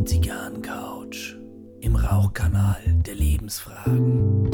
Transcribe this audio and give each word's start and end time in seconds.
Die 0.00 0.06
Zigarrencouch 0.06 1.36
im 1.82 1.94
Rauchkanal 1.94 2.80
der 3.06 3.14
Lebensfragen. 3.16 4.48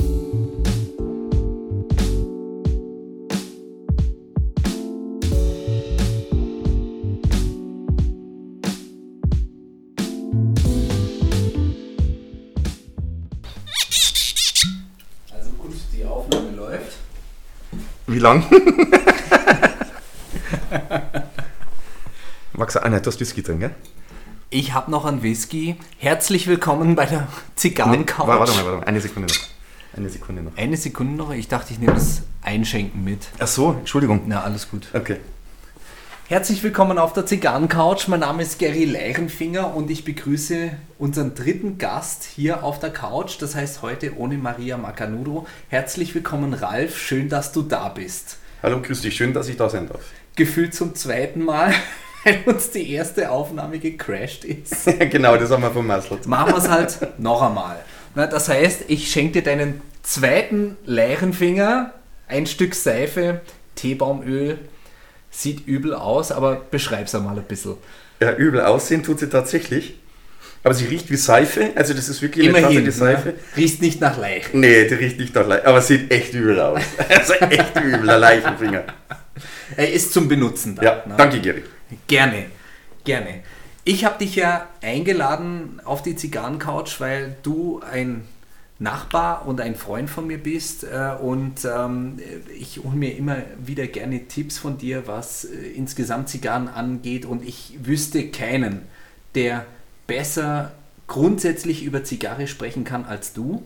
Also 15.33 15.51
gut, 15.59 15.77
die 15.93 16.05
Aufnahme 16.05 16.51
läuft. 16.57 16.99
Wie 18.09 18.19
lang? 18.19 18.45
Magst 22.53 22.75
du 22.75 22.85
auch 22.85 22.89
nicht 22.89 23.07
das 23.07 23.21
Whisky 23.21 23.45
drin, 23.45 23.61
gell? 23.61 23.75
Ich 24.57 24.73
habe 24.73 24.91
noch 24.91 25.05
einen 25.05 25.23
Whisky. 25.23 25.77
Herzlich 25.99 26.47
willkommen 26.47 26.95
bei 26.95 27.05
der 27.05 27.29
Zigarrencouch. 27.57 28.27
Warte 28.27 28.53
mal, 28.53 28.65
warte 28.65 28.79
mal. 28.79 28.85
Eine 28.85 29.03
Sekunde 29.03 29.29
noch. 29.29 29.41
Eine 29.95 30.09
Sekunde 30.09 30.43
noch. 30.43 30.57
Eine 30.57 30.77
Sekunde 30.79 31.15
noch. 31.15 31.31
Ich 31.35 31.49
dachte, 31.49 31.75
ich 31.75 31.79
nehme 31.79 31.93
das 31.93 32.23
Einschenken 32.41 33.05
mit. 33.05 33.29
Ach 33.39 33.49
so, 33.49 33.73
Entschuldigung. 33.73 34.23
Na, 34.25 34.45
alles 34.45 34.71
gut. 34.71 34.89
Okay. 34.95 35.19
Herzlich 36.29 36.63
willkommen 36.63 36.97
auf 36.97 37.13
der 37.13 37.27
Zigarrencouch. 37.27 38.09
Mein 38.09 38.21
Name 38.21 38.45
ist 38.45 38.59
Gary 38.59 38.87
Leichenfinger 38.87 39.75
und 39.75 39.91
ich 39.91 40.07
begrüße 40.07 40.71
unseren 40.99 41.35
dritten 41.35 41.77
Gast 41.77 42.25
hier 42.25 42.65
auf 42.65 42.79
der 42.79 42.95
Couch. 42.95 43.37
Das 43.41 43.55
heißt 43.55 43.83
heute 43.83 44.17
ohne 44.17 44.39
Maria 44.39 44.79
Macanudo. 44.79 45.47
Herzlich 45.69 46.15
willkommen, 46.15 46.55
Ralf. 46.55 46.99
Schön, 46.99 47.29
dass 47.29 47.53
du 47.53 47.61
da 47.61 47.91
bist. 47.91 48.39
Hallo, 48.63 48.81
grüß 48.81 49.03
dich. 49.03 49.17
Schön, 49.17 49.35
dass 49.35 49.49
ich 49.49 49.59
da 49.59 49.69
sein 49.69 49.87
darf. 49.87 50.01
Gefühlt 50.35 50.75
zum 50.75 50.95
zweiten 50.95 51.45
Mal, 51.45 51.75
weil 52.27 52.43
uns 52.47 52.71
die 52.71 52.93
erste 52.93 53.31
Aufnahme 53.31 53.79
gecrashed 53.79 54.45
ist. 54.45 54.85
genau, 55.11 55.37
das 55.37 55.51
haben 55.51 55.63
wir 55.63 55.71
vom 55.71 55.87
Maslow. 55.87 56.19
machen 56.27 56.53
wir 56.53 56.59
es 56.59 56.69
halt 56.69 56.99
noch 57.19 57.41
einmal. 57.43 57.77
Das 58.15 58.49
heißt, 58.49 58.85
ich 58.89 59.11
schenke 59.11 59.41
dir 59.41 59.43
deinen 59.43 59.81
zweiten 60.03 60.77
Leichenfinger, 60.85 61.93
ein 62.29 62.47
Stück 62.47 62.75
Seife, 62.75 63.43
Teebaumöl. 63.75 64.59
Sieht 65.31 65.67
übel 65.67 65.95
aus, 65.95 66.33
aber 66.33 66.63
beschreib's 66.71 67.15
einmal 67.15 67.37
ein 67.37 67.45
bisschen. 67.45 67.75
Ja, 68.21 68.33
übel 68.35 68.63
aussehen 68.63 69.03
tut 69.03 69.19
sie 69.19 69.29
tatsächlich. 69.29 69.99
Aber 70.65 70.75
sie 70.75 70.87
riecht 70.87 71.11
wie 71.11 71.17
Seife. 71.17 71.71
Also, 71.77 71.95
das 71.95 72.09
ist 72.09 72.23
wirklich 72.23 72.49
eine 72.49 72.59
Immerhin, 72.59 72.87
Tasse 72.87 72.99
Seife. 72.99 73.29
ne? 73.29 73.35
riecht 73.57 73.83
nicht 73.83 74.01
nach 74.01 74.19
Leichen. 74.19 74.61
Nee, 74.61 74.89
die 74.89 74.95
riecht 74.95 75.19
nicht 75.19 75.35
nach 75.35 75.47
Leichen. 75.47 75.67
Aber 75.67 75.81
sieht 75.81 76.11
echt 76.11 76.35
übel 76.35 76.59
aus. 76.59 76.81
Also, 77.09 77.35
echt 77.35 77.77
übel, 77.77 78.07
der 78.07 78.19
Leichenfinger. 78.19 78.85
Er 79.77 79.93
ist 79.93 80.13
zum 80.13 80.27
Benutzen 80.27 80.75
da. 80.75 80.83
Ja, 80.83 81.03
ne? 81.07 81.15
danke, 81.19 81.41
Gary. 81.41 81.63
Gerne, 82.07 82.47
gerne. 83.05 83.43
Ich 83.85 84.05
habe 84.05 84.19
dich 84.19 84.35
ja 84.35 84.69
eingeladen 84.83 85.81
auf 85.85 86.03
die 86.03 86.17
Zigarrencouch, 86.17 87.01
weil 87.01 87.37
du 87.43 87.81
ein 87.81 88.27
Nachbar 88.79 89.47
und 89.47 89.61
ein 89.61 89.75
Freund 89.75 90.11
von 90.11 90.27
mir 90.27 90.37
bist 90.37 90.85
äh, 90.85 91.13
und 91.23 91.65
ähm, 91.65 92.19
ich 92.59 92.81
hole 92.85 92.97
mir 92.97 93.17
immer 93.17 93.39
wieder 93.59 93.87
gerne 93.87 94.29
Tipps 94.29 94.59
von 94.59 94.77
dir, 94.77 95.07
was 95.07 95.45
äh, 95.45 95.57
insgesamt 95.75 96.29
Zigarren 96.29 96.69
angeht 96.69 97.25
und 97.25 97.43
ich 97.43 97.79
wüsste 97.83 98.29
keinen, 98.29 98.83
der 99.35 99.65
besser 100.07 100.73
grundsätzlich 101.07 101.85
über 101.85 102.05
Zigarre 102.05 102.47
sprechen 102.47 102.85
kann 102.85 103.07
als 103.07 103.33
du. 103.33 103.63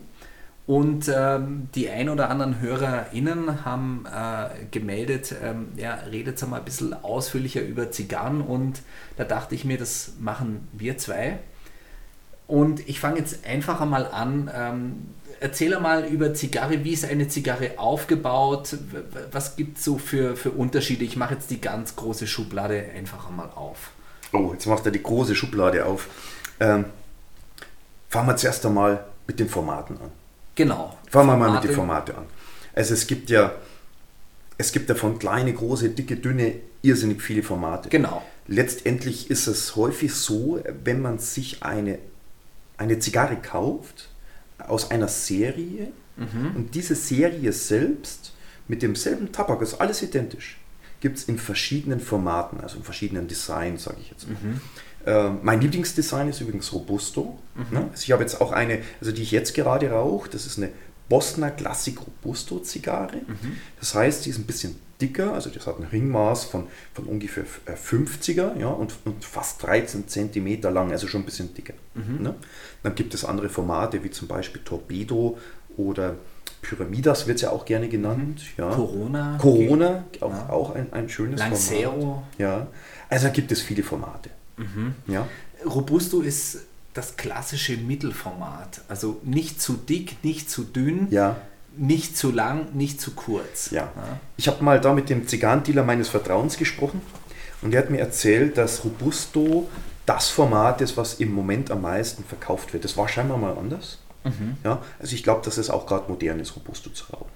Und 0.67 1.11
ähm, 1.13 1.69
die 1.73 1.89
ein 1.89 2.07
oder 2.07 2.29
anderen 2.29 2.61
HörerInnen 2.61 3.65
haben 3.65 4.05
äh, 4.05 4.65
gemeldet, 4.69 5.35
ähm, 5.43 5.69
ja, 5.75 5.95
redet 6.11 6.47
mal 6.47 6.57
ein 6.57 6.65
bisschen 6.65 6.93
ausführlicher 6.93 7.61
über 7.61 7.91
Zigarren 7.91 8.41
und 8.41 8.81
da 9.17 9.23
dachte 9.23 9.55
ich 9.55 9.65
mir, 9.65 9.77
das 9.77 10.13
machen 10.19 10.67
wir 10.71 10.97
zwei. 10.97 11.39
Und 12.47 12.87
ich 12.87 12.99
fange 12.99 13.17
jetzt 13.17 13.45
einfach 13.45 13.81
einmal 13.81 14.05
an. 14.05 14.51
Ähm, 14.53 14.95
erzähl 15.39 15.79
mal 15.79 16.05
über 16.05 16.33
Zigarre, 16.33 16.83
wie 16.83 16.91
ist 16.91 17.05
eine 17.05 17.27
Zigarre 17.27 17.71
aufgebaut? 17.77 18.77
Was 19.31 19.55
gibt 19.55 19.77
es 19.77 19.85
so 19.85 19.97
für, 19.97 20.35
für 20.35 20.51
Unterschiede? 20.51 21.05
Ich 21.05 21.15
mache 21.15 21.33
jetzt 21.35 21.49
die 21.49 21.61
ganz 21.61 21.95
große 21.95 22.27
Schublade 22.27 22.85
einfach 22.95 23.29
einmal 23.29 23.49
auf. 23.55 23.91
Oh, 24.33 24.51
jetzt 24.53 24.65
macht 24.67 24.85
er 24.85 24.91
die 24.91 25.01
große 25.01 25.33
Schublade 25.33 25.85
auf. 25.85 26.07
Ähm, 26.59 26.85
fangen 28.09 28.27
wir 28.27 28.35
zuerst 28.35 28.65
einmal 28.65 29.05
mit 29.27 29.39
den 29.39 29.49
Formaten 29.49 29.97
an. 29.97 30.20
Genau. 30.63 30.97
Fangen 31.09 31.27
wir 31.27 31.37
mal 31.37 31.51
mit 31.51 31.63
den 31.63 31.73
Formate. 31.73 32.13
Formaten 32.13 32.29
an. 32.29 32.41
Also 32.75 32.93
es 32.93 33.07
gibt 33.07 33.29
ja, 33.29 33.53
es 34.57 34.71
gibt 34.71 34.89
ja 34.89 34.95
von 34.95 35.19
kleine, 35.19 35.53
große, 35.53 35.89
dicke, 35.89 36.15
dünne, 36.15 36.55
irrsinnig 36.81 37.21
viele 37.21 37.43
Formate. 37.43 37.89
Genau. 37.89 38.23
Letztendlich 38.47 39.29
ist 39.29 39.47
es 39.47 39.75
häufig 39.75 40.13
so, 40.13 40.61
wenn 40.83 41.01
man 41.01 41.19
sich 41.19 41.63
eine, 41.63 41.99
eine 42.77 42.99
Zigarre 42.99 43.37
kauft 43.37 44.09
aus 44.59 44.91
einer 44.91 45.07
Serie 45.07 45.91
und 46.55 46.75
diese 46.75 46.93
Serie 46.93 47.51
selbst 47.51 48.33
mit 48.67 48.83
demselben 48.83 49.31
Tabak, 49.31 49.61
ist 49.61 49.81
alles 49.81 50.03
identisch, 50.03 50.59
gibt 50.99 51.17
es 51.17 51.23
in 51.23 51.39
verschiedenen 51.39 51.99
Formaten, 51.99 52.59
also 52.61 52.77
in 52.77 52.83
verschiedenen 52.83 53.27
Designs, 53.27 53.85
sage 53.85 53.97
ich 54.01 54.11
jetzt 54.11 54.27
mal. 54.27 54.37
Äh, 55.05 55.29
mein 55.41 55.61
Lieblingsdesign 55.61 56.29
ist 56.29 56.41
übrigens 56.41 56.71
Robusto. 56.73 57.37
Ne? 57.71 57.87
Also 57.91 58.03
ich 58.03 58.11
habe 58.11 58.21
jetzt 58.23 58.39
auch 58.41 58.51
eine, 58.51 58.79
also 58.99 59.11
die 59.11 59.21
ich 59.23 59.31
jetzt 59.31 59.53
gerade 59.53 59.89
rauche, 59.91 60.29
das 60.29 60.45
ist 60.45 60.57
eine 60.57 60.69
Bosner 61.09 61.51
Classic 61.51 61.97
Robusto 61.99 62.59
Zigarre. 62.59 63.17
Das 63.79 63.95
heißt, 63.95 64.25
die 64.25 64.29
ist 64.29 64.37
ein 64.37 64.45
bisschen 64.45 64.75
dicker, 65.01 65.33
also 65.33 65.49
das 65.49 65.65
hat 65.67 65.79
ein 65.79 65.83
Ringmaß 65.85 66.45
von, 66.45 66.67
von 66.93 67.05
ungefähr 67.05 67.43
äh, 67.65 67.73
50er 67.73 68.57
ja, 68.59 68.67
und, 68.67 68.93
und 69.05 69.25
fast 69.25 69.63
13 69.63 70.07
Zentimeter 70.07 70.69
lang, 70.71 70.91
also 70.91 71.07
schon 71.07 71.21
ein 71.21 71.25
bisschen 71.25 71.53
dicker. 71.53 71.73
Ne? 71.95 72.35
Dann 72.83 72.95
gibt 72.95 73.13
es 73.13 73.25
andere 73.25 73.49
Formate, 73.49 74.03
wie 74.03 74.11
zum 74.11 74.27
Beispiel 74.27 74.61
Torpedo 74.63 75.37
oder 75.75 76.15
Pyramidas 76.61 77.25
wird 77.27 77.37
es 77.37 77.41
ja 77.41 77.49
auch 77.49 77.65
gerne 77.65 77.89
genannt. 77.89 78.41
Ja. 78.57 78.69
Corona. 78.69 79.37
Corona, 79.41 80.05
auch, 80.21 80.29
Ja. 80.31 80.49
auch 80.49 80.75
ein, 80.75 80.93
ein 80.93 81.09
schönes 81.09 81.39
Lancero. 81.39 81.91
Format. 81.91 82.23
Ja. 82.37 82.67
Also 83.09 83.29
gibt 83.31 83.51
es 83.51 83.61
viele 83.61 83.81
Formate. 83.81 84.29
Ja. 85.07 85.27
Robusto 85.65 86.21
ist 86.21 86.59
das 86.93 87.15
klassische 87.15 87.77
Mittelformat. 87.77 88.81
Also 88.89 89.19
nicht 89.23 89.61
zu 89.61 89.73
dick, 89.73 90.23
nicht 90.23 90.49
zu 90.49 90.63
dünn, 90.63 91.07
Ja. 91.09 91.37
nicht 91.77 92.17
zu 92.17 92.31
lang, 92.31 92.73
nicht 92.75 92.99
zu 92.99 93.11
kurz. 93.11 93.71
Ja. 93.71 93.91
Ich 94.37 94.47
habe 94.47 94.63
mal 94.63 94.81
da 94.81 94.93
mit 94.93 95.09
dem 95.09 95.27
Zigarrendealer 95.27 95.83
meines 95.83 96.09
Vertrauens 96.09 96.57
gesprochen 96.57 97.01
und 97.61 97.73
er 97.73 97.81
hat 97.83 97.89
mir 97.89 97.99
erzählt, 97.99 98.57
dass 98.57 98.83
Robusto 98.83 99.69
das 100.05 100.29
Format 100.29 100.81
ist, 100.81 100.97
was 100.97 101.15
im 101.15 101.33
Moment 101.33 101.71
am 101.71 101.81
meisten 101.83 102.23
verkauft 102.25 102.73
wird. 102.73 102.83
Das 102.83 102.97
war 102.97 103.07
scheinbar 103.07 103.37
mal 103.37 103.55
anders. 103.57 103.99
Ja, 104.63 104.81
also 104.99 105.15
ich 105.15 105.23
glaube, 105.23 105.43
dass 105.45 105.57
es 105.57 105.69
auch 105.71 105.87
gerade 105.87 106.07
modern 106.11 106.39
ist, 106.39 106.55
Robusto 106.55 106.89
zu 106.91 107.05
rauchen. 107.11 107.29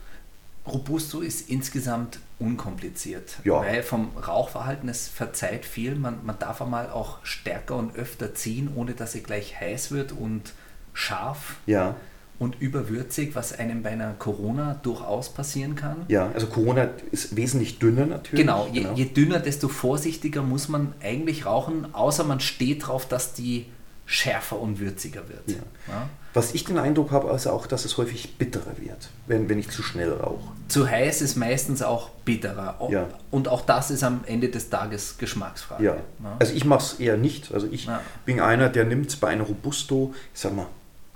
Robusto 0.67 1.21
ist 1.21 1.49
insgesamt 1.49 2.19
unkompliziert, 2.39 3.37
Ja. 3.43 3.61
weil 3.61 3.83
vom 3.83 4.09
Rauchverhalten 4.17 4.89
es 4.89 5.07
verzeiht 5.07 5.65
viel. 5.65 5.95
Man, 5.95 6.19
man 6.25 6.39
darf 6.39 6.61
einmal 6.61 6.89
auch 6.89 7.19
stärker 7.23 7.75
und 7.75 7.95
öfter 7.95 8.33
ziehen, 8.33 8.69
ohne 8.75 8.93
dass 8.93 9.11
sie 9.13 9.21
gleich 9.23 9.59
heiß 9.59 9.91
wird 9.91 10.11
und 10.11 10.53
scharf 10.93 11.57
Ja, 11.65 11.95
und 12.39 12.59
überwürzig, 12.59 13.33
was 13.35 13.57
einem 13.57 13.83
bei 13.83 13.91
einer 13.91 14.13
Corona 14.13 14.73
durchaus 14.83 15.29
passieren 15.29 15.75
kann. 15.75 15.97
ja, 16.09 16.29
also 16.33 16.47
Corona 16.47 16.89
ist 17.11 17.35
wesentlich 17.37 17.79
dünner 17.79 18.05
natürlich. 18.05 18.45
Genau, 18.45 18.67
je, 18.73 18.87
je 18.95 19.05
dünner, 19.05 19.39
desto 19.39 19.67
vorsichtiger 19.69 20.41
muss 20.41 20.67
man 20.67 20.93
eigentlich 21.01 21.45
rauchen, 21.45 21.93
außer 21.93 22.23
man 22.25 22.39
steht 22.41 22.87
drauf, 22.87 23.07
dass 23.07 23.33
die 23.33 23.67
schärfer 24.05 24.59
und 24.59 24.79
würziger 24.79 25.27
wird. 25.27 25.43
Ja. 25.47 25.55
Ja? 25.88 26.09
Was 26.33 26.53
ich 26.53 26.66
den 26.66 26.77
Eindruck 26.77 27.11
habe, 27.11 27.31
also 27.31 27.51
auch, 27.51 27.66
dass 27.66 27.85
es 27.85 27.97
häufig 27.97 28.38
bitterer 28.38 28.77
wird, 28.77 29.09
wenn, 29.25 29.47
wenn 29.49 29.57
ich 29.57 29.69
zu 29.69 29.81
schnell 29.81 30.11
rauche. 30.11 30.51
Zu 30.67 30.88
heiß 30.89 31.21
ist 31.21 31.38
meistens 31.38 31.81
auch 31.81 32.09
bitterer. 32.25 32.75
O- 32.79 32.91
Ja. 32.91 33.07
Und 33.31 33.47
auch 33.47 33.61
das 33.65 33.89
ist 33.89 34.03
am 34.03 34.21
Ende 34.27 34.49
des 34.49 34.69
Tages 34.69 35.17
Geschmacksfrage. 35.17 35.83
Ja, 35.83 35.97
also 36.39 36.53
ich 36.53 36.65
mache 36.65 36.83
es 36.83 36.99
eher 36.99 37.15
nicht. 37.17 37.53
Also 37.53 37.67
ich 37.71 37.88
bin 38.25 38.39
einer, 38.41 38.69
der 38.69 38.83
nimmt 38.83 39.19
bei 39.21 39.30
einer 39.30 39.45
Robusto, 39.45 40.13
ich 40.33 40.39
sag 40.41 40.53
mal, 40.56 40.68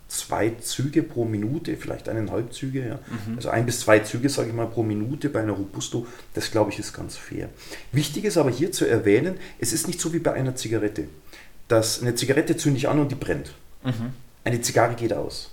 zwei 0.08 0.50
Züge 0.62 1.04
pro 1.04 1.26
Minute, 1.26 1.78
vielleicht 1.78 2.10
eineinhalb 2.10 2.52
Züge, 2.54 2.88
ja. 2.88 2.96
Mhm. 3.28 3.36
Also 3.36 3.50
ein 3.50 3.66
bis 3.68 3.82
zwei 3.82 4.00
Züge, 4.00 4.30
sage 4.30 4.48
ich 4.50 4.56
mal, 4.56 4.66
pro 4.68 4.82
Minute 4.82 5.30
bei 5.30 5.42
einer 5.42 5.52
Robusto. 5.54 6.08
Das 6.34 6.50
glaube 6.50 6.72
ich 6.72 6.80
ist 6.80 6.94
ganz 6.94 7.16
fair. 7.18 7.50
Wichtig 7.92 8.24
ist 8.26 8.38
aber 8.38 8.50
hier 8.50 8.72
zu 8.72 8.86
erwähnen, 8.88 9.36
es 9.60 9.74
ist 9.74 9.86
nicht 9.86 10.00
so 10.02 10.12
wie 10.14 10.20
bei 10.20 10.34
einer 10.34 10.56
Zigarette. 10.56 11.10
Dass 11.70 12.02
eine 12.02 12.16
Zigarette 12.16 12.58
zünde 12.58 12.78
ich 12.78 12.90
an 12.90 13.00
und 13.00 13.10
die 13.12 13.16
brennt. 13.16 13.54
Mhm. 13.84 14.14
Eine 14.44 14.60
Zigarre 14.62 14.96
geht 14.96 15.14
aus. 15.14 15.52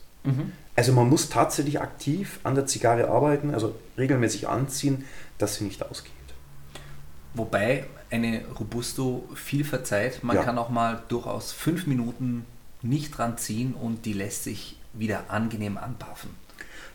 Also 0.74 0.92
man 0.92 1.08
muss 1.08 1.28
tatsächlich 1.28 1.80
aktiv 1.80 2.40
an 2.42 2.56
der 2.56 2.66
Zigarre 2.66 3.08
arbeiten, 3.08 3.54
also 3.54 3.76
regelmäßig 3.96 4.48
anziehen, 4.48 5.04
dass 5.38 5.54
sie 5.54 5.64
nicht 5.64 5.84
ausgeht. 5.88 6.12
Wobei 7.34 7.84
eine 8.10 8.42
Robusto 8.58 9.28
viel 9.34 9.64
verzeiht. 9.64 10.24
Man 10.24 10.36
Ja. 10.36 10.42
kann 10.42 10.58
auch 10.58 10.68
mal 10.70 11.02
durchaus 11.08 11.52
fünf 11.52 11.86
Minuten 11.86 12.44
nicht 12.82 13.16
dran 13.16 13.38
ziehen 13.38 13.74
und 13.74 14.04
die 14.04 14.12
lässt 14.14 14.44
sich 14.44 14.78
wieder 14.94 15.24
angenehm 15.28 15.76
anpaffen. 15.78 16.30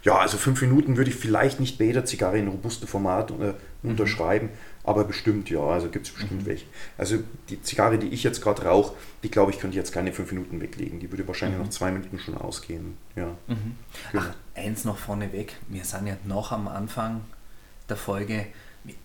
Ja, 0.03 0.17
also 0.17 0.37
fünf 0.37 0.61
Minuten 0.61 0.97
würde 0.97 1.11
ich 1.11 1.15
vielleicht 1.15 1.59
nicht 1.59 1.77
bei 1.77 1.85
jeder 1.85 2.05
Zigarre 2.05 2.37
in 2.39 2.47
robustem 2.47 2.87
Format 2.87 3.31
äh, 3.31 3.53
unterschreiben, 3.83 4.49
aber 4.83 5.03
bestimmt 5.03 5.49
ja, 5.49 5.59
also 5.59 5.89
gibt 5.89 6.07
es 6.07 6.13
bestimmt 6.13 6.45
welche. 6.45 6.65
Also 6.97 7.19
die 7.49 7.61
Zigarre, 7.61 7.99
die 7.99 8.07
ich 8.07 8.23
jetzt 8.23 8.41
gerade 8.41 8.63
rauche, 8.63 8.95
die 9.23 9.29
glaube 9.29 9.51
ich, 9.51 9.59
könnte 9.59 9.75
ich 9.75 9.77
jetzt 9.77 9.91
keine 9.91 10.11
fünf 10.11 10.31
Minuten 10.31 10.59
weglegen. 10.59 10.99
Die 10.99 11.11
würde 11.11 11.27
wahrscheinlich 11.27 11.59
nach 11.59 11.69
zwei 11.69 11.91
Minuten 11.91 12.17
schon 12.19 12.35
ausgehen. 12.35 12.97
Ja. 13.15 13.35
Genau. 13.47 13.57
Ach, 14.17 14.33
eins 14.55 14.83
noch 14.83 14.97
vorneweg. 14.97 15.53
Wir 15.67 15.85
sind 15.85 16.07
ja 16.07 16.17
noch 16.25 16.51
am 16.51 16.67
Anfang 16.67 17.21
der 17.89 17.97
Folge. 17.97 18.47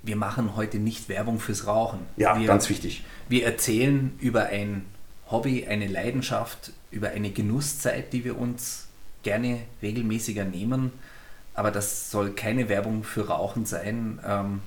Wir 0.02 0.16
machen 0.16 0.56
heute 0.56 0.78
nicht 0.78 1.10
Werbung 1.10 1.38
fürs 1.38 1.66
Rauchen. 1.66 2.00
Ja, 2.16 2.40
wir, 2.40 2.46
ganz 2.46 2.70
wichtig. 2.70 3.04
Wir 3.28 3.44
erzählen 3.44 4.12
über 4.18 4.46
ein 4.46 4.86
Hobby, 5.30 5.66
eine 5.66 5.86
Leidenschaft, 5.88 6.72
über 6.90 7.10
eine 7.10 7.30
Genusszeit, 7.30 8.14
die 8.14 8.24
wir 8.24 8.38
uns 8.38 8.86
gerne 9.22 9.58
regelmäßiger 9.82 10.44
nehmen. 10.44 10.92
Aber 11.52 11.70
das 11.70 12.10
soll 12.10 12.30
keine 12.30 12.70
Werbung 12.70 13.02
für 13.02 13.28
Rauchen 13.28 13.66
sein. 13.66 14.20
Ähm, 14.24 14.60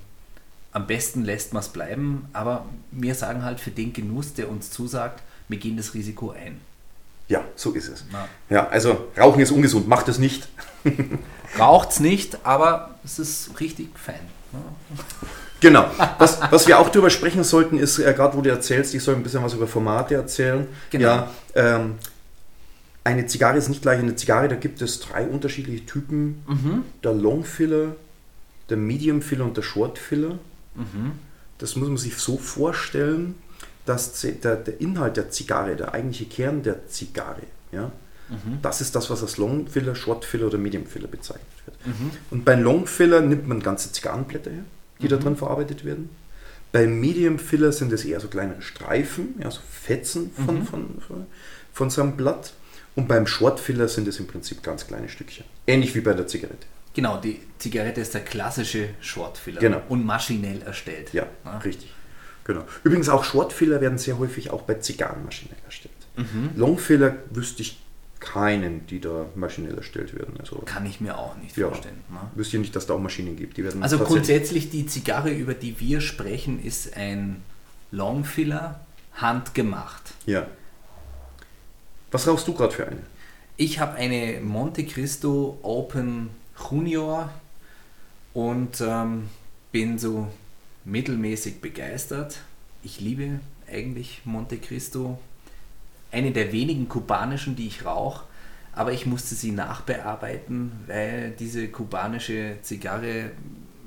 am 0.71 0.87
besten 0.87 1.23
lässt 1.23 1.53
man 1.53 1.61
es 1.61 1.69
bleiben, 1.69 2.27
aber 2.33 2.65
wir 2.91 3.15
sagen 3.15 3.43
halt 3.43 3.59
für 3.59 3.71
den 3.71 3.93
Genuss, 3.93 4.33
der 4.33 4.49
uns 4.49 4.69
zusagt, 4.71 5.23
wir 5.47 5.57
gehen 5.57 5.77
das 5.77 5.93
Risiko 5.93 6.31
ein. 6.31 6.61
Ja, 7.27 7.43
so 7.55 7.71
ist 7.71 7.87
es. 7.87 8.05
Na. 8.11 8.27
Ja, 8.49 8.67
also 8.67 9.07
Rauchen 9.17 9.39
ist 9.41 9.51
ungesund, 9.51 9.87
macht 9.87 10.07
es 10.07 10.17
nicht. 10.17 10.47
Raucht 11.59 11.91
es 11.91 11.99
nicht, 11.99 12.45
aber 12.45 12.95
es 13.03 13.19
ist 13.19 13.59
richtig 13.59 13.89
fein. 13.97 14.19
Genau. 15.59 15.89
Was, 16.17 16.39
was 16.49 16.67
wir 16.67 16.79
auch 16.79 16.89
darüber 16.89 17.09
sprechen 17.09 17.43
sollten, 17.43 17.77
ist, 17.77 17.99
äh, 17.99 18.13
gerade 18.13 18.37
wo 18.37 18.41
du 18.41 18.49
erzählst, 18.49 18.93
ich 18.95 19.03
soll 19.03 19.15
ein 19.15 19.23
bisschen 19.23 19.43
was 19.43 19.53
über 19.53 19.67
Formate 19.67 20.15
erzählen. 20.15 20.67
Genau. 20.89 21.05
Ja, 21.05 21.31
ähm, 21.55 21.95
eine 23.03 23.25
Zigarre 23.27 23.57
ist 23.57 23.69
nicht 23.69 23.81
gleich 23.81 23.99
eine 23.99 24.15
Zigarre, 24.15 24.47
da 24.47 24.55
gibt 24.55 24.81
es 24.81 24.99
drei 24.99 25.25
unterschiedliche 25.25 25.85
Typen. 25.85 26.43
Mhm. 26.47 26.83
Der 27.03 27.13
Long 27.13 27.43
Filler, 27.43 27.95
der 28.69 28.77
Medium 28.77 29.21
Filler 29.21 29.45
und 29.45 29.57
der 29.57 29.63
Short 29.63 29.97
Filler. 29.97 30.39
Mhm. 30.75 31.13
Das 31.57 31.75
muss 31.75 31.87
man 31.87 31.97
sich 31.97 32.15
so 32.17 32.37
vorstellen, 32.37 33.35
dass 33.85 34.21
der, 34.21 34.55
der 34.55 34.79
Inhalt 34.81 35.17
der 35.17 35.29
Zigarre, 35.31 35.75
der 35.75 35.93
eigentliche 35.93 36.25
Kern 36.25 36.63
der 36.63 36.87
Zigarre, 36.87 37.41
ja, 37.71 37.91
Mhm. 38.29 38.59
das 38.61 38.79
ist 38.79 38.95
das, 38.95 39.09
was 39.09 39.23
als 39.23 39.37
Long 39.37 39.67
Filler, 39.67 39.95
Short 39.95 40.23
Filler 40.23 40.45
oder 40.45 40.59
Medium 40.59 40.85
Filler 40.85 41.07
bezeichnet 41.07 41.47
wird. 41.65 41.87
Mhm. 41.87 42.11
Und 42.29 42.45
beim 42.45 42.61
Long 42.61 42.85
Filler 42.85 43.21
nimmt 43.21 43.47
man 43.47 43.59
ganze 43.59 43.91
Zigarrenblätter 43.91 44.51
her, 44.51 44.63
die 45.01 45.07
da 45.07 45.17
drin 45.17 45.35
verarbeitet 45.35 45.83
werden. 45.83 46.09
Beim 46.71 46.99
Medium 46.99 47.39
Filler 47.39 47.71
sind 47.71 47.91
es 47.91 48.05
eher 48.05 48.19
so 48.19 48.27
kleinere 48.27 48.61
Streifen, 48.61 49.33
ja, 49.41 49.49
so 49.49 49.61
Fetzen 49.67 50.29
von, 50.31 50.63
von, 50.63 51.01
von, 51.07 51.25
von 51.73 51.89
so 51.89 52.03
einem 52.03 52.15
Blatt. 52.17 52.53
Und 52.95 53.07
beim 53.07 53.25
Short 53.25 53.59
Filler 53.59 53.87
sind 53.87 54.07
es 54.07 54.19
im 54.19 54.27
Prinzip 54.27 54.61
ganz 54.61 54.85
kleine 54.85 55.09
Stückchen. 55.09 55.45
Ähnlich 55.65 55.95
wie 55.95 56.01
bei 56.01 56.13
der 56.13 56.27
Zigarette. 56.27 56.67
Genau, 56.93 57.17
die 57.19 57.39
Zigarette 57.59 58.01
ist 58.01 58.13
der 58.13 58.21
klassische 58.23 58.89
Shortfiller 58.99 59.59
Genau. 59.61 59.81
und 59.89 60.05
maschinell 60.05 60.61
erstellt. 60.63 61.13
Ja, 61.13 61.27
Ja. 61.45 61.57
richtig. 61.59 61.93
Genau. 62.45 62.65
Übrigens 62.83 63.09
auch 63.09 63.23
Shortfiller 63.23 63.79
werden 63.79 63.97
sehr 63.99 64.17
häufig 64.17 64.49
auch 64.49 64.63
bei 64.63 64.75
Zigarren 64.75 65.23
maschinell 65.23 65.57
erstellt. 65.65 65.93
Mhm. 66.17 66.49
Longfiller 66.55 67.17
wüsste 67.29 67.61
ich 67.61 67.79
keinen, 68.19 68.85
die 68.87 68.99
da 68.99 69.27
maschinell 69.35 69.77
erstellt 69.77 70.13
werden. 70.17 70.33
Also 70.39 70.57
Kann 70.65 70.85
ich 70.85 70.99
mir 70.99 71.17
auch 71.17 71.37
nicht 71.37 71.55
ja, 71.55 71.67
vorstellen. 71.67 72.01
Ne? 72.09 72.19
wüsste 72.35 72.57
ich 72.57 72.61
nicht, 72.61 72.75
dass 72.75 72.87
da 72.87 72.95
auch 72.95 72.99
Maschinen 72.99 73.37
gibt. 73.37 73.55
Die 73.57 73.63
werden 73.63 73.81
Also 73.83 73.99
grundsätzlich 73.99 74.69
die 74.71 74.85
Zigarre, 74.87 75.29
über 75.31 75.53
die 75.53 75.79
wir 75.79 76.01
sprechen, 76.01 76.61
ist 76.61 76.97
ein 76.97 77.43
Longfiller, 77.91 78.81
handgemacht. 79.13 80.13
Ja. 80.25 80.47
Was 82.11 82.27
rauchst 82.27 82.47
du 82.47 82.53
gerade 82.53 82.73
für 82.73 82.87
eine? 82.87 83.01
Ich 83.57 83.79
habe 83.79 83.93
eine 83.95 84.39
Monte 84.41 84.85
Cristo 84.85 85.59
Open 85.61 86.29
Junior 86.69 87.29
und 88.33 88.81
ähm, 88.81 89.29
bin 89.71 89.97
so 89.97 90.27
mittelmäßig 90.85 91.61
begeistert. 91.61 92.39
Ich 92.83 92.99
liebe 92.99 93.39
eigentlich 93.71 94.21
Monte 94.25 94.57
Cristo. 94.57 95.19
Eine 96.11 96.31
der 96.31 96.51
wenigen 96.51 96.89
kubanischen, 96.89 97.55
die 97.55 97.67
ich 97.67 97.85
rauche, 97.85 98.25
aber 98.73 98.93
ich 98.93 99.05
musste 99.05 99.35
sie 99.35 99.51
nachbearbeiten, 99.51 100.71
weil 100.87 101.31
diese 101.31 101.67
kubanische 101.67 102.57
Zigarre 102.61 103.31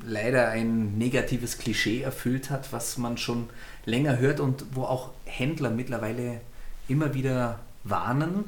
leider 0.05 0.49
ein 0.49 0.99
negatives 0.99 1.59
Klischee 1.59 2.03
erfüllt 2.03 2.51
hat, 2.51 2.73
was 2.73 2.99
man 2.99 3.17
schon 3.19 3.49
länger 3.85 4.19
hört 4.19 4.41
und 4.41 4.65
wo 4.73 4.83
auch 4.83 5.11
Händler 5.25 5.71
mittlerweile 5.71 6.41
immer 6.89 7.15
wieder 7.15 7.61
warnen 7.85 8.45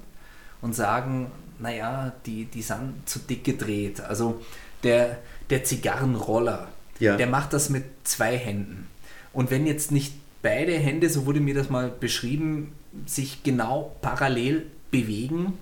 und 0.61 0.75
sagen, 0.75 1.31
naja, 1.59 2.13
die, 2.27 2.45
die 2.47 2.63
sind 2.63 2.95
zu 3.07 3.19
dick 3.21 3.45
gedreht. 3.45 4.01
Also 4.01 4.43
der, 4.83 5.19
der 5.51 5.65
Zigarrenroller, 5.65 6.69
Ja. 6.99 7.17
der 7.17 7.27
macht 7.27 7.53
das 7.53 7.71
mit 7.71 7.85
zwei 8.05 8.37
Händen. 8.37 8.87
Und 9.33 9.51
wenn 9.51 9.67
jetzt 9.67 9.91
nicht 9.93 10.15
beide 10.43 10.73
Hände, 10.73 11.09
so 11.11 11.27
wurde 11.27 11.41
mir 11.41 11.55
das 11.55 11.71
mal 11.71 11.89
beschrieben, 11.91 12.73
sich 13.07 13.43
genau 13.43 13.97
parallel 14.03 14.67
bewegen 14.91 15.55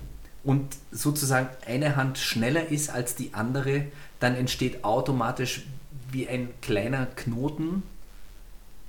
und 0.45 0.77
sozusagen 0.91 1.49
eine 1.67 1.97
Hand 1.97 2.19
schneller 2.19 2.69
ist 2.69 2.91
als 2.91 3.15
die 3.15 3.33
andere, 3.33 3.87
dann 4.21 4.35
entsteht 4.37 4.85
automatisch 4.85 5.63
wie 6.11 6.29
ein 6.29 6.49
kleiner 6.61 7.07
Knoten 7.07 7.83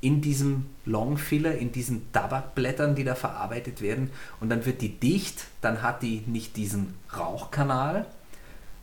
in 0.04 0.20
diesem 0.20 0.66
Longfiller, 0.86 1.58
in 1.58 1.72
diesen 1.72 2.12
Tabakblättern, 2.12 2.94
die 2.94 3.06
da 3.06 3.16
verarbeitet 3.16 3.82
werden. 3.82 4.10
Und 4.42 4.50
dann 4.50 4.66
wird 4.66 4.82
die 4.82 5.00
dicht, 5.00 5.46
dann 5.62 5.82
hat 5.82 6.02
die 6.02 6.24
nicht 6.28 6.58
diesen 6.58 6.94
Rauchkanal 7.18 8.06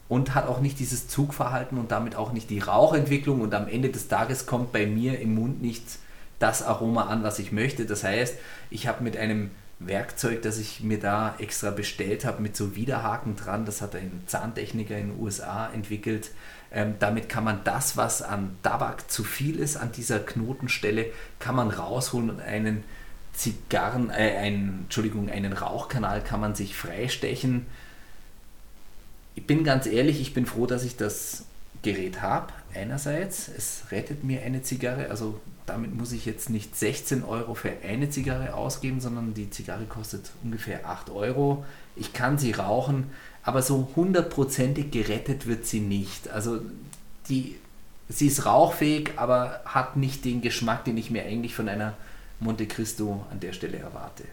und 0.09 0.35
hat 0.35 0.49
auch 0.49 0.61
nicht 0.61 0.79
dieses 0.79 1.09
Zugverhalten 1.09 1.79
und 1.79 1.93
damit 1.93 2.17
auch 2.17 2.33
nicht 2.33 2.49
die 2.49 2.59
Rauchentwicklung. 2.59 3.43
Und 3.43 3.55
am 3.55 3.69
Ende 3.69 3.91
des 3.91 4.09
Tages 4.09 4.47
kommt 4.47 4.73
bei 4.73 4.87
mir 4.87 5.21
im 5.21 5.35
Mund 5.35 5.61
nicht 5.61 5.85
das 6.39 6.63
Aroma 6.63 7.05
an, 7.05 7.23
was 7.23 7.39
ich 7.39 7.53
möchte. 7.53 7.85
Das 7.85 8.03
heißt, 8.03 8.37
ich 8.71 8.87
habe 8.89 9.05
mit 9.05 9.19
einem 9.19 9.51
Werkzeug, 9.79 10.41
das 10.41 10.59
ich 10.59 10.81
mir 10.81 10.99
da 10.99 11.35
extra 11.39 11.71
bestellt 11.71 12.25
habe, 12.25 12.41
mit 12.41 12.57
so 12.57 12.77
Widerhaken 12.77 13.37
dran, 13.37 13.67
das 13.67 13.83
hat 13.83 13.95
ein 13.95 14.23
Zahntechniker 14.27 14.97
in 14.97 15.11
den 15.11 15.21
USA 15.21 15.71
entwickelt. 15.71 16.31
Ähm, 16.73 16.95
damit 16.99 17.29
kann 17.29 17.45
man 17.45 17.61
das, 17.65 17.97
was 17.97 18.23
an 18.23 18.57
Tabak 18.63 19.11
zu 19.11 19.25
viel 19.25 19.59
ist, 19.59 19.77
an 19.77 19.91
dieser 19.93 20.21
Knotenstelle, 20.21 21.07
kann 21.39 21.57
man 21.57 21.71
rausholen 21.71 22.31
und 22.31 22.41
einen 22.41 22.85
Zigarren, 23.33 24.11
äh, 24.11 24.37
einen, 24.37 24.81
Entschuldigung, 24.85 25.31
einen 25.31 25.53
Rauchkanal 25.53 26.23
kann 26.23 26.41
man 26.41 26.55
sich 26.55 26.77
freistechen. 26.77 27.67
Ich 29.35 29.47
bin 29.47 29.65
ganz 29.65 29.87
ehrlich, 29.87 30.21
ich 30.21 30.35
bin 30.35 30.47
froh, 30.47 30.67
dass 30.67 30.85
ich 30.85 30.97
das 30.97 31.45
Gerät 31.83 32.23
habe. 32.23 32.53
Einerseits, 32.75 33.49
es 33.49 33.85
rettet 33.91 34.23
mir 34.23 34.43
eine 34.43 34.63
Zigarre, 34.63 35.11
also 35.11 35.41
damit 35.67 35.95
muss 35.95 36.13
ich 36.13 36.27
jetzt 36.27 36.51
nicht 36.51 36.77
16 36.77 37.25
Euro 37.25 37.55
für 37.55 37.73
eine 37.85 38.11
Zigarre 38.11 38.55
ausgeben, 38.55 39.01
sondern 39.01 39.35
die 39.35 39.51
Zigarre 39.51 39.85
kostet 39.85 40.31
ungefähr 40.43 40.87
8 40.87 41.11
Euro. 41.11 41.65
Ich 41.97 42.13
kann 42.13 42.39
sie 42.39 42.53
rauchen, 42.53 43.11
aber 43.43 43.63
so 43.63 43.89
hundertprozentig 43.97 44.91
gerettet 44.91 45.47
wird 45.47 45.67
sie 45.67 45.81
nicht. 45.81 46.29
Also 46.29 46.61
die, 47.29 47.57
sie 48.09 48.27
ist 48.27 48.47
rauchfähig, 48.47 49.13
aber 49.17 49.63
hat 49.65 49.97
nicht 49.97 50.25
den 50.25 50.43
Geschmack, 50.43 50.85
den 50.85 50.97
ich 50.97 51.11
mir 51.11 51.25
eigentlich 51.25 51.55
von 51.55 51.69
einer 51.69 51.95
Monte 52.39 52.67
Cristo 52.67 53.25
an 53.31 53.41
der 53.41 53.53
Stelle 53.53 53.79
erwarte. 53.79 54.25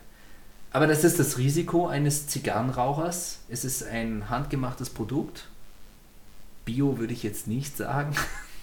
Aber 0.71 0.87
das 0.87 1.03
ist 1.03 1.19
das 1.19 1.37
Risiko 1.37 1.87
eines 1.87 2.27
Zigarrenrauchers. 2.27 3.39
Es 3.49 3.65
ist 3.65 3.83
ein 3.83 4.29
handgemachtes 4.29 4.89
Produkt. 4.89 5.47
Bio 6.65 6.97
würde 6.97 7.13
ich 7.13 7.23
jetzt 7.23 7.47
nicht 7.47 7.77
sagen. 7.77 8.13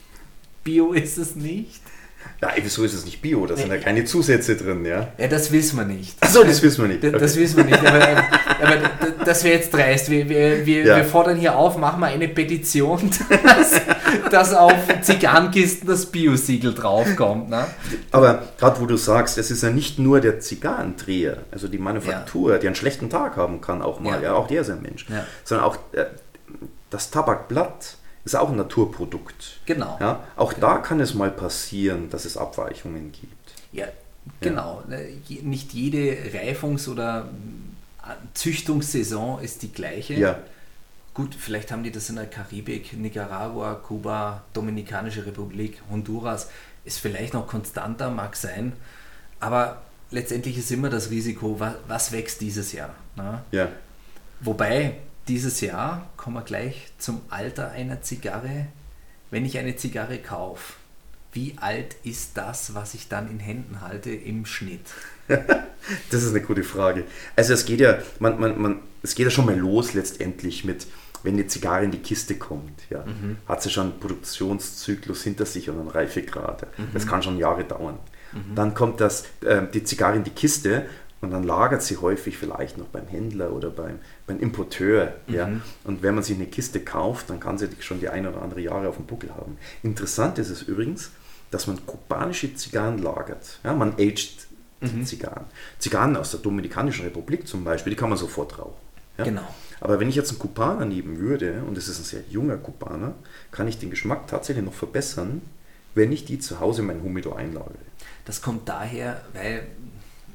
Bio 0.65 0.93
ist 0.93 1.19
es 1.19 1.37
nicht. 1.37 1.83
Nein, 2.41 2.53
wieso 2.63 2.85
ist 2.85 2.93
es 2.95 3.05
nicht 3.07 3.23
Bio? 3.23 3.47
Da 3.47 3.57
sind 3.57 3.69
ja 3.69 3.77
Nee. 3.77 3.81
keine 3.83 4.05
Zusätze 4.05 4.57
drin, 4.57 4.85
ja? 4.85 5.09
Ja, 5.17 5.29
das 5.29 5.51
wissen 5.51 5.79
wir 5.79 5.85
nicht. 5.87 6.17
Achso, 6.21 6.45
das 6.45 6.61
wissen 6.63 6.83
wir 6.83 6.89
nicht. 6.89 7.03
D- 7.03 7.11
Das 7.11 7.33
Okay. 7.33 7.41
wissen 7.41 7.57
wir 7.59 7.65
nicht, 7.65 7.79
aber, 7.79 8.01
aber 8.61 9.25
das 9.25 9.45
wäre 9.45 9.55
jetzt 9.57 9.73
dreist. 9.73 10.11
Wir, 10.11 10.29
wir, 10.29 10.67
wir, 10.67 10.85
Ja. 10.85 10.97
wir 10.97 11.05
fordern 11.05 11.37
hier 11.39 11.57
auf, 11.57 11.79
machen 11.79 12.01
wir 12.01 12.09
eine 12.09 12.29
Petition, 12.29 13.11
dass, 13.45 13.81
dass 14.31 14.53
auf 14.55 14.75
Zigarrenkisten 15.01 15.89
das 15.89 16.07
Bio-Siegel 16.07 16.75
draufkommt. 16.75 17.49
Ne? 17.49 17.65
Aber 18.11 18.43
gerade 18.59 18.81
wo 18.81 18.87
du 18.87 18.97
sagst, 18.97 19.39
es 19.39 19.51
ist 19.51 19.63
ja 19.63 19.71
nicht 19.71 19.99
nur 19.99 20.21
der 20.21 20.41
Zigarrendreher, 20.41 21.39
also 21.51 21.69
die 21.69 21.79
Manufaktur, 21.79 22.59
die 22.59 22.67
einen 22.67 22.77
schlechten 22.77 23.09
Tag 23.09 23.37
haben 23.37 23.61
kann 23.63 23.81
auch 23.81 24.01
mal, 24.01 24.17
Ja. 24.17 24.23
ja, 24.31 24.33
auch 24.35 24.49
der 24.49 24.61
ist 24.63 24.71
ein 24.71 24.83
Mensch, 24.83 25.07
Ja. 25.09 25.25
sondern 25.45 25.67
auch 25.67 25.77
äh, 25.93 26.05
das 26.91 27.11
Tabakblatt 27.11 27.97
ist 28.25 28.35
auch 28.37 28.51
ein 28.51 28.57
Naturprodukt. 28.57 29.61
Genau. 29.67 29.97
Ja, 30.01 30.25
auch 30.37 30.53
da 30.53 30.79
kann 30.79 31.01
es 31.01 31.15
mal 31.15 31.31
passieren, 31.31 32.09
dass 32.11 32.25
es 32.25 32.37
Abweichungen 32.37 33.13
gibt. 33.13 33.53
Ja, 33.73 33.87
genau. 34.41 34.83
Ne, 34.89 35.07
je- 35.27 35.43
Nicht 35.43 35.73
jede 35.75 36.17
Reifungs- 36.33 36.89
oder 36.89 37.29
äh, 38.03 38.15
Züchtungssaison 38.35 39.41
ist 39.41 39.63
die 39.63 39.73
gleiche. 39.73 40.15
Ja, 40.15 40.39
Gut, 41.13 41.37
vielleicht 41.37 41.71
haben 41.71 41.85
die 41.85 41.93
das 41.93 42.09
in 42.11 42.17
der 42.17 42.27
Karibik, 42.27 42.93
Nicaragua, 42.95 43.75
Kuba, 43.75 44.43
Dominikanische 44.53 45.25
Republik, 45.25 45.81
Honduras, 45.89 46.49
ist 46.85 46.99
vielleicht 46.99 47.35
noch 47.35 47.47
konstanter, 47.47 48.11
mag 48.11 48.35
sein, 48.35 48.73
aber 49.39 49.83
letztendlich 50.11 50.59
ist 50.59 50.73
immer 50.73 50.91
das 50.91 51.11
Risiko, 51.11 51.61
was, 51.61 51.75
was 51.87 52.11
wächst 52.11 52.41
dieses 52.41 52.73
Jahr. 52.73 52.95
Ne? 53.15 53.43
ja, 53.53 53.69
Wobei, 54.41 54.97
dieses 55.29 55.61
Jahr, 55.61 56.11
kommen 56.17 56.37
wir 56.37 56.43
gleich 56.43 56.93
zum 56.99 57.21
Alter 57.31 57.71
einer 57.71 58.03
Zigarre. 58.03 58.67
Wenn 59.31 59.45
ich 59.45 59.59
eine 59.59 59.77
Zigarre 59.77 60.19
kaufe, 60.19 60.75
wie 61.33 61.57
alt 61.61 61.97
ist 62.05 62.37
das, 62.37 62.75
was 62.75 62.95
ich 62.95 63.09
dann 63.09 63.31
in 63.31 63.41
Händen 63.41 63.81
halte 63.81 64.11
im 64.11 64.47
Schnitt? 64.47 64.87
das 65.29 66.23
ist 66.23 66.31
eine 66.31 66.43
gute 66.43 66.63
Frage. 66.63 67.05
Also 67.35 67.55
es 67.55 67.65
geht 67.67 67.81
ja, 67.81 67.99
man, 68.21 68.39
man, 68.39 68.61
man, 68.61 68.81
es 69.03 69.15
geht 69.15 69.25
ja 69.25 69.31
schon 69.31 69.47
mal 69.47 69.57
los 69.57 69.95
letztendlich 69.95 70.65
mit, 70.65 70.87
wenn 71.23 71.37
die 71.37 71.47
Zigarre 71.47 71.85
in 71.85 71.91
die 71.91 71.99
Kiste 71.99 72.37
kommt, 72.37 72.83
ja, 72.91 73.05
mhm. 73.05 73.39
hat 73.49 73.63
sie 73.63 73.71
schon 73.71 73.91
einen 73.91 74.01
Produktionszyklus 74.01 75.25
hinter 75.25 75.47
sich 75.47 75.69
und 75.71 75.81
einen 75.81 75.89
Reifegrad. 75.89 76.67
Mhm. 76.79 76.89
Das 76.93 77.07
kann 77.07 77.23
schon 77.23 77.39
Jahre 77.39 77.65
dauern. 77.65 77.99
Mhm. 78.33 78.55
Dann 78.55 78.75
kommt 78.75 79.01
das, 79.01 79.25
äh, 79.41 79.63
die 79.73 79.83
Zigarre 79.83 80.17
in 80.17 80.25
die 80.25 80.31
Kiste 80.31 80.87
und 81.25 81.31
dann 81.31 81.43
lagert 81.43 81.83
sie 81.83 81.97
häufig 81.97 82.37
vielleicht 82.37 82.79
noch 82.79 82.87
beim 82.87 83.07
Händler 83.07 83.53
oder 83.53 83.71
beim, 83.71 83.99
beim 84.27 84.39
Importeur. 84.41 85.15
Ja? 85.27 85.47
Mhm. 85.47 85.63
Und 85.85 86.03
wenn 86.03 86.15
man 86.15 86.25
sich 86.25 86.37
eine 86.37 86.47
Kiste 86.47 86.81
kauft, 86.81 87.31
dann 87.31 87.41
kann 87.41 87.59
sie 87.59 87.69
schon 87.81 88.01
die 88.01 88.09
ein 88.09 88.27
oder 88.27 88.43
andere 88.43 88.61
Jahre 88.61 88.89
auf 88.89 88.97
dem 88.97 89.07
Buckel 89.07 89.31
haben. 89.31 89.59
Interessant 89.83 90.39
ist 90.39 90.51
es 90.51 90.63
übrigens, 90.63 91.11
dass 91.51 91.67
man 91.67 91.85
kubanische 91.87 92.55
Zigarren 92.55 92.99
lagert. 92.99 93.61
Ja, 93.65 93.73
man 93.73 93.95
aged 93.95 94.47
mhm. 94.81 95.05
Zigarren. 95.05 95.45
Zigarren 95.79 96.17
aus 96.17 96.31
der 96.31 96.41
Dominikanischen 96.41 97.05
Republik 97.05 97.47
zum 97.47 97.65
Beispiel, 97.65 97.91
die 97.91 97.97
kann 97.97 98.09
man 98.09 98.19
sofort 98.19 98.59
rauchen. 98.59 98.85
Ja? 99.19 99.25
Genau. 99.25 99.55
Aber 99.81 100.01
wenn 100.01 100.09
ich 100.09 100.15
jetzt 100.15 100.31
einen 100.31 100.39
Kubaner 100.39 100.85
nehmen 100.85 101.19
würde, 101.19 101.63
und 101.69 101.77
es 101.77 101.89
ist 101.89 101.99
ein 101.99 102.05
sehr 102.05 102.23
junger 102.31 102.57
Kubaner, 102.57 103.15
kann 103.51 103.69
ich 103.69 103.79
den 103.79 103.91
Geschmack 103.91 104.27
tatsächlich 104.27 104.65
noch 104.65 104.73
verbessern, 104.73 105.43
wenn 105.95 106.11
ich 106.13 106.25
die 106.25 106.39
zu 106.39 106.61
Hause 106.61 106.83
in 106.83 106.89
mein 106.89 107.03
Humidor 107.03 107.37
einlagere. 107.37 107.75
Das 108.25 108.43
kommt 108.43 108.69
daher, 108.69 109.23
weil, 109.33 109.67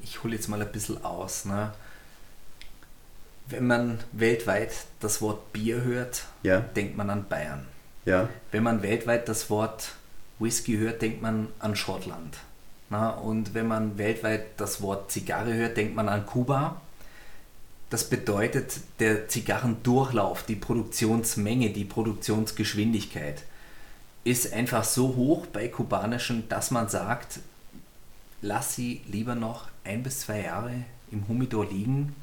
ich 0.09 0.23
hole 0.23 0.35
jetzt 0.35 0.47
mal 0.47 0.61
ein 0.61 0.71
bisschen 0.71 1.03
aus, 1.03 1.45
ne? 1.45 1.71
wenn 3.49 3.67
man 3.67 3.99
weltweit 4.11 4.71
das 4.99 5.21
Wort 5.21 5.53
Bier 5.53 5.83
hört, 5.83 6.25
ja. 6.43 6.59
denkt 6.59 6.97
man 6.97 7.09
an 7.09 7.27
Bayern. 7.27 7.65
Ja. 8.05 8.29
Wenn 8.51 8.63
man 8.63 8.81
weltweit 8.81 9.27
das 9.27 9.49
Wort 9.49 9.93
Whisky 10.37 10.77
hört, 10.77 11.01
denkt 11.01 11.21
man 11.21 11.47
an 11.59 11.75
Schottland. 11.75 12.37
Na, 12.89 13.11
und 13.11 13.53
wenn 13.53 13.67
man 13.67 13.97
weltweit 13.97 14.59
das 14.59 14.81
Wort 14.81 15.11
Zigarre 15.11 15.53
hört, 15.53 15.77
denkt 15.77 15.95
man 15.95 16.09
an 16.09 16.25
Kuba. 16.25 16.81
Das 17.89 18.09
bedeutet, 18.09 18.79
der 18.99 19.27
Zigarrendurchlauf, 19.27 20.43
die 20.43 20.55
Produktionsmenge, 20.55 21.71
die 21.71 21.85
Produktionsgeschwindigkeit 21.85 23.43
ist 24.23 24.53
einfach 24.53 24.83
so 24.83 25.15
hoch 25.15 25.47
bei 25.47 25.67
kubanischen, 25.67 26.47
dass 26.49 26.71
man 26.71 26.87
sagt, 26.87 27.39
lass 28.41 28.75
sie 28.75 29.01
lieber 29.07 29.33
noch 29.33 29.68
ein 29.83 30.03
bis 30.03 30.21
zwei 30.21 30.43
Jahre 30.43 30.71
im 31.11 31.27
Humidor 31.27 31.65
liegen. 31.65 32.15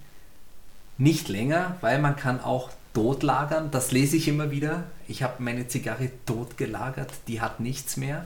Nicht 0.99 1.29
länger, 1.29 1.77
weil 1.81 2.01
man 2.01 2.17
kann 2.17 2.41
auch 2.41 2.71
tot 2.95 3.23
lagern. 3.23 3.71
Das 3.71 3.93
lese 3.93 4.17
ich 4.17 4.29
immer 4.29 4.51
wieder. 4.51 4.85
Ich 5.09 5.23
habe 5.23 5.43
meine 5.43 5.69
Zigarre 5.69 6.11
tot 6.25 6.57
gelagert, 6.57 7.13
die 7.29 7.41
hat 7.41 7.61
nichts 7.61 7.97
mehr. 7.97 8.25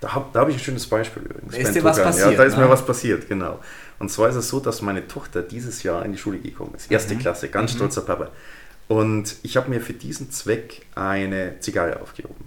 Da 0.00 0.14
habe 0.14 0.38
hab 0.38 0.48
ich 0.48 0.56
ein 0.56 0.60
schönes 0.60 0.86
Beispiel 0.86 1.24
übrigens. 1.24 1.52
Da 1.52 1.58
ist 1.58 1.74
dir 1.74 1.82
was 1.82 2.00
passiert? 2.00 2.30
Ja, 2.30 2.36
da 2.36 2.44
ist 2.44 2.56
ne? 2.56 2.64
mir 2.64 2.70
was 2.70 2.86
passiert, 2.86 3.28
genau. 3.28 3.58
Und 3.98 4.10
zwar 4.10 4.28
ist 4.28 4.36
es 4.36 4.48
so, 4.48 4.60
dass 4.60 4.80
meine 4.80 5.08
Tochter 5.08 5.42
dieses 5.42 5.82
Jahr 5.82 6.04
in 6.04 6.12
die 6.12 6.18
Schule 6.18 6.38
gekommen 6.38 6.74
ist. 6.76 6.90
Erste 6.90 7.14
mhm. 7.14 7.18
Klasse, 7.18 7.48
ganz 7.48 7.72
mhm. 7.72 7.78
stolzer 7.78 8.02
Papa. 8.02 8.30
Und 8.86 9.36
ich 9.42 9.56
habe 9.56 9.68
mir 9.68 9.80
für 9.80 9.92
diesen 9.92 10.30
Zweck 10.30 10.86
eine 10.94 11.58
Zigarre 11.58 12.00
aufgehoben. 12.00 12.44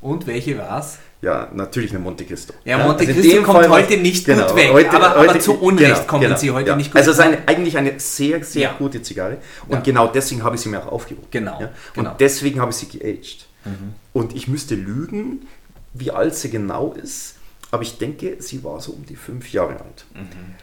Und 0.00 0.26
welche 0.26 0.56
war 0.58 0.80
es? 0.80 0.98
Ja, 1.20 1.48
natürlich 1.52 1.90
eine 1.90 1.98
Monte 1.98 2.24
Cristo. 2.24 2.54
Ja, 2.64 2.78
Monte 2.78 3.00
also 3.06 3.12
Cristo 3.20 3.42
kommt 3.42 3.58
Fall 3.58 3.68
heute 3.70 3.96
nicht 3.96 4.24
genau, 4.24 4.46
gut 4.46 4.56
weg, 4.56 4.72
heute, 4.72 4.90
aber, 4.92 5.16
heute, 5.18 5.30
aber, 5.30 5.40
zu 5.40 5.58
Unrecht 5.58 5.94
genau, 5.94 6.06
kommen 6.06 6.22
genau, 6.22 6.36
sie 6.36 6.50
heute 6.52 6.68
ja. 6.68 6.76
nicht 6.76 6.92
gut 6.92 6.98
Also 6.98 7.10
es 7.10 7.18
ist 7.18 7.24
eine, 7.24 7.38
eigentlich 7.48 7.76
eine 7.76 7.98
sehr, 7.98 8.44
sehr 8.44 8.62
ja. 8.62 8.74
gute 8.78 9.02
Zigarre 9.02 9.38
und 9.66 9.74
ja. 9.74 9.80
genau 9.80 10.06
deswegen 10.06 10.44
habe 10.44 10.54
ich 10.54 10.60
sie 10.60 10.68
mir 10.68 10.80
auch 10.80 10.92
aufgehoben. 10.92 11.26
Genau. 11.32 11.58
Und 11.58 11.70
genau. 11.94 12.14
deswegen 12.20 12.60
habe 12.60 12.70
ich 12.70 12.76
sie 12.76 12.86
geaged. 12.86 13.46
Mhm. 13.64 13.94
Und 14.12 14.36
ich 14.36 14.46
müsste 14.46 14.76
lügen, 14.76 15.48
wie 15.92 16.12
alt 16.12 16.36
sie 16.36 16.50
genau 16.50 16.92
ist, 16.92 17.34
aber 17.72 17.82
ich 17.82 17.98
denke, 17.98 18.36
sie 18.38 18.62
war 18.62 18.80
so 18.80 18.92
um 18.92 19.04
die 19.04 19.16
fünf 19.16 19.52
Jahre 19.52 19.72
alt. 19.72 20.06
Mhm. 20.14 20.54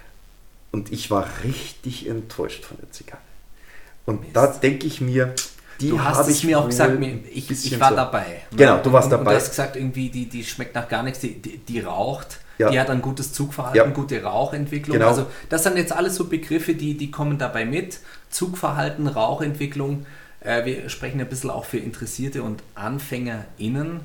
Und 0.72 0.92
ich 0.94 1.12
war 1.12 1.28
richtig 1.44 2.08
enttäuscht 2.08 2.64
von 2.64 2.78
der 2.82 2.92
Zigarre. 2.92 3.22
Und 4.06 4.22
Mist. 4.22 4.36
da 4.36 4.48
denke 4.48 4.88
ich 4.88 5.02
mir, 5.02 5.34
die 5.80 5.90
du 5.90 6.04
hast 6.04 6.28
es 6.28 6.44
mir 6.44 6.60
auch 6.60 6.68
gesagt, 6.68 6.98
ich, 7.34 7.52
ich 7.52 7.80
war 7.80 7.90
so. 7.90 7.96
dabei. 7.96 8.42
Ne? 8.52 8.58
Genau, 8.58 8.78
du 8.78 8.92
warst 8.92 9.06
und, 9.06 9.12
dabei. 9.12 9.22
Und 9.24 9.32
du 9.32 9.36
hast 9.36 9.50
gesagt, 9.50 9.76
irgendwie, 9.76 10.10
die, 10.10 10.28
die 10.28 10.44
schmeckt 10.44 10.76
nach 10.76 10.88
gar 10.88 11.04
nichts, 11.04 11.20
die, 11.20 11.42
die, 11.42 11.58
die 11.58 11.80
raucht. 11.80 12.40
Ja. 12.58 12.70
Die 12.70 12.80
hat 12.80 12.90
ein 12.90 13.02
gutes 13.02 13.34
Zugverhalten, 13.34 13.78
ja. 13.78 13.86
gute 13.88 14.24
Rauchentwicklung. 14.24 14.98
Genau. 14.98 15.10
Also 15.10 15.28
das 15.50 15.64
sind 15.64 15.76
jetzt 15.76 15.92
alles 15.92 16.16
so 16.16 16.28
Begriffe, 16.28 16.74
die, 16.74 16.96
die 16.96 17.12
kommen 17.12 17.38
dabei 17.38 17.66
mit. 17.66 18.00
Zugverhalten, 18.30 19.08
Rauchentwicklung. 19.08 20.06
Äh, 20.40 20.64
wir 20.66 20.90
sprechen 20.90 21.20
ein 21.20 21.28
bisschen 21.28 21.50
auch 21.50 21.66
für 21.66 21.78
Interessierte 21.78 22.44
und 22.44 22.64
AnfängerInnen. 22.76 24.02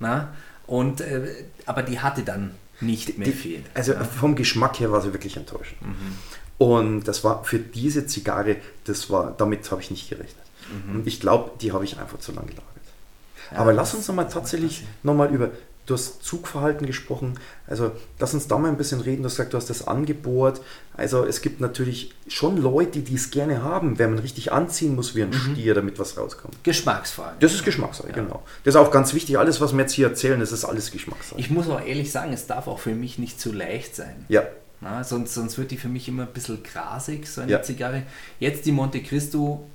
Na? 0.00 0.34
Und, 0.66 1.02
äh, 1.02 1.28
aber 1.66 1.82
die 1.82 2.00
hatte 2.00 2.22
dann 2.22 2.52
nicht 2.80 3.16
mehr 3.18 3.28
die, 3.28 3.32
viel. 3.32 3.62
Also 3.74 3.92
ja. 3.92 4.02
vom 4.02 4.34
Geschmack 4.34 4.80
her 4.80 4.90
war 4.90 5.00
sie 5.00 5.12
wirklich 5.12 5.36
enttäuschend. 5.36 5.80
Mhm. 5.82 6.18
Und 6.58 7.04
das 7.04 7.24
war 7.24 7.44
für 7.44 7.58
diese 7.58 8.06
Zigarre, 8.06 8.56
das 8.84 9.10
war, 9.10 9.34
damit 9.36 9.70
habe 9.70 9.80
ich 9.80 9.90
nicht 9.90 10.08
gerechnet. 10.08 10.43
Mhm. 10.70 10.96
Und 10.96 11.06
ich 11.06 11.20
glaube, 11.20 11.52
die 11.60 11.72
habe 11.72 11.84
ich 11.84 11.98
einfach 11.98 12.18
zu 12.18 12.32
lange 12.32 12.48
gelagert. 12.48 12.68
Ja, 13.52 13.58
Aber 13.58 13.72
lass 13.72 13.94
uns 13.94 14.08
nochmal 14.08 14.28
tatsächlich 14.28 14.84
nochmal 15.02 15.32
über, 15.32 15.50
du 15.86 15.94
hast 15.94 16.22
Zugverhalten 16.24 16.86
gesprochen, 16.86 17.38
also 17.66 17.92
lass 18.18 18.32
uns 18.34 18.48
da 18.48 18.58
mal 18.58 18.68
ein 18.68 18.76
bisschen 18.76 19.00
reden, 19.00 19.22
du 19.22 19.26
hast 19.26 19.36
gesagt, 19.36 19.52
du 19.52 19.58
hast 19.58 19.68
das 19.68 19.86
Angebot, 19.86 20.60
also 20.96 21.24
es 21.24 21.42
gibt 21.42 21.60
natürlich 21.60 22.14
schon 22.26 22.56
Leute, 22.56 23.00
die 23.00 23.14
es 23.14 23.30
gerne 23.30 23.62
haben, 23.62 23.98
wenn 23.98 24.14
man 24.14 24.20
richtig 24.20 24.52
anziehen 24.52 24.94
muss 24.94 25.14
wie 25.14 25.22
ein 25.22 25.30
mhm. 25.30 25.52
Stier, 25.52 25.74
damit 25.74 25.98
was 25.98 26.16
rauskommt. 26.16 26.62
Geschmacksfrage. 26.64 27.36
Das 27.40 27.52
ist 27.52 27.64
Geschmackssache, 27.64 28.08
ja. 28.08 28.14
genau. 28.14 28.42
Das 28.64 28.74
ist 28.74 28.80
auch 28.80 28.90
ganz 28.90 29.12
wichtig, 29.12 29.38
alles 29.38 29.60
was 29.60 29.72
wir 29.72 29.80
jetzt 29.80 29.92
hier 29.92 30.08
erzählen, 30.08 30.40
das 30.40 30.52
ist 30.52 30.64
alles 30.64 30.90
Geschmackssache. 30.90 31.38
Ich 31.38 31.50
muss 31.50 31.68
auch 31.68 31.84
ehrlich 31.84 32.10
sagen, 32.10 32.32
es 32.32 32.46
darf 32.46 32.66
auch 32.66 32.78
für 32.78 32.94
mich 32.94 33.18
nicht 33.18 33.40
zu 33.40 33.52
leicht 33.52 33.94
sein. 33.94 34.24
Ja. 34.28 34.44
Na, 34.80 35.02
sonst, 35.02 35.34
sonst 35.34 35.56
wird 35.56 35.70
die 35.70 35.78
für 35.78 35.88
mich 35.88 36.08
immer 36.08 36.24
ein 36.24 36.32
bisschen 36.32 36.62
grasig, 36.62 37.26
so 37.26 37.40
eine 37.40 37.52
ja. 37.52 37.62
Zigarre. 37.62 38.02
Jetzt 38.38 38.66
die 38.66 38.72
Monte 38.72 39.02
Cristo 39.02 39.66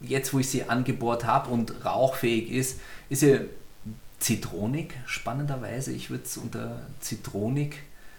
jetzt 0.00 0.32
wo 0.32 0.38
ich 0.38 0.48
sie 0.48 0.64
angebohrt 0.64 1.24
habe 1.24 1.50
und 1.50 1.84
rauchfähig 1.84 2.50
ist, 2.50 2.80
ist 3.08 3.20
sie 3.20 3.48
zitronig, 4.18 4.94
spannenderweise. 5.06 5.92
Ich 5.92 6.10
würde 6.10 6.24
es 6.24 6.36
unter 6.36 6.82
zitronig 7.00 7.76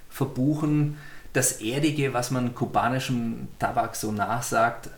verbuchen. 0.10 0.98
Das 1.34 1.62
Erdige, 1.62 2.14
was 2.14 2.32
man 2.32 2.54
kubanischem 2.56 3.48
Tabak 3.60 3.96
so 3.96 4.12
nachsagt, 4.12 4.90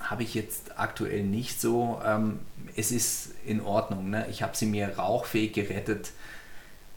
habe 0.00 0.24
ich 0.24 0.34
jetzt 0.34 0.78
aktuell 0.78 1.22
nicht 1.22 1.60
so. 1.60 2.00
Ähm, 2.04 2.40
es 2.74 2.90
ist 2.90 3.30
in 3.46 3.60
Ordnung. 3.60 4.10
Ne? 4.10 4.26
Ich 4.30 4.42
habe 4.42 4.56
sie 4.56 4.66
mir 4.66 4.98
rauchfähig 4.98 5.52
gerettet. 5.52 6.12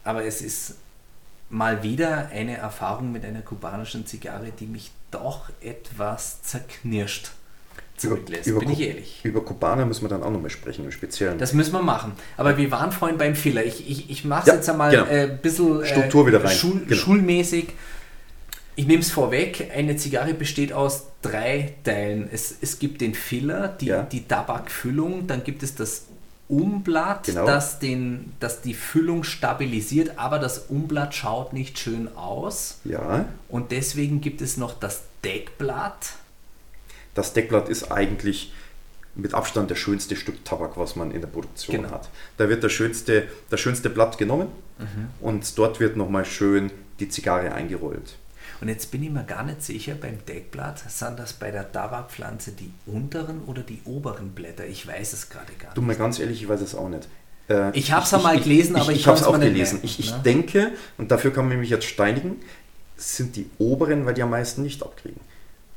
Aber 0.03 0.23
es 0.23 0.41
ist 0.41 0.75
mal 1.49 1.83
wieder 1.83 2.29
eine 2.29 2.57
Erfahrung 2.57 3.11
mit 3.11 3.23
einer 3.23 3.41
kubanischen 3.41 4.07
Zigarre, 4.07 4.51
die 4.51 4.65
mich 4.65 4.91
doch 5.11 5.49
etwas 5.61 6.41
zerknirscht 6.41 7.31
zurücklässt, 7.97 8.47
über, 8.47 8.59
bin 8.59 8.71
ich 8.71 8.81
ehrlich. 8.81 9.19
Über 9.23 9.41
Kubaner 9.43 9.85
müssen 9.85 10.03
wir 10.03 10.09
dann 10.09 10.23
auch 10.23 10.31
nochmal 10.31 10.49
sprechen, 10.49 10.85
im 10.85 10.91
Speziellen. 10.91 11.37
Das 11.37 11.53
müssen 11.53 11.73
wir 11.73 11.81
machen. 11.81 12.13
Aber 12.37 12.57
wir 12.57 12.69
waren 12.71 12.91
vorhin 12.91 13.17
beim 13.17 13.35
Filler. 13.35 13.63
Ich, 13.63 13.89
ich, 13.89 14.09
ich 14.09 14.25
mache 14.25 14.41
es 14.41 14.47
ja, 14.47 14.55
jetzt 14.55 14.69
einmal 14.69 14.91
genau. 14.91 15.05
ein 15.05 15.11
äh, 15.11 15.37
bisschen 15.41 15.81
äh, 15.81 15.85
Struktur 15.85 16.27
wieder 16.27 16.43
rein. 16.43 16.55
Schul 16.55 16.81
genau. 16.85 16.95
schulmäßig. 16.95 17.67
Ich 18.77 18.87
nehme 18.87 19.01
es 19.01 19.09
vorweg, 19.09 19.71
eine 19.73 19.95
Zigarre 19.95 20.33
besteht 20.33 20.73
aus 20.73 21.07
drei 21.21 21.75
Teilen. 21.85 22.27
Es, 22.29 22.53
es 22.61 22.77
gibt 22.77 22.99
den 22.99 23.13
Filler, 23.13 23.69
die, 23.69 23.85
ja. 23.85 24.03
die 24.03 24.27
Tabakfüllung, 24.27 25.27
dann 25.27 25.45
gibt 25.45 25.63
es 25.63 25.75
das 25.75 26.07
Umblatt, 26.49 27.23
genau. 27.23 27.45
das, 27.45 27.79
den, 27.79 28.33
das 28.41 28.61
die 28.61 28.73
Füllung 28.73 29.23
stabilisiert, 29.23 30.19
aber 30.19 30.39
das 30.39 30.65
Umblatt 30.67 31.15
schaut 31.15 31.53
nicht 31.53 31.79
schön 31.79 32.09
aus. 32.17 32.79
Ja. 32.83 33.25
Und 33.47 33.71
deswegen 33.71 34.19
gibt 34.19 34.41
es 34.41 34.57
noch 34.57 34.77
das 34.77 35.03
Deckblatt 35.23 36.15
das 37.15 37.33
Deckblatt 37.33 37.69
ist 37.69 37.91
eigentlich 37.91 38.53
mit 39.15 39.33
Abstand 39.33 39.71
das 39.71 39.79
schönste 39.79 40.15
Stück 40.15 40.43
Tabak, 40.45 40.77
was 40.77 40.95
man 40.95 41.11
in 41.11 41.21
der 41.21 41.29
Produktion 41.29 41.77
genau. 41.77 41.91
hat. 41.91 42.09
Da 42.37 42.49
wird 42.49 42.63
das 42.63 42.71
schönste, 42.71 43.27
das 43.49 43.59
schönste 43.59 43.89
Blatt 43.89 44.17
genommen 44.17 44.49
mhm. 44.77 45.07
und 45.21 45.57
dort 45.57 45.79
wird 45.79 45.95
nochmal 45.95 46.25
schön 46.25 46.69
die 46.99 47.09
Zigarre 47.09 47.53
eingerollt. 47.53 48.17
Und 48.61 48.67
jetzt 48.67 48.91
bin 48.91 49.03
ich 49.03 49.09
mir 49.09 49.23
gar 49.23 49.43
nicht 49.43 49.63
sicher, 49.63 49.95
beim 49.95 50.23
Deckblatt, 50.25 50.79
sind 50.89 51.17
das 51.19 51.33
bei 51.33 51.51
der 51.51 51.71
Tabakpflanze 51.71 52.51
die 52.51 52.71
unteren 52.85 53.41
oder 53.47 53.61
die 53.61 53.81
oberen 53.85 54.31
Blätter? 54.31 54.65
Ich 54.65 54.87
weiß 54.87 55.13
es 55.13 55.29
gerade 55.29 55.51
gar 55.59 55.69
nicht. 55.69 55.77
Du, 55.77 55.81
mal 55.81 55.95
ganz 55.95 56.19
ehrlich, 56.19 56.41
ich 56.41 56.47
weiß 56.47 56.61
es 56.61 56.75
auch 56.75 56.89
nicht. 56.89 57.07
Äh, 57.49 57.77
ich 57.77 57.91
habe 57.91 58.05
es 58.05 58.13
einmal 58.13 58.39
gelesen, 58.39 58.75
aber 58.75 58.91
ich, 58.91 58.97
ich, 58.97 59.01
ich 59.01 59.07
habe 59.07 59.17
es 59.17 59.23
auch 59.23 59.39
gelesen. 59.39 59.75
Merken, 59.75 59.85
ich, 59.85 59.99
ich 59.99 60.11
ne? 60.11 60.21
denke, 60.23 60.71
und 60.97 61.11
dafür 61.11 61.31
kann 61.31 61.47
man 61.47 61.59
mich 61.59 61.69
jetzt 61.69 61.85
steinigen, 61.85 62.41
sind 62.97 63.35
die 63.35 63.49
oberen, 63.59 64.05
weil 64.05 64.13
die 64.13 64.23
am 64.23 64.29
meisten 64.29 64.61
nicht 64.61 64.83
abkriegen 64.83 65.19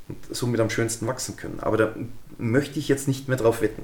und 0.08 0.16
somit 0.30 0.60
am 0.60 0.70
schönsten 0.70 1.06
wachsen 1.06 1.36
können. 1.36 1.58
Aber 1.60 1.76
da 1.76 1.94
möchte 2.38 2.78
ich 2.78 2.88
jetzt 2.88 3.08
nicht 3.08 3.28
mehr 3.28 3.36
drauf 3.36 3.60
wetten. 3.62 3.82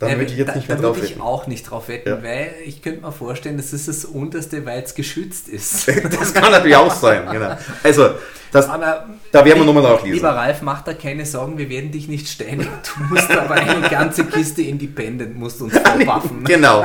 Dann 0.00 0.10
Ja, 0.10 0.18
würde 0.18 0.32
ich 0.32 0.38
jetzt 0.38 0.48
da, 0.48 0.56
nicht 0.56 0.66
mehr 0.68 0.76
da 0.76 0.82
drauf 0.82 0.96
würde 0.96 1.06
ich 1.06 1.12
wetten. 1.12 1.22
auch 1.22 1.46
nicht 1.46 1.70
drauf 1.70 1.88
wetten, 1.88 2.08
Ja. 2.08 2.22
weil 2.22 2.52
ich 2.64 2.82
könnte 2.82 3.00
mir 3.02 3.12
vorstellen, 3.12 3.56
das 3.56 3.72
ist 3.72 3.86
das 3.86 4.04
unterste, 4.04 4.66
weil 4.66 4.82
es 4.82 4.94
geschützt 4.94 5.48
ist. 5.48 5.86
Das 6.18 6.34
kann 6.34 6.50
natürlich 6.50 6.76
auch 6.76 6.92
sein. 6.92 7.22
Genau. 7.30 7.56
Also, 7.84 8.10
das, 8.50 8.68
Aber 8.68 9.06
da 9.32 9.44
werden 9.44 9.60
wir 9.60 9.64
nochmal 9.66 9.82
nachlesen. 9.84 10.14
Lieber 10.14 10.30
Ralf, 10.30 10.62
mach 10.62 10.82
da 10.82 10.94
keine 10.94 11.24
Sorgen, 11.26 11.58
wir 11.58 11.68
werden 11.68 11.90
dich 11.92 12.08
nicht 12.08 12.28
steinigen. 12.28 12.68
Du 12.96 13.14
musst 13.14 13.30
aber 13.30 13.54
eine 13.54 13.88
ganze 13.88 14.24
Kiste 14.24 14.62
Independent 14.62 15.36
musst 15.36 15.60
uns 15.62 15.76
vorwaffen. 15.78 16.42
Genau. 16.44 16.84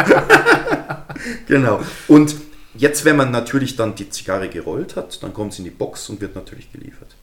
genau. 1.47 1.79
Und 2.07 2.35
jetzt, 2.79 3.05
wenn 3.05 3.15
man 3.15 3.31
natürlich 3.31 3.75
dann 3.75 3.95
die 3.95 4.09
Zigarre 4.09 4.49
gerollt 4.49 4.95
hat, 4.95 5.21
dann 5.21 5.33
kommt 5.33 5.53
sie 5.53 5.59
in 5.59 5.65
die 5.65 5.69
Box 5.69 6.09
und 6.09 6.21
wird 6.21 6.35
natürlich 6.35 6.71
geliefert. 6.71 7.15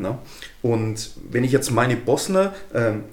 Na? 0.00 0.18
Und 0.62 1.10
wenn 1.30 1.44
ich 1.44 1.52
jetzt 1.52 1.70
meine 1.70 1.96
Bosner 1.96 2.54
ähm, 2.74 3.04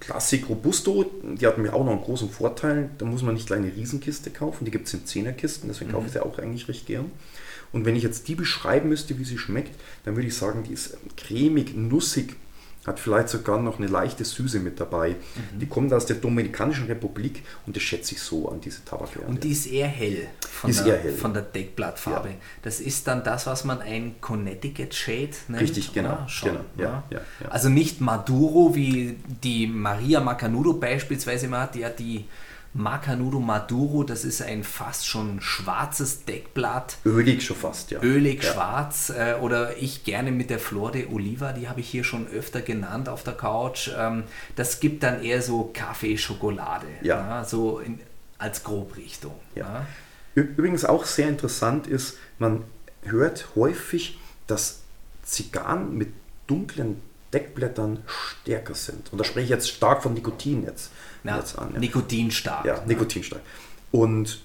Classic 0.00 0.48
Robusto, 0.48 1.10
die 1.22 1.46
hat 1.46 1.58
mir 1.58 1.72
auch 1.72 1.84
noch 1.84 1.92
einen 1.92 2.02
großen 2.02 2.30
Vorteil, 2.30 2.90
da 2.98 3.04
muss 3.04 3.22
man 3.22 3.34
nicht 3.34 3.46
gleich 3.46 3.60
eine 3.60 3.74
Riesenkiste 3.74 4.30
kaufen, 4.30 4.64
die 4.64 4.70
gibt 4.70 4.86
es 4.86 4.94
in 4.94 5.06
Zehnerkisten, 5.06 5.68
deswegen 5.68 5.92
kaufe 5.92 6.06
ich 6.06 6.12
sie 6.12 6.24
auch 6.24 6.38
eigentlich 6.38 6.68
recht 6.68 6.86
gern. 6.86 7.10
Und 7.72 7.84
wenn 7.84 7.96
ich 7.96 8.02
jetzt 8.02 8.28
die 8.28 8.34
beschreiben 8.34 8.88
müsste, 8.88 9.18
wie 9.18 9.24
sie 9.24 9.38
schmeckt, 9.38 9.78
dann 10.04 10.16
würde 10.16 10.28
ich 10.28 10.36
sagen, 10.36 10.62
die 10.62 10.72
ist 10.72 10.96
cremig, 11.16 11.76
nussig, 11.76 12.36
hat 12.88 12.98
vielleicht 13.00 13.28
sogar 13.28 13.60
noch 13.60 13.78
eine 13.78 13.86
leichte 13.86 14.24
Süße 14.24 14.60
mit 14.60 14.80
dabei. 14.80 15.16
Die 15.60 15.66
kommt 15.66 15.92
aus 15.92 16.06
der 16.06 16.16
Dominikanischen 16.16 16.86
Republik 16.86 17.42
und 17.66 17.76
das 17.76 17.82
schätze 17.82 18.14
ich 18.14 18.20
so 18.20 18.48
an 18.48 18.60
diese 18.60 18.84
Tabakvariante. 18.84 19.28
Und 19.28 19.44
die 19.44 19.52
ist 19.52 19.66
eher 19.66 19.86
hell 19.86 20.28
von, 20.40 20.70
ist 20.70 20.84
der, 20.84 20.96
eher 20.96 21.02
hell. 21.04 21.12
von 21.12 21.32
der 21.32 21.42
Deckblattfarbe. 21.42 22.28
Ja. 22.28 22.34
Das 22.62 22.80
ist 22.80 23.06
dann 23.06 23.22
das, 23.22 23.46
was 23.46 23.64
man 23.64 23.80
ein 23.80 24.16
Connecticut 24.20 24.94
Shade 24.94 25.30
nennt. 25.48 25.62
Richtig, 25.62 25.92
genau, 25.92 26.14
oder? 26.14 26.28
Schon, 26.28 26.50
genau, 26.50 26.64
ja, 26.76 27.04
ja, 27.10 27.20
ja. 27.40 27.48
Also 27.48 27.68
nicht 27.68 28.00
Maduro, 28.00 28.74
wie 28.74 29.16
die 29.42 29.66
Maria 29.66 30.20
Macanudo 30.20 30.74
beispielsweise 30.74 31.48
mal 31.48 31.62
hat, 31.62 31.74
die 31.74 31.84
hat 31.84 31.98
die 31.98 32.24
Macanudo 32.74 33.40
Maduro, 33.40 34.04
das 34.04 34.24
ist 34.24 34.42
ein 34.42 34.62
fast 34.62 35.06
schon 35.06 35.40
schwarzes 35.40 36.24
Deckblatt. 36.26 36.98
Ölig 37.04 37.42
schon 37.44 37.56
fast, 37.56 37.90
ja. 37.90 38.00
ölig 38.02 38.42
Ja. 38.44 38.52
schwarz 38.52 39.10
äh, 39.10 39.34
oder 39.40 39.76
ich 39.78 40.04
gerne 40.04 40.30
mit 40.30 40.50
der 40.50 40.58
Flor 40.58 40.92
de 40.92 41.06
Oliva, 41.12 41.52
die 41.52 41.68
habe 41.68 41.80
ich 41.80 41.88
hier 41.88 42.04
schon 42.04 42.28
öfter 42.28 42.60
genannt 42.60 43.08
auf 43.08 43.22
der 43.24 43.34
Couch. 43.34 43.90
Ähm, 43.98 44.24
das 44.54 44.80
gibt 44.80 45.02
dann 45.02 45.22
eher 45.22 45.42
so 45.42 45.70
Kaffee-Schokolade, 45.72 46.86
Ja. 47.02 47.44
so 47.44 47.78
in, 47.80 48.00
als 48.38 48.62
Grobrichtung. 48.62 49.34
Ja. 49.54 49.86
Ü- 50.36 50.40
Übrigens 50.56 50.84
auch 50.84 51.04
sehr 51.04 51.28
interessant 51.28 51.86
ist, 51.86 52.16
man 52.38 52.64
hört 53.02 53.48
häufig, 53.56 54.18
dass 54.46 54.80
Zigarren 55.24 55.96
mit 55.96 56.08
dunklen 56.46 57.00
Deckblättern 57.32 58.02
stärker 58.06 58.74
sind. 58.74 59.12
Und 59.12 59.18
da 59.18 59.24
spreche 59.24 59.44
ich 59.44 59.50
jetzt 59.50 59.68
stark 59.68 60.02
von 60.02 60.14
Nikotin 60.14 60.64
jetzt, 60.64 60.90
Ja, 61.24 61.36
jetzt 61.38 61.58
an. 61.58 61.70
Ja. 61.74 61.78
Nikotinstark. 61.80 62.64
ja, 62.64 62.82
Nikotinstark. 62.86 63.42
Und 63.90 64.40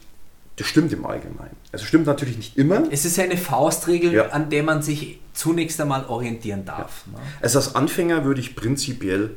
das 0.58 0.68
stimmt 0.68 0.94
im 0.94 1.06
Allgemeinen. 1.06 1.56
Also 1.72 1.86
stimmt 1.86 2.06
natürlich 2.06 2.38
nicht 2.38 2.58
immer. 2.58 2.84
Es 2.92 3.06
ist 3.06 3.18
eine 3.20 3.38
Faustregel, 3.38 4.14
Ja. 4.14 4.30
an 4.30 4.50
der 4.50 4.64
man 4.64 4.82
sich 4.84 5.20
zunächst 5.34 5.82
einmal 5.82 6.06
orientieren 6.06 6.64
darf. 6.66 7.06
Ne? 7.08 7.18
Also 7.42 7.58
als 7.60 7.76
Anfänger 7.76 8.24
würde 8.24 8.40
ich 8.40 8.56
prinzipiell 8.56 9.32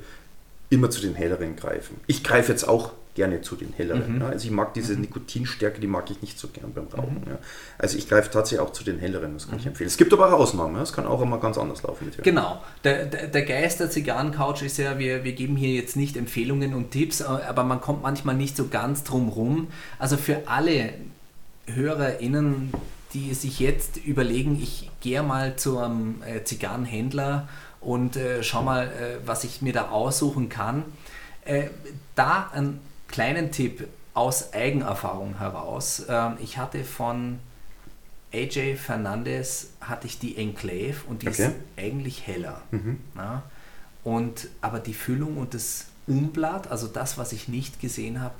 immer 0.69 0.90
zu 0.90 1.00
den 1.00 1.14
helleren 1.14 1.57
greifen. 1.57 1.97
Ich 2.07 2.23
greife 2.23 2.52
jetzt 2.52 2.69
auch 2.69 2.93
gerne 3.16 3.40
zu 3.40 3.56
den 3.56 3.73
helleren. 3.73 4.20
Ja. 4.20 4.28
Also 4.28 4.46
ich 4.46 4.52
mag 4.52 4.75
diese 4.75 4.94
Nikotinstärke, 4.94 5.80
die 5.80 5.88
mag 5.88 6.08
ich 6.11 6.23
nicht 6.23 6.38
so 6.38 6.49
gern 6.49 6.73
beim 6.73 6.87
Rauchen. 6.87 7.23
Ja. 7.26 7.38
Also 7.78 7.99
ich 7.99 8.08
greife 8.08 8.30
tatsächlich 8.30 8.61
auch 8.61 8.73
zu 8.73 8.85
den 8.85 9.00
helleren, 9.00 9.35
das 9.35 9.49
kann 9.49 9.58
ich 9.58 9.66
empfehlen. 9.66 9.88
Es 9.88 9.96
gibt 9.96 10.12
aber 10.12 10.28
auch 10.28 10.38
Ausnahmen, 10.38 10.76
es 10.80 10.92
kann 10.92 11.06
auch 11.06 11.20
immer 11.20 11.38
ganz 11.38 11.58
anders 11.58 11.82
laufen 11.82 12.06
mit 12.06 12.23
Genau. 12.23 12.62
Der, 12.85 13.06
der, 13.06 13.26
der 13.26 13.42
Geist 13.42 13.80
der 13.80 13.90
Zigarrencouch 13.90 14.62
ist 14.62 14.76
ja, 14.76 14.99
wir, 14.99 15.25
wir 15.25 15.32
geben 15.32 15.56
hier 15.56 15.75
jetzt 15.75 15.96
nicht 15.96 16.16
Empfehlungen 16.16 16.75
und 16.75 16.92
Tipps, 16.92 17.23
aber 17.23 17.64
man 17.64 17.80
kommt 17.80 18.02
manchmal 18.02 18.37
nicht 18.37 18.56
so 18.56 18.68
ganz 18.68 19.02
drum 19.02 19.28
rum. 19.28 19.68
Also 19.99 20.16
für 20.16 20.46
alle 20.46 20.90
HörerInnen, 21.66 22.73
die 23.14 23.35
sich 23.35 23.58
jetzt 23.58 23.96
überlegen, 23.96 24.61
ich 24.62 24.90
gehe 25.00 25.23
mal 25.23 25.56
zu 25.56 25.78
einem 25.78 26.23
äh, 26.23 26.44
Zigarrenhändler 26.44 27.49
und 27.80 28.16
äh, 28.16 28.42
schau 28.42 28.62
mal, 28.62 28.87
äh, 28.87 29.26
was 29.26 29.44
ich 29.44 29.62
mir 29.62 29.73
da 29.73 29.88
aussuchen 29.88 30.49
kann. 30.49 30.85
Äh, 31.44 31.68
da 32.14 32.50
einen 32.52 32.80
kleinen 33.08 33.50
Tipp 33.52 33.86
aus 34.14 34.52
Eigenerfahrung 34.52 35.38
heraus. 35.38 36.04
Ähm, 36.08 36.36
ich 36.40 36.58
hatte 36.58 36.84
von 36.84 37.38
AJ 38.32 38.76
Fernandez 38.76 39.68
hatte 39.80 40.06
ich 40.06 40.18
die 40.18 40.36
Enclave 40.36 40.96
und 41.08 41.22
die 41.22 41.28
Okay. 41.28 41.46
ist 41.46 41.52
eigentlich 41.76 42.26
heller. 42.26 42.62
Ja? 43.16 43.42
Und, 44.04 44.48
aber 44.60 44.78
die 44.80 44.94
Füllung 44.94 45.36
und 45.36 45.54
das 45.54 45.86
Umblatt, 46.06 46.70
also 46.70 46.86
das, 46.86 47.18
was 47.18 47.32
ich 47.32 47.48
nicht 47.48 47.81
gesehen 47.81 48.20
habe, 48.20 48.35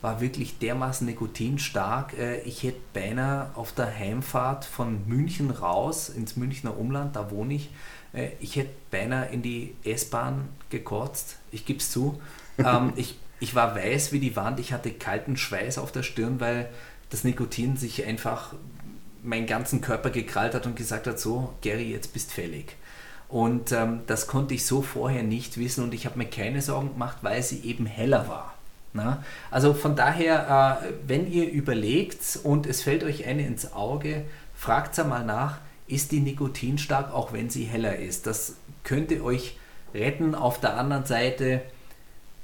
war 0.00 0.20
wirklich 0.20 0.58
dermaßen 0.58 1.06
nikotinstark. 1.06 2.18
Äh, 2.18 2.40
Ich 2.42 2.62
hätte 2.64 2.80
beinahe 2.92 3.50
auf 3.54 3.72
der 3.72 3.86
Heimfahrt 3.96 4.64
von 4.64 5.06
München 5.06 5.50
raus 5.50 6.08
ins 6.08 6.36
Münchner 6.36 6.76
Umland, 6.76 7.14
da 7.16 7.30
wohne 7.30 7.54
ich, 7.54 7.70
äh, 8.12 8.30
ich 8.40 8.56
hätte 8.56 8.70
beinahe 8.90 9.26
in 9.30 9.42
die 9.42 9.74
S-Bahn 9.84 10.48
gekotzt. 10.70 11.36
Ich 11.52 11.64
gebe 11.66 11.78
es 11.78 11.90
zu. 11.92 12.20
ähm, 12.58 12.92
ich, 12.96 13.18
ich 13.42 13.56
war 13.56 13.74
weiß 13.74 14.12
wie 14.12 14.20
die 14.20 14.36
Wand, 14.36 14.60
ich 14.60 14.72
hatte 14.72 14.92
kalten 14.92 15.36
Schweiß 15.36 15.78
auf 15.78 15.90
der 15.90 16.04
Stirn, 16.04 16.38
weil 16.38 16.68
das 17.10 17.24
Nikotin 17.24 17.76
sich 17.76 18.06
einfach 18.06 18.54
meinen 19.24 19.48
ganzen 19.48 19.80
Körper 19.80 20.10
gekrallt 20.10 20.54
hat 20.54 20.64
und 20.64 20.76
gesagt 20.76 21.08
hat, 21.08 21.18
so, 21.18 21.52
Gary, 21.60 21.90
jetzt 21.90 22.12
bist 22.12 22.30
fällig. 22.30 22.76
Und 23.28 23.72
ähm, 23.72 24.02
das 24.06 24.28
konnte 24.28 24.54
ich 24.54 24.64
so 24.64 24.80
vorher 24.80 25.24
nicht 25.24 25.58
wissen 25.58 25.82
und 25.82 25.92
ich 25.92 26.06
habe 26.06 26.18
mir 26.18 26.26
keine 26.26 26.62
Sorgen 26.62 26.92
gemacht, 26.92 27.18
weil 27.22 27.42
sie 27.42 27.64
eben 27.64 27.84
heller 27.84 28.28
war. 28.28 28.54
Na? 28.92 29.24
Also 29.50 29.74
von 29.74 29.96
daher, 29.96 30.80
äh, 30.80 30.92
wenn 31.08 31.30
ihr 31.30 31.50
überlegt 31.50 32.38
und 32.44 32.66
es 32.66 32.82
fällt 32.82 33.02
euch 33.02 33.26
eine 33.26 33.44
ins 33.44 33.72
Auge, 33.72 34.24
fragt 34.54 34.96
mal 34.98 35.24
nach, 35.24 35.58
ist 35.88 36.12
die 36.12 36.20
nikotinstark, 36.20 37.12
auch 37.12 37.32
wenn 37.32 37.50
sie 37.50 37.64
heller 37.64 37.96
ist. 37.96 38.28
Das 38.28 38.54
könnte 38.84 39.24
euch 39.24 39.56
retten. 39.94 40.36
Auf 40.36 40.60
der 40.60 40.76
anderen 40.76 41.06
Seite, 41.06 41.62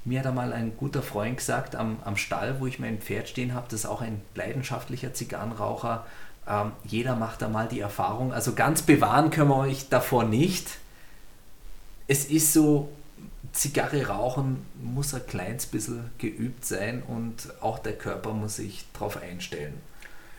mir 0.09 0.19
hat 0.19 0.27
einmal 0.27 0.51
ein 0.51 0.75
guter 0.75 1.01
Freund 1.01 1.37
gesagt, 1.37 1.75
am, 1.75 1.99
am 2.03 2.17
Stall, 2.17 2.59
wo 2.59 2.67
ich 2.67 2.79
mein 2.79 2.99
Pferd 2.99 3.29
stehen 3.29 3.53
habe, 3.53 3.67
das 3.69 3.81
ist 3.81 3.85
auch 3.85 4.01
ein 4.01 4.21
leidenschaftlicher 4.35 5.13
Zigarrenraucher, 5.13 6.05
ähm, 6.47 6.71
jeder 6.83 7.15
macht 7.15 7.41
da 7.41 7.47
mal 7.47 7.67
die 7.67 7.79
Erfahrung. 7.79 8.33
Also 8.33 8.53
ganz 8.53 8.81
bewahren 8.81 9.29
können 9.29 9.49
wir 9.49 9.57
euch 9.57 9.87
davor 9.89 10.23
nicht. 10.25 10.67
Es 12.07 12.25
ist 12.25 12.53
so, 12.53 12.89
Zigarre 13.53 14.07
rauchen 14.07 14.65
muss 14.81 15.13
ein 15.13 15.25
kleines 15.27 15.65
bisschen 15.65 16.09
geübt 16.17 16.65
sein 16.65 17.01
und 17.07 17.35
auch 17.61 17.79
der 17.79 17.93
Körper 17.93 18.33
muss 18.33 18.57
sich 18.57 18.85
darauf 18.93 19.21
einstellen. 19.21 19.73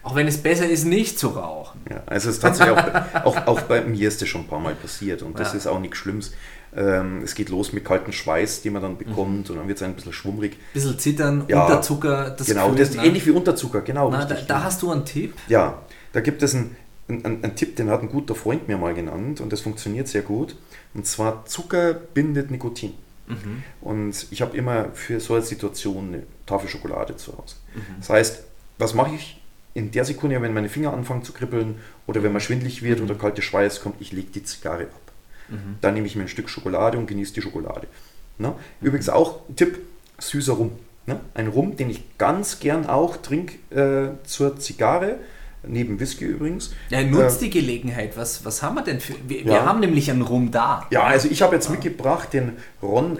Auch 0.02 0.14
wenn 0.14 0.26
es 0.26 0.38
besser 0.38 0.66
ist, 0.68 0.84
nicht 0.84 1.18
zu 1.18 1.28
rauchen. 1.28 1.80
Ja, 1.90 2.02
also 2.06 2.30
es 2.30 2.36
ist 2.36 2.40
tatsächlich 2.42 2.76
auch, 2.78 3.24
auch, 3.24 3.46
auch 3.46 3.60
bei 3.62 3.82
mir 3.82 4.08
ist 4.08 4.22
das 4.22 4.28
schon 4.28 4.42
ein 4.42 4.46
paar 4.48 4.60
Mal 4.60 4.74
passiert 4.74 5.22
und 5.22 5.38
das 5.38 5.52
Ja. 5.52 5.58
ist 5.58 5.66
auch 5.66 5.78
nichts 5.78 5.98
Schlimmes. 5.98 6.32
Ähm, 6.76 7.22
es 7.24 7.34
geht 7.34 7.48
los 7.48 7.72
mit 7.72 7.84
kaltem 7.84 8.12
Schweiß, 8.12 8.62
den 8.62 8.74
man 8.74 8.82
dann 8.82 8.96
bekommt 8.96 9.50
und 9.50 9.56
dann 9.56 9.66
wird 9.66 9.78
es 9.78 9.82
ein 9.82 9.94
bisschen 9.94 10.12
schwummrig. 10.12 10.56
bisschen 10.72 10.98
zittern, 10.98 11.44
Ja, 11.48 11.64
Unterzucker, 11.66 12.30
das 12.30 12.46
genau, 12.46 12.66
Gefühl, 12.66 12.78
das 12.78 12.90
ist 12.90 12.96
ne? 12.96 13.06
ähnlich 13.06 13.26
wie 13.26 13.30
Unterzucker, 13.32 13.80
genau. 13.80 14.10
Na, 14.10 14.20
da, 14.24 14.26
richtig. 14.28 14.46
da 14.46 14.62
hast 14.62 14.82
du 14.82 14.90
einen 14.92 15.04
Tipp. 15.04 15.34
Ja, 15.48 15.82
da 16.12 16.20
gibt 16.20 16.42
es 16.42 16.54
einen, 16.54 16.76
einen, 17.08 17.24
einen 17.42 17.56
Tipp, 17.56 17.74
den 17.76 17.90
hat 17.90 18.02
ein 18.02 18.08
guter 18.08 18.34
Freund 18.36 18.68
mir 18.68 18.78
mal 18.78 18.94
genannt 18.94 19.40
und 19.40 19.52
das 19.52 19.60
funktioniert 19.62 20.06
sehr 20.06 20.22
gut. 20.22 20.56
Und 20.94 21.06
zwar 21.06 21.44
Zucker 21.46 21.92
bindet 21.94 22.50
Nikotin. 22.52 22.92
Mhm. 23.26 23.62
Und 23.80 24.26
ich 24.30 24.42
habe 24.42 24.56
immer 24.56 24.86
für 24.94 25.18
so 25.20 25.34
eine 25.34 25.42
Situation 25.42 26.08
eine 26.08 26.22
Tafel 26.46 26.68
Schokolade 26.68 27.16
zu 27.16 27.32
Hause. 27.32 27.56
Mhm. 27.74 27.80
Das 27.98 28.10
heißt, 28.10 28.44
was 28.78 28.94
mache 28.94 29.14
ich 29.14 29.40
in 29.74 29.90
der 29.92 30.04
Sekunde, 30.04 30.40
wenn 30.42 30.52
meine 30.54 30.68
Finger 30.68 30.92
anfangen 30.92 31.22
zu 31.22 31.32
kribbeln 31.32 31.76
oder 32.06 32.22
wenn 32.22 32.32
man 32.32 32.40
schwindlig 32.40 32.82
wird 32.82 33.00
oder 33.00 33.14
kalte 33.14 33.42
Schweiß 33.42 33.80
kommt, 33.82 34.00
ich 34.00 34.12
lege 34.12 34.30
die 34.32 34.42
Zigarre 34.42 34.84
ab. 34.84 35.09
Mhm. 35.50 35.76
Dann 35.80 35.94
nehme 35.94 36.06
ich 36.06 36.16
mir 36.16 36.22
ein 36.22 36.28
Stück 36.28 36.48
Schokolade 36.48 36.96
und 36.98 37.06
genieße 37.06 37.34
die 37.34 37.42
Schokolade. 37.42 37.86
Ne? 38.38 38.54
Übrigens 38.80 39.08
auch 39.08 39.40
ein 39.48 39.56
Tipp, 39.56 39.78
süßer 40.18 40.52
Rum. 40.54 40.72
Ne? 41.06 41.20
Ein 41.34 41.48
Rum, 41.48 41.76
den 41.76 41.90
ich 41.90 42.16
ganz 42.18 42.60
gern 42.60 42.86
auch 42.86 43.16
trinke 43.18 43.54
äh, 43.74 44.26
zur 44.26 44.58
Zigarre, 44.58 45.16
neben 45.62 46.00
Whisky 46.00 46.24
übrigens. 46.24 46.72
Ja, 46.88 47.02
nutzt 47.02 47.42
Äh, 47.42 47.44
die 47.46 47.50
Gelegenheit. 47.50 48.16
Was, 48.16 48.44
was 48.44 48.62
haben 48.62 48.76
wir 48.76 48.82
denn 48.82 49.00
für. 49.00 49.14
Wir, 49.26 49.40
Ja. 49.40 49.44
wir 49.46 49.64
haben 49.66 49.80
nämlich 49.80 50.10
einen 50.10 50.22
Rum 50.22 50.50
da. 50.50 50.86
Ja, 50.90 51.02
also 51.04 51.28
ich 51.30 51.42
habe 51.42 51.54
jetzt 51.54 51.68
mitgebracht 51.68 52.32
den 52.32 52.52
Ron 52.82 53.18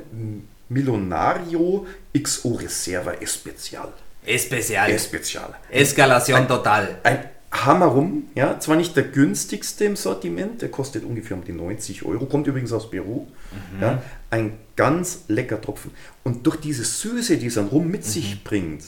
Milonario 0.70 1.86
XO 2.18 2.54
Reserva 2.54 3.12
Especial. 3.20 3.92
Especial. 4.24 4.90
Especial. 4.90 5.54
Escalation 5.70 6.46
total. 6.48 6.98
Ein 7.02 7.24
Hammerrum, 7.52 8.28
ja, 8.34 8.60
zwar 8.60 8.76
nicht 8.76 8.94
der 8.96 9.02
günstigste 9.02 9.84
im 9.84 9.96
Sortiment, 9.96 10.62
der 10.62 10.70
kostet 10.70 11.04
ungefähr 11.04 11.36
um 11.36 11.44
die 11.44 11.52
90 11.52 12.04
Euro, 12.04 12.26
kommt 12.26 12.46
übrigens 12.46 12.72
aus 12.72 12.90
Peru. 12.90 13.26
Ja, 13.80 14.02
ein 14.30 14.52
ganz 14.76 15.24
lecker 15.28 15.60
Tropfen. 15.60 15.90
Und 16.22 16.46
durch 16.46 16.56
diese 16.56 16.84
Süße, 16.84 17.38
die 17.38 17.50
so 17.50 17.60
ein 17.60 17.66
Rum 17.66 17.88
mit 17.88 18.04
sich 18.04 18.44
bringt, 18.44 18.84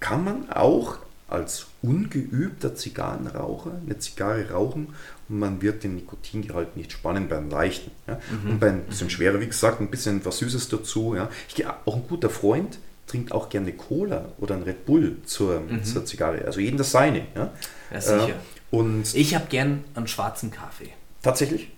kann 0.00 0.24
man 0.24 0.50
auch 0.50 0.98
als 1.28 1.66
ungeübter 1.82 2.74
Zigarrenraucher 2.74 3.72
eine 3.84 3.98
Zigarre 3.98 4.50
rauchen 4.50 4.88
und 5.28 5.38
man 5.38 5.60
wird 5.60 5.82
den 5.82 5.96
Nikotingehalt 5.96 6.76
nicht 6.76 6.92
spannen 6.92 7.28
beim 7.28 7.50
Leichten. 7.50 7.90
Ja. 8.06 8.20
Und 8.44 8.60
beim 8.60 8.82
bisschen 8.82 9.10
schwerer, 9.10 9.40
wie 9.40 9.46
gesagt, 9.46 9.80
ein 9.80 9.90
bisschen 9.90 10.24
was 10.24 10.38
Süßes 10.38 10.68
dazu. 10.68 11.14
Ja. 11.16 11.28
Ich 11.48 11.54
gehe 11.54 11.68
auch 11.84 11.96
ein 11.96 12.06
guter 12.08 12.30
Freund, 12.30 12.78
trinkt 13.06 13.32
auch 13.32 13.48
gerne 13.48 13.72
Cola 13.72 14.32
oder 14.38 14.54
ein 14.56 14.62
Red 14.62 14.84
Bull 14.86 15.18
zur, 15.24 15.62
zur 15.84 16.04
Zigarre. 16.04 16.44
Also 16.44 16.60
jeden 16.60 16.76
das 16.76 16.90
seine. 16.90 17.26
Ja, 17.34 17.52
Ja, 17.92 18.00
sicher. 18.00 18.28
Äh, 18.30 18.32
und 18.70 19.14
Ich 19.14 19.34
habe 19.34 19.46
gern 19.48 19.84
einen 19.94 20.08
schwarzen 20.08 20.50
Kaffee. 20.50 20.90
tatsächlich, 21.22 21.70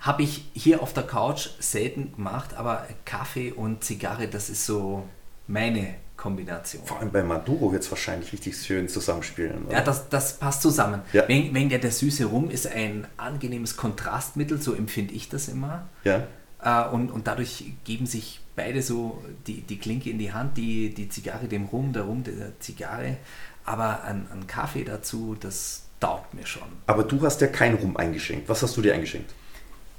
Habe 0.00 0.22
ich 0.22 0.50
hier 0.54 0.82
auf 0.82 0.92
der 0.94 1.02
Couch 1.02 1.48
selten 1.58 2.12
gemacht, 2.14 2.54
aber 2.54 2.86
Kaffee 3.04 3.52
und 3.52 3.84
Zigarre, 3.84 4.26
das 4.28 4.48
ist 4.48 4.64
so 4.64 5.04
meine 5.46 5.94
Kombination. 6.16 6.82
vor 6.84 6.98
allem 7.00 7.10
bei 7.10 7.22
Maduro 7.22 7.72
wird 7.72 7.82
es 7.82 7.90
wahrscheinlich 7.90 8.32
richtig 8.32 8.56
schön 8.56 8.88
zusammenspielen. 8.88 9.66
oder? 9.66 9.72
Ja, 9.78 9.80
das, 9.82 10.08
das 10.10 10.38
passt 10.38 10.60
zusammen. 10.62 11.00
Ja. 11.12 11.26
Wegen, 11.28 11.54
wegen 11.54 11.68
der, 11.70 11.78
der 11.78 11.90
süße 11.92 12.26
Rum 12.26 12.50
ist 12.50 12.66
ein 12.66 13.06
angenehmes 13.16 13.76
Kontrastmittel, 13.76 14.60
so 14.60 14.74
empfinde 14.74 15.12
ich 15.14 15.28
das 15.28 15.48
immer. 15.48 15.88
ja. 16.04 16.26
Äh, 16.62 16.88
und, 16.88 17.10
und 17.10 17.26
dadurch 17.26 17.64
geben 17.84 18.06
sich 18.06 18.40
beide 18.56 18.82
so 18.82 19.22
die, 19.46 19.62
die 19.62 19.78
Klinke 19.78 20.10
in 20.10 20.18
die 20.18 20.32
Hand, 20.32 20.56
die, 20.56 20.92
die 20.92 21.08
Zigarre 21.08 21.46
dem 21.48 21.66
Rum, 21.66 21.92
der 21.92 22.02
Rum 22.02 22.22
der 22.24 22.58
Zigarre. 22.60 23.16
Aber 23.64 24.04
ein, 24.04 24.26
ein 24.32 24.46
Kaffee 24.46 24.84
dazu, 24.84 25.36
das 25.38 25.84
taugt 26.00 26.34
mir 26.34 26.46
schon. 26.46 26.68
Aber 26.86 27.04
du 27.04 27.20
hast 27.22 27.40
ja 27.40 27.46
kein 27.46 27.74
Rum 27.74 27.96
eingeschenkt. 27.96 28.48
Was 28.48 28.62
hast 28.62 28.76
du 28.76 28.82
dir 28.82 28.94
eingeschenkt? 28.94 29.32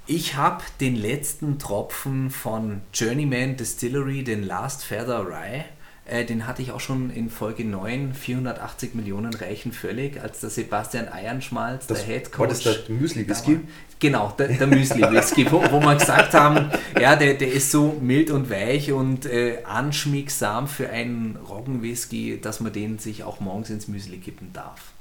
Ich 0.08 0.36
habe 0.36 0.64
den 0.80 0.96
letzten 0.96 1.60
Tropfen 1.60 2.32
von 2.32 2.82
Journeyman 2.94 3.56
Distillery, 3.56 4.24
den 4.24 4.44
Last 4.44 4.84
Feather 4.84 5.26
Rye, 5.26 5.66
äh, 6.06 6.26
den 6.26 6.48
hatte 6.48 6.62
ich 6.62 6.72
auch 6.72 6.80
schon 6.80 7.10
in 7.12 7.30
Folge 7.30 7.64
9, 7.64 8.14
480 8.14 8.96
Millionen 8.96 9.34
reichen 9.34 9.72
völlig, 9.72 10.22
als 10.22 10.40
der 10.42 10.50
Sebastian 10.50 11.08
Eiernschmalz, 11.08 11.88
Das- 11.88 12.00
der 12.06 12.08
Head 12.08 12.32
war 12.38 12.48
Coach. 12.48 12.64
das 12.64 12.86
der 12.86 12.96
Müsli-Whisky? 12.96 13.56
war. 13.56 13.62
Genau, 14.00 14.34
der, 14.38 14.48
der 14.48 14.66
Müsli-Whisky, 14.68 15.52
wo, 15.52 15.62
wo 15.72 15.80
wir 15.80 15.96
gesagt 15.96 16.34
haben, 16.34 16.72
ja, 17.00 17.16
der, 17.16 17.36
der 17.36 17.52
ist 17.52 17.70
so 17.70 17.96
mild 18.02 18.32
und 18.32 18.50
weich 18.50 18.92
und 18.92 19.26
äh, 19.28 19.60
anschmiegsam 19.64 20.68
für 20.68 20.90
einen 20.90 21.36
Roggenwhisky, 21.36 22.40
dass 22.42 22.60
man 22.62 22.74
den 22.74 22.98
sich 22.98 23.24
auch 23.24 23.40
morgens 23.40 23.70
ins 23.70 23.88
Müsli 23.88 24.18
kippen 24.18 24.52
darf. 24.54 24.92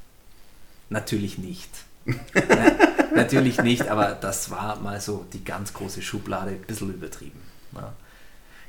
Natürlich 0.90 1.38
nicht. 1.38 1.70
Nein, 2.04 2.72
natürlich 3.14 3.62
nicht, 3.62 3.88
aber 3.88 4.18
das 4.20 4.50
war 4.50 4.78
mal 4.80 5.00
so 5.00 5.24
die 5.32 5.44
ganz 5.44 5.72
große 5.72 6.02
Schublade, 6.02 6.50
ein 6.52 6.60
bisschen 6.62 6.92
übertrieben. 6.92 7.40
Ja. 7.74 7.92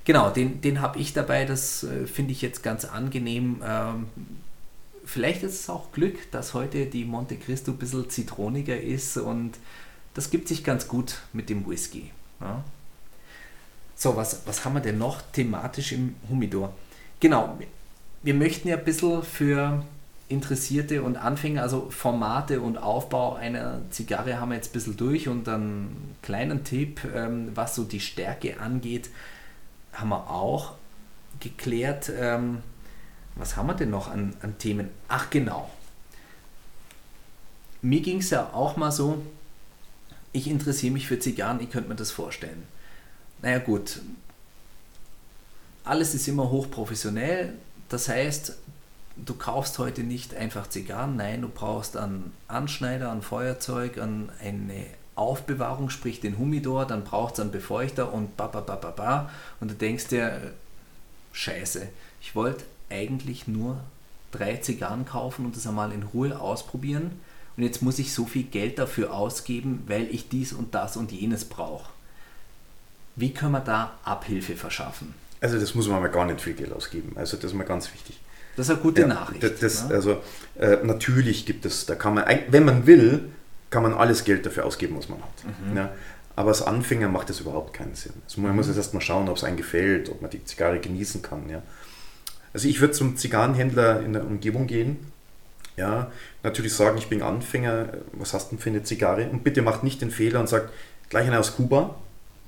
Genau, 0.05 0.29
den, 0.31 0.61
den 0.61 0.81
habe 0.81 0.99
ich 0.99 1.13
dabei, 1.13 1.45
das 1.45 1.83
äh, 1.83 2.07
finde 2.07 2.31
ich 2.31 2.41
jetzt 2.41 2.63
ganz 2.63 2.85
angenehm. 2.85 3.61
Ähm, 3.63 4.07
vielleicht 5.05 5.43
ist 5.43 5.59
es 5.59 5.69
auch 5.69 5.91
Glück, 5.91 6.31
dass 6.31 6.53
heute 6.53 6.85
die 6.87 7.05
Monte 7.05 7.35
Cristo 7.35 7.71
ein 7.71 7.77
bisschen 7.77 8.09
zitroniger 8.09 8.79
ist 8.79 9.17
und 9.17 9.53
das 10.13 10.29
gibt 10.29 10.47
sich 10.47 10.63
ganz 10.63 10.87
gut 10.87 11.19
mit 11.33 11.49
dem 11.49 11.67
Whisky. 11.67 12.11
Ja. 12.39 12.63
So, 13.95 14.15
was, 14.15 14.41
was 14.45 14.65
haben 14.65 14.73
wir 14.73 14.81
denn 14.81 14.97
noch 14.97 15.21
thematisch 15.21 15.91
im 15.91 16.15
Humidor? 16.29 16.73
Genau, 17.19 17.57
wir 18.23 18.33
möchten 18.33 18.67
ja 18.67 18.77
ein 18.77 18.83
bisschen 18.83 19.21
für 19.21 19.85
Interessierte 20.27 21.03
und 21.03 21.17
Anfänger, 21.17 21.61
also 21.61 21.89
Formate 21.91 22.61
und 22.61 22.77
Aufbau 22.77 23.35
einer 23.35 23.81
Zigarre 23.91 24.39
haben 24.39 24.49
wir 24.49 24.55
jetzt 24.55 24.71
ein 24.71 24.73
bisschen 24.73 24.97
durch 24.97 25.27
und 25.27 25.47
einen 25.47 26.15
kleinen 26.23 26.63
Tipp, 26.63 27.01
ähm, 27.13 27.51
was 27.53 27.75
so 27.75 27.83
die 27.83 27.99
Stärke 27.99 28.59
angeht, 28.59 29.09
haben 29.93 30.09
wir 30.09 30.29
auch 30.29 30.73
geklärt. 31.39 32.11
Ähm, 32.15 32.63
was 33.35 33.55
haben 33.55 33.67
wir 33.67 33.73
denn 33.73 33.89
noch 33.89 34.09
an, 34.09 34.35
an 34.41 34.57
Themen? 34.57 34.89
Ach 35.07 35.29
genau. 35.29 35.69
Mir 37.81 38.01
ging 38.01 38.19
es 38.19 38.29
ja 38.29 38.51
auch 38.53 38.77
mal 38.77 38.91
so, 38.91 39.21
ich 40.33 40.47
interessiere 40.47 40.93
mich 40.93 41.07
für 41.07 41.19
Zigarren, 41.19 41.59
ich 41.61 41.71
könnte 41.71 41.89
mir 41.89 41.95
das 41.95 42.11
vorstellen. 42.11 42.63
Naja 43.41 43.57
gut, 43.57 44.01
alles 45.83 46.13
ist 46.13 46.27
immer 46.27 46.49
hochprofessionell. 46.51 47.53
Das 47.89 48.07
heißt, 48.07 48.57
du 49.17 49.33
kaufst 49.33 49.79
heute 49.79 50.03
nicht 50.03 50.35
einfach 50.35 50.69
Zigarren, 50.69 51.15
nein, 51.15 51.41
du 51.41 51.49
brauchst 51.49 51.97
einen 51.97 52.33
Anschneider, 52.47 53.11
ein 53.11 53.21
Feuerzeug, 53.21 53.97
eine 53.97 54.85
Aufbewahrung, 55.21 55.89
sprich 55.89 56.19
den 56.19 56.37
Humidor, 56.37 56.85
dann 56.85 57.03
braucht 57.03 57.35
es 57.35 57.39
einen 57.39 57.51
Befeuchter 57.51 58.13
und 58.13 58.35
ba, 58.37 58.47
ba, 58.47 58.61
ba, 58.61 58.75
ba, 58.75 58.91
ba. 58.91 59.29
Und 59.59 59.71
du 59.71 59.75
denkst 59.75 60.07
dir, 60.07 60.51
scheiße, 61.33 61.87
ich 62.21 62.35
wollte 62.35 62.63
eigentlich 62.89 63.47
nur 63.47 63.79
drei 64.31 64.57
Zigarren 64.57 65.05
kaufen 65.05 65.45
und 65.45 65.55
das 65.55 65.67
einmal 65.67 65.91
in 65.91 66.03
Ruhe 66.03 66.39
ausprobieren. 66.39 67.11
Und 67.57 67.63
jetzt 67.63 67.81
muss 67.81 67.99
ich 67.99 68.13
so 68.13 68.25
viel 68.25 68.43
Geld 68.43 68.79
dafür 68.79 69.13
ausgeben, 69.13 69.83
weil 69.87 70.07
ich 70.09 70.29
dies 70.29 70.53
und 70.53 70.73
das 70.73 70.97
und 70.97 71.11
jenes 71.11 71.45
brauche. 71.45 71.89
Wie 73.15 73.33
können 73.33 73.51
wir 73.51 73.59
da 73.59 73.93
Abhilfe 74.03 74.55
verschaffen? 74.55 75.13
Also 75.41 75.59
das 75.59 75.75
muss 75.75 75.87
man 75.87 76.01
mal 76.01 76.07
gar 76.07 76.25
nicht 76.25 76.39
viel 76.41 76.53
Geld 76.53 76.71
ausgeben. 76.71 77.13
Also 77.15 77.35
das 77.37 77.51
ist 77.51 77.53
mal 77.53 77.65
ganz 77.65 77.91
wichtig. 77.93 78.19
Das 78.55 78.67
ist 78.67 78.71
eine 78.73 78.81
gute 78.81 79.01
Ja, 79.01 79.07
Nachricht. 79.07 79.43
Das, 79.43 79.59
das, 79.59 79.87
ne? 79.89 79.95
Also 79.95 80.21
äh, 80.59 80.77
natürlich 80.83 81.45
gibt 81.45 81.65
es, 81.65 81.85
da 81.85 81.95
kann 81.95 82.13
man, 82.13 82.25
wenn 82.49 82.65
man 82.65 82.85
will, 82.85 83.29
kann 83.71 83.81
man 83.83 83.93
alles 83.93 84.23
Geld 84.23 84.45
dafür 84.45 84.65
ausgeben, 84.65 84.95
was 84.97 85.09
man 85.09 85.17
hat. 85.19 85.69
Mhm. 85.71 85.77
Ja, 85.77 85.89
aber 86.35 86.49
als 86.49 86.61
Anfänger 86.61 87.07
macht 87.09 87.29
das 87.29 87.39
überhaupt 87.39 87.73
keinen 87.73 87.95
Sinn. 87.95 88.13
Also 88.25 88.39
man 88.41 88.55
muss 88.55 88.67
jetzt 88.67 88.77
erstmal 88.77 89.01
schauen, 89.01 89.27
ob 89.29 89.37
es 89.37 89.43
einem 89.43 89.57
gefällt, 89.57 90.09
ob 90.09 90.21
man 90.21 90.29
die 90.29 90.43
Zigarre 90.45 90.79
genießen 90.79 91.21
kann. 91.23 91.49
Ja. 91.49 91.61
Also 92.53 92.67
ich 92.67 92.79
würde 92.79 92.93
zum 92.93 93.17
Zigarrenhändler 93.17 94.01
in 94.01 94.13
der 94.13 94.23
Umgebung 94.25 94.67
gehen. 94.67 94.97
Ja, 95.77 96.11
natürlich 96.43 96.73
sagen, 96.75 96.97
ich 96.97 97.07
bin 97.07 97.21
Anfänger, 97.23 97.87
was 98.11 98.33
hast 98.33 98.51
du 98.51 98.55
denn 98.55 98.61
für 98.61 98.69
eine 98.69 98.83
Zigarre? 98.83 99.29
Und 99.29 99.43
bitte 99.43 99.61
macht 99.61 99.83
nicht 99.83 100.01
den 100.01 100.11
Fehler 100.11 100.39
und 100.41 100.49
sagt, 100.49 100.69
gleich 101.09 101.25
eine 101.27 101.39
aus 101.39 101.55
Kuba. 101.55 101.95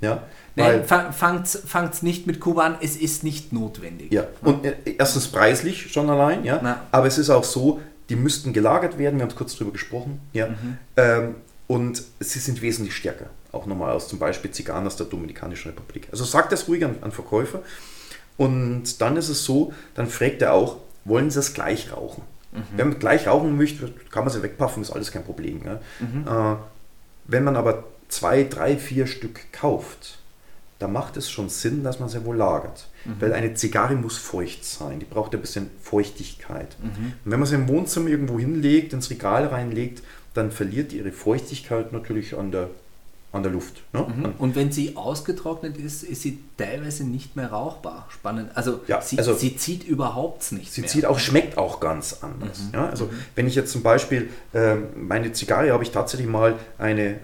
Ja, 0.01 0.23
Nein, 0.55 0.83
fa- 0.83 1.13
fangt's, 1.13 1.57
fangt's 1.65 2.01
nicht 2.03 2.27
mit 2.27 2.41
Kuba 2.41 2.63
an, 2.65 2.75
es 2.81 2.97
ist 2.97 3.23
nicht 3.23 3.53
notwendig. 3.53 4.11
Ja, 4.11 4.27
und 4.41 4.65
äh, 4.65 4.75
erstens 4.97 5.29
preislich 5.29 5.91
schon 5.93 6.09
allein, 6.09 6.43
ja. 6.43 6.59
Na. 6.61 6.81
Aber 6.91 7.07
es 7.07 7.17
ist 7.17 7.29
auch 7.29 7.45
so, 7.45 7.79
die 8.09 8.15
müssten 8.15 8.53
gelagert 8.53 8.97
werden, 8.97 9.17
wir 9.17 9.23
haben 9.23 9.29
es 9.29 9.35
kurz 9.35 9.55
drüber 9.55 9.71
gesprochen, 9.71 10.19
ja. 10.33 10.49
Mhm. 10.49 10.77
Ähm, 10.97 11.35
und 11.67 12.03
sie 12.19 12.39
sind 12.39 12.61
wesentlich 12.61 12.95
stärker, 12.95 13.27
auch 13.51 13.65
nochmal 13.65 13.93
aus 13.93 14.07
zum 14.07 14.19
Beispiel 14.19 14.51
Zigarren 14.51 14.85
aus 14.85 14.97
der 14.97 15.05
Dominikanischen 15.05 15.71
Republik. 15.71 16.07
Also 16.11 16.25
sagt 16.25 16.51
das 16.51 16.67
ruhig 16.67 16.83
an, 16.83 16.97
an 17.01 17.11
Verkäufer. 17.11 17.61
Und 18.35 19.01
dann 19.01 19.15
ist 19.15 19.29
es 19.29 19.45
so, 19.45 19.73
dann 19.95 20.07
fragt 20.07 20.41
er 20.41 20.53
auch, 20.53 20.77
wollen 21.05 21.31
sie 21.31 21.39
es 21.39 21.53
gleich 21.53 21.91
rauchen? 21.91 22.23
Wenn 22.75 22.89
man 22.89 22.99
gleich 22.99 23.27
rauchen 23.27 23.57
möchte, 23.57 23.91
kann 24.11 24.25
man 24.25 24.33
sie 24.33 24.43
wegpaffen, 24.43 24.83
ist 24.83 24.91
alles 24.91 25.11
kein 25.11 25.23
Problem. 25.23 25.61
Ja? 25.65 26.53
Äh, 26.53 26.57
wenn 27.25 27.43
man 27.43 27.55
aber 27.55 27.85
zwei, 28.09 28.43
drei, 28.43 28.77
vier 28.77 29.07
Stück 29.07 29.51
kauft, 29.51 30.19
da 30.79 30.87
macht 30.87 31.17
es 31.17 31.31
schon 31.31 31.49
Sinn, 31.49 31.83
dass 31.83 31.99
man 31.99 32.09
sie 32.09 32.23
wohl 32.25 32.35
lagert. 32.35 32.87
Weil 33.19 33.33
eine 33.33 33.53
Zigarre 33.53 33.95
muss 33.95 34.17
feucht 34.17 34.63
sein, 34.63 34.99
die 34.99 35.05
braucht 35.05 35.33
ein 35.33 35.41
bisschen 35.41 35.69
Feuchtigkeit. 35.81 36.75
Und 36.81 37.13
wenn 37.31 37.39
man 37.39 37.47
sie 37.47 37.55
im 37.55 37.67
Wohnzimmer 37.67 38.09
irgendwo 38.09 38.39
hinlegt, 38.39 38.93
ins 38.93 39.09
Regal 39.09 39.45
reinlegt, 39.47 40.03
dann 40.33 40.51
verliert 40.51 40.93
ihre 40.93 41.11
Feuchtigkeit 41.11 41.91
natürlich 41.93 42.35
an 42.37 42.51
der, 42.51 42.69
an 43.31 43.43
der 43.43 43.51
Luft. 43.51 43.81
Ne? 43.93 44.01
Mhm. 44.15 44.25
Und 44.37 44.55
wenn 44.55 44.71
sie 44.71 44.95
ausgetrocknet 44.95 45.77
ist, 45.77 46.03
ist 46.03 46.21
sie 46.21 46.39
teilweise 46.57 47.03
nicht 47.03 47.35
mehr 47.35 47.51
rauchbar. 47.51 48.07
Spannend. 48.09 48.51
Also, 48.55 48.79
Ja, 48.87 49.01
sie, 49.01 49.17
also- 49.17 49.33
sie 49.35 49.57
zieht 49.57 49.83
überhaupt 49.83 50.51
nicht 50.51 50.71
Sie 50.71 50.81
mehr. 50.81 50.89
zieht 50.89 51.05
auch, 51.05 51.19
schmeckt 51.19 51.57
auch 51.57 51.79
ganz 51.79 52.19
anders. 52.21 52.59
Mhm. 52.63 52.69
Ja, 52.73 52.89
also 52.89 53.09
wenn 53.35 53.47
ich 53.47 53.55
jetzt 53.55 53.71
zum 53.71 53.83
Beispiel, 53.83 54.29
ähm, 54.53 54.83
meine 54.95 55.33
Zigarre 55.33 55.71
habe 55.71 55.83
ich 55.83 55.91
tatsächlich 55.91 56.29
mal 56.29 56.55
eine 56.77 57.17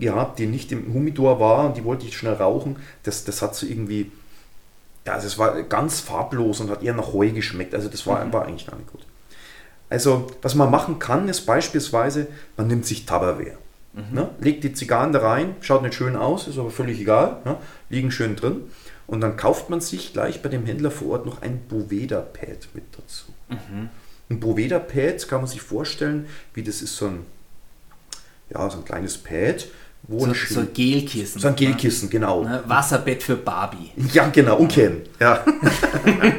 gehabt, 0.00 0.38
die 0.38 0.46
nicht 0.46 0.72
im 0.72 0.92
Humidor 0.92 1.40
war 1.40 1.66
und 1.66 1.76
die 1.76 1.84
wollte 1.84 2.06
ich 2.06 2.16
schnell 2.16 2.34
rauchen. 2.34 2.76
Das, 3.04 3.24
das 3.24 3.40
hat 3.42 3.54
so 3.56 3.66
irgendwie, 3.66 4.10
also 5.14 5.26
es 5.26 5.38
war 5.38 5.62
ganz 5.64 6.00
farblos 6.00 6.60
und 6.60 6.70
hat 6.70 6.82
eher 6.82 6.94
nach 6.94 7.12
Heu 7.12 7.30
geschmeckt. 7.30 7.74
Also 7.74 7.88
das 7.88 8.04
Mhm. 8.06 8.10
war, 8.10 8.32
war 8.32 8.44
eigentlich 8.46 8.66
gar 8.66 8.76
nicht 8.76 8.90
gut. 8.90 9.02
Also 9.88 10.26
was 10.42 10.54
man 10.54 10.70
machen 10.70 10.98
kann, 10.98 11.28
ist 11.28 11.42
beispielsweise, 11.46 12.26
man 12.56 12.66
nimmt 12.66 12.86
sich 12.86 13.06
Tupperware. 13.06 13.56
Mhm. 13.92 14.04
Ne? 14.14 14.30
Legt 14.40 14.64
die 14.64 14.72
Zigarren 14.72 15.12
da 15.12 15.20
rein, 15.20 15.54
schaut 15.60 15.82
nicht 15.82 15.94
schön 15.94 16.16
aus, 16.16 16.48
ist 16.48 16.58
aber 16.58 16.70
völlig 16.70 17.00
egal, 17.00 17.38
ne? 17.44 17.56
liegen 17.88 18.10
schön 18.10 18.36
drin. 18.36 18.62
Und 19.06 19.20
dann 19.20 19.36
kauft 19.36 19.70
man 19.70 19.80
sich 19.80 20.12
gleich 20.12 20.42
bei 20.42 20.48
dem 20.48 20.66
Händler 20.66 20.90
vor 20.90 21.10
Ort 21.12 21.26
noch 21.26 21.40
ein 21.40 21.60
Boveda-Pad 21.68 22.68
mit 22.74 22.84
dazu. 22.92 23.26
Mhm. 23.48 23.88
Ein 24.28 24.40
Boveda-Pad 24.40 25.28
kann 25.28 25.42
man 25.42 25.46
sich 25.48 25.62
vorstellen, 25.62 26.26
wie 26.54 26.64
das 26.64 26.82
ist 26.82 26.96
so 26.96 27.06
ein, 27.06 27.26
ja, 28.50 28.68
so 28.68 28.78
ein 28.78 28.84
kleines 28.84 29.18
Pad, 29.18 29.66
wo 30.08 30.20
so, 30.20 30.26
ein, 30.26 30.34
so 30.48 30.60
ein 30.60 30.72
Gelkissen. 30.72 31.40
so 31.40 31.48
ein 31.48 31.56
Gelkissen, 31.56 32.08
genau. 32.10 32.44
Ne? 32.44 32.62
Wasserbett 32.66 33.22
für 33.22 33.36
Barbie. 33.36 33.90
Ja, 34.12 34.28
genau, 34.28 34.56
und 34.56 34.68
Ken. 34.68 35.02
Ja. 35.18 35.44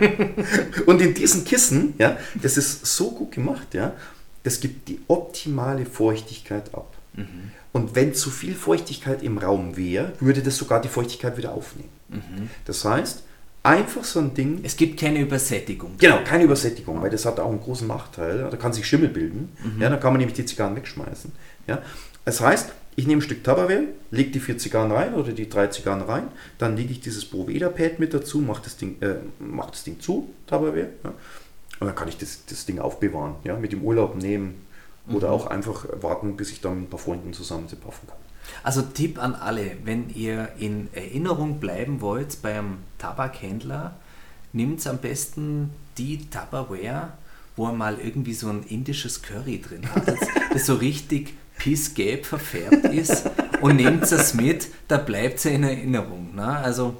und 0.85 1.01
in 1.01 1.13
diesen 1.13 1.43
Kissen, 1.43 1.93
ja, 1.97 2.17
das 2.41 2.57
ist 2.57 2.85
so 2.85 3.11
gut 3.11 3.31
gemacht, 3.33 3.73
ja, 3.73 3.93
das 4.43 4.59
gibt 4.59 4.87
die 4.87 4.99
optimale 5.07 5.85
Feuchtigkeit 5.85 6.73
ab. 6.73 6.93
Und 7.73 7.95
wenn 7.95 8.13
zu 8.13 8.29
viel 8.29 8.53
Feuchtigkeit 8.53 9.23
im 9.23 9.39
Raum 9.39 9.75
wäre, 9.75 10.13
würde 10.19 10.41
das 10.41 10.55
sogar 10.55 10.79
die 10.81 10.87
Feuchtigkeit 10.87 11.35
wieder 11.35 11.51
aufnehmen. 11.51 11.89
Das 12.65 12.85
heißt, 12.85 13.23
einfach 13.63 14.03
so 14.03 14.19
ein 14.19 14.33
Ding, 14.33 14.61
Es 14.63 14.77
gibt 14.77 14.99
keine 14.99 15.19
Übersättigung. 15.19 15.97
Genau, 15.97 16.19
keine 16.23 16.43
Übersättigung, 16.43 17.01
weil 17.01 17.09
das 17.09 17.25
hat 17.25 17.39
auch 17.39 17.49
einen 17.49 17.59
großen 17.59 17.87
Nachteil. 17.87 18.47
Da 18.49 18.55
kann 18.55 18.71
sich 18.71 18.87
Schimmel 18.87 19.09
bilden. 19.09 19.49
Ja, 19.79 19.89
dann 19.89 19.99
kann 19.99 20.13
man 20.13 20.19
nämlich 20.19 20.35
die 20.35 20.45
Zigarren 20.45 20.75
wegschmeißen. 20.75 21.31
Ja. 21.67 21.81
Das 22.23 22.39
heißt, 22.39 22.71
Ich 22.99 23.05
nehme 23.05 23.19
ein 23.19 23.21
Stück 23.21 23.43
Tupperware, 23.43 23.89
lege 24.09 24.31
die 24.31 24.39
vier 24.39 24.57
Zigarren 24.57 24.91
rein 24.91 25.13
oder 25.13 25.31
die 25.31 25.47
drei 25.47 25.67
Zigarren 25.67 26.01
rein, 26.01 26.29
dann 26.57 26.75
lege 26.75 26.91
ich 26.91 26.99
dieses 26.99 27.25
Proveda-Pad 27.25 27.99
mit 27.99 28.11
dazu, 28.11 28.39
mache 28.39 28.63
das, 28.63 28.75
Ding, 28.75 28.99
äh, 29.01 29.17
mach 29.37 29.69
das 29.69 29.83
Ding 29.83 29.99
zu, 29.99 30.33
Tupperware, 30.47 30.89
ja, 31.03 31.13
und 31.79 31.85
dann 31.85 31.93
kann 31.93 32.07
ich 32.07 32.17
das, 32.17 32.43
das 32.49 32.65
Ding 32.65 32.79
aufbewahren, 32.79 33.35
ja, 33.43 33.55
mit 33.55 33.71
dem 33.71 33.83
Urlaub 33.83 34.15
nehmen 34.15 34.65
oder 35.13 35.31
auch 35.31 35.45
einfach 35.45 35.85
warten, 36.01 36.37
bis 36.37 36.49
ich 36.49 36.59
dann 36.59 36.73
mit 36.73 36.87
ein 36.87 36.89
paar 36.89 36.99
Freunden 36.99 37.33
zusammen 37.33 37.67
puffen 37.67 38.07
kann. 38.07 38.17
Also 38.63 38.81
Tipp 38.81 39.21
an 39.21 39.35
alle, 39.35 39.73
wenn 39.83 40.09
ihr 40.09 40.53
in 40.57 40.89
Erinnerung 40.91 41.59
bleiben 41.59 42.01
wollt 42.01 42.41
beim 42.41 42.79
Tabakhändler, 42.97 43.95
nimmt 44.53 44.87
am 44.87 44.97
besten 44.97 45.69
die 45.99 46.27
Tupperware, 46.31 47.13
wo 47.55 47.67
er 47.67 47.73
mal 47.73 47.99
irgendwie 47.99 48.33
so 48.33 48.49
ein 48.49 48.63
indisches 48.63 49.21
Curry 49.21 49.61
drin 49.61 49.87
hat, 49.93 50.07
das, 50.07 50.19
das 50.51 50.65
so 50.65 50.73
richtig 50.73 51.35
pissgelb 51.57 52.25
verfärbt 52.25 52.85
ist 52.85 53.29
und 53.61 53.77
nehmt 53.77 54.03
es 54.03 54.33
mit, 54.33 54.67
da 54.87 54.97
bleibt 54.97 55.39
es 55.39 55.45
in 55.45 55.63
Erinnerung. 55.63 56.35
Ne? 56.35 56.47
Also 56.47 56.97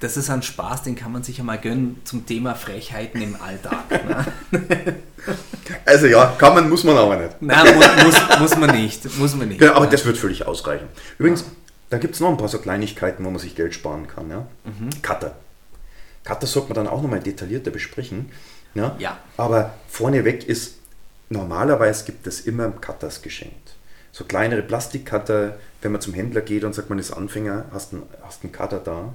das 0.00 0.16
ist 0.16 0.28
ein 0.30 0.42
Spaß, 0.42 0.82
den 0.82 0.96
kann 0.96 1.12
man 1.12 1.22
sich 1.22 1.38
ja 1.38 1.44
mal 1.44 1.58
gönnen 1.58 2.00
zum 2.04 2.26
Thema 2.26 2.54
Frechheiten 2.54 3.22
im 3.22 3.36
Alltag. 3.40 3.90
Ne? 3.90 4.96
Also 5.86 6.06
ja, 6.06 6.34
kann 6.36 6.54
man, 6.54 6.68
muss 6.68 6.84
man 6.84 6.96
aber 6.96 7.16
nicht. 7.16 7.40
Nein, 7.40 7.74
muss, 7.74 7.86
muss, 8.04 8.38
muss 8.40 8.56
man 8.58 8.70
nicht. 8.70 9.18
Muss 9.18 9.34
man 9.34 9.48
nicht. 9.48 9.60
Genau, 9.60 9.74
aber 9.74 9.86
das 9.86 10.04
wird 10.04 10.18
völlig 10.18 10.46
ausreichen. 10.46 10.88
Übrigens, 11.18 11.46
da 11.88 11.98
gibt 11.98 12.14
es 12.14 12.20
noch 12.20 12.28
ein 12.28 12.36
paar 12.36 12.48
so 12.48 12.58
Kleinigkeiten, 12.58 13.24
wo 13.24 13.30
man 13.30 13.38
sich 13.38 13.54
Geld 13.54 13.74
sparen 13.74 14.06
kann. 14.06 14.28
Ja? 14.30 14.46
Mhm. 14.64 14.90
Cutter. 15.00 15.36
Cutter 16.24 16.46
sollte 16.46 16.68
man 16.68 16.84
dann 16.84 16.88
auch 16.88 17.02
nochmal 17.02 17.20
detaillierter 17.20 17.70
besprechen. 17.70 18.30
Ja? 18.74 18.96
ja. 18.98 19.18
Aber 19.36 19.74
vorneweg 19.88 20.44
ist, 20.46 20.74
normalerweise 21.34 22.04
gibt 22.04 22.26
es 22.26 22.40
immer 22.40 22.70
Cutters 22.70 23.20
geschenkt. 23.20 23.76
So 24.12 24.24
kleinere 24.24 24.62
Plastikcutter, 24.62 25.58
wenn 25.82 25.92
man 25.92 26.00
zum 26.00 26.14
Händler 26.14 26.40
geht 26.40 26.64
und 26.64 26.74
sagt, 26.74 26.88
man 26.88 26.98
ist 26.98 27.12
Anfänger, 27.12 27.66
hast 27.72 27.92
einen, 27.92 28.04
hast 28.22 28.42
einen 28.42 28.52
Cutter 28.52 28.78
da, 28.78 29.12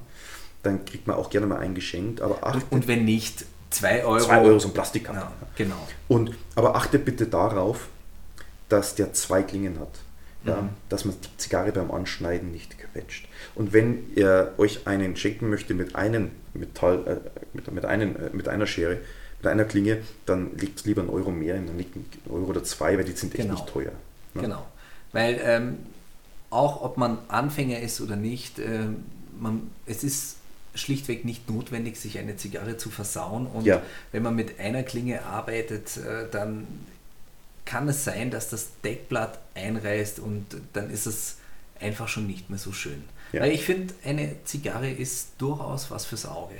dann 0.61 0.85
kriegt 0.85 1.07
man 1.07 1.15
auch 1.15 1.29
gerne 1.29 1.47
mal 1.47 1.57
einen 1.59 1.73
geschenkt. 1.73 2.21
Aber 2.21 2.45
achtet, 2.45 2.65
und 2.69 2.87
wenn 2.87 3.05
nicht, 3.05 3.45
2 3.71 4.03
Euro. 4.03 4.19
2 4.19 4.41
Euro 4.41 4.59
so 4.59 4.67
ein 4.67 4.73
Plastikcutter. 4.73 5.19
Ja, 5.19 5.31
genau. 5.55 5.87
Und, 6.07 6.35
aber 6.55 6.75
achtet 6.75 7.05
bitte 7.05 7.27
darauf, 7.27 7.87
dass 8.67 8.95
der 8.95 9.13
zwei 9.13 9.41
Klingen 9.41 9.79
hat. 9.79 9.99
Ja, 10.45 10.61
mhm. 10.61 10.69
Dass 10.87 11.05
man 11.05 11.15
die 11.21 11.37
Zigarre 11.37 11.71
beim 11.71 11.91
Anschneiden 11.91 12.51
nicht 12.51 12.77
quetscht. 12.79 13.27
Und 13.55 13.73
wenn 13.73 14.15
ihr 14.15 14.53
euch 14.57 14.87
einen 14.87 15.15
schenken 15.17 15.49
möchte 15.49 15.73
mit 15.73 15.95
einem 15.95 16.31
Metall, 16.53 17.03
äh, 17.07 17.41
mit, 17.53 17.71
mit, 17.71 17.85
einen, 17.85 18.15
äh, 18.15 18.29
mit 18.31 18.47
einer 18.47 18.65
Schere, 18.65 18.99
mit 19.39 19.47
einer 19.47 19.65
Klinge, 19.65 19.99
dann 20.25 20.57
legt 20.57 20.79
es 20.79 20.85
lieber 20.85 21.01
einen 21.01 21.09
Euro 21.09 21.31
mehr, 21.31 21.55
dann 21.55 21.77
liegt 21.77 21.95
ein 21.95 22.05
Euro 22.29 22.45
oder 22.45 22.63
zwei, 22.63 22.97
weil 22.97 23.05
die 23.05 23.13
sind 23.13 23.33
echt 23.33 23.43
genau. 23.43 23.55
nicht 23.55 23.67
teuer. 23.67 23.91
Ne? 24.33 24.41
Genau. 24.41 24.65
Weil 25.11 25.39
ähm, 25.43 25.77
auch 26.49 26.81
ob 26.81 26.97
man 26.97 27.19
Anfänger 27.27 27.79
ist 27.79 28.01
oder 28.01 28.15
nicht, 28.15 28.59
äh, 28.59 28.87
man, 29.39 29.69
es 29.85 30.03
ist 30.03 30.37
schlichtweg 30.75 31.25
nicht 31.25 31.49
notwendig, 31.49 31.97
sich 31.97 32.19
eine 32.19 32.37
Zigarre 32.37 32.77
zu 32.77 32.89
versauen. 32.89 33.47
Und 33.47 33.65
ja. 33.65 33.81
wenn 34.11 34.23
man 34.23 34.35
mit 34.35 34.59
einer 34.59 34.83
Klinge 34.83 35.23
arbeitet, 35.23 35.97
äh, 35.97 36.29
dann 36.31 36.67
kann 37.65 37.87
es 37.87 38.03
sein, 38.03 38.31
dass 38.31 38.49
das 38.49 38.69
Deckblatt 38.83 39.39
einreißt 39.55 40.19
und 40.19 40.45
dann 40.73 40.89
ist 40.89 41.05
es 41.05 41.37
einfach 41.79 42.07
schon 42.07 42.27
nicht 42.27 42.49
mehr 42.49 42.59
so 42.59 42.71
schön. 42.71 43.03
Ja. 43.31 43.41
Weil 43.41 43.51
ich 43.51 43.63
finde, 43.63 43.93
eine 44.03 44.43
Zigarre 44.43 44.89
ist 44.89 45.33
durchaus 45.37 45.91
was 45.91 46.05
fürs 46.05 46.25
Auge. 46.25 46.55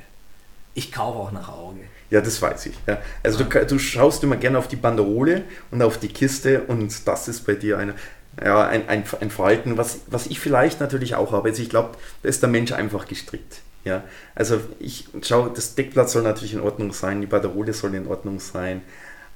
Ich 0.80 0.94
kaufe 0.94 1.20
auch 1.20 1.32
nach 1.34 1.50
Auge. 1.50 1.82
Ja, 2.10 2.22
das 2.22 2.42
weiß 2.42 2.68
ich. 2.68 2.76
Ja. 2.88 3.02
Also. 3.22 3.44
Du, 3.44 3.65
du, 3.65 3.80
schaust 3.80 4.24
immer 4.24 4.38
gerne 4.38 4.58
auf 4.58 4.70
die 4.70 4.78
Banderole 4.78 5.44
und 5.72 5.82
auf 5.82 5.98
die 5.98 6.08
Kiste 6.08 6.63
und 6.63 7.06
das 7.06 7.28
ist 7.28 7.46
bei 7.46 7.56
dir 7.56 7.78
eine, 7.78 7.96
ja, 8.42 8.65
ein, 8.65 8.88
ein, 8.88 9.04
ein 9.20 9.30
Verhalten, 9.30 9.78
was, 9.78 10.00
was 10.08 10.28
ich 10.28 10.39
vielleicht 10.39 10.80
natürlich 10.80 11.15
auch 11.15 11.34
habe. 11.34 11.50
Also 11.50 11.62
ich 11.62 11.70
glaube, 11.70 11.98
da 12.24 12.30
ist 12.30 12.42
der 12.42 12.50
Mensch 12.50 12.72
einfach 12.72 13.10
gestrickt. 13.10 13.60
Ja, 13.84 14.06
also 14.36 14.62
ich 14.80 15.10
schaue, 15.22 15.52
das 15.54 15.76
Deckblatt 15.76 16.10
soll 16.10 16.24
natürlich 16.24 16.54
in 16.54 16.62
Ordnung 16.62 16.94
sein, 16.94 17.20
die 17.20 17.28
Banderole 17.28 17.74
soll 17.74 17.94
in 17.96 18.08
Ordnung 18.08 18.39
sein, 18.39 18.82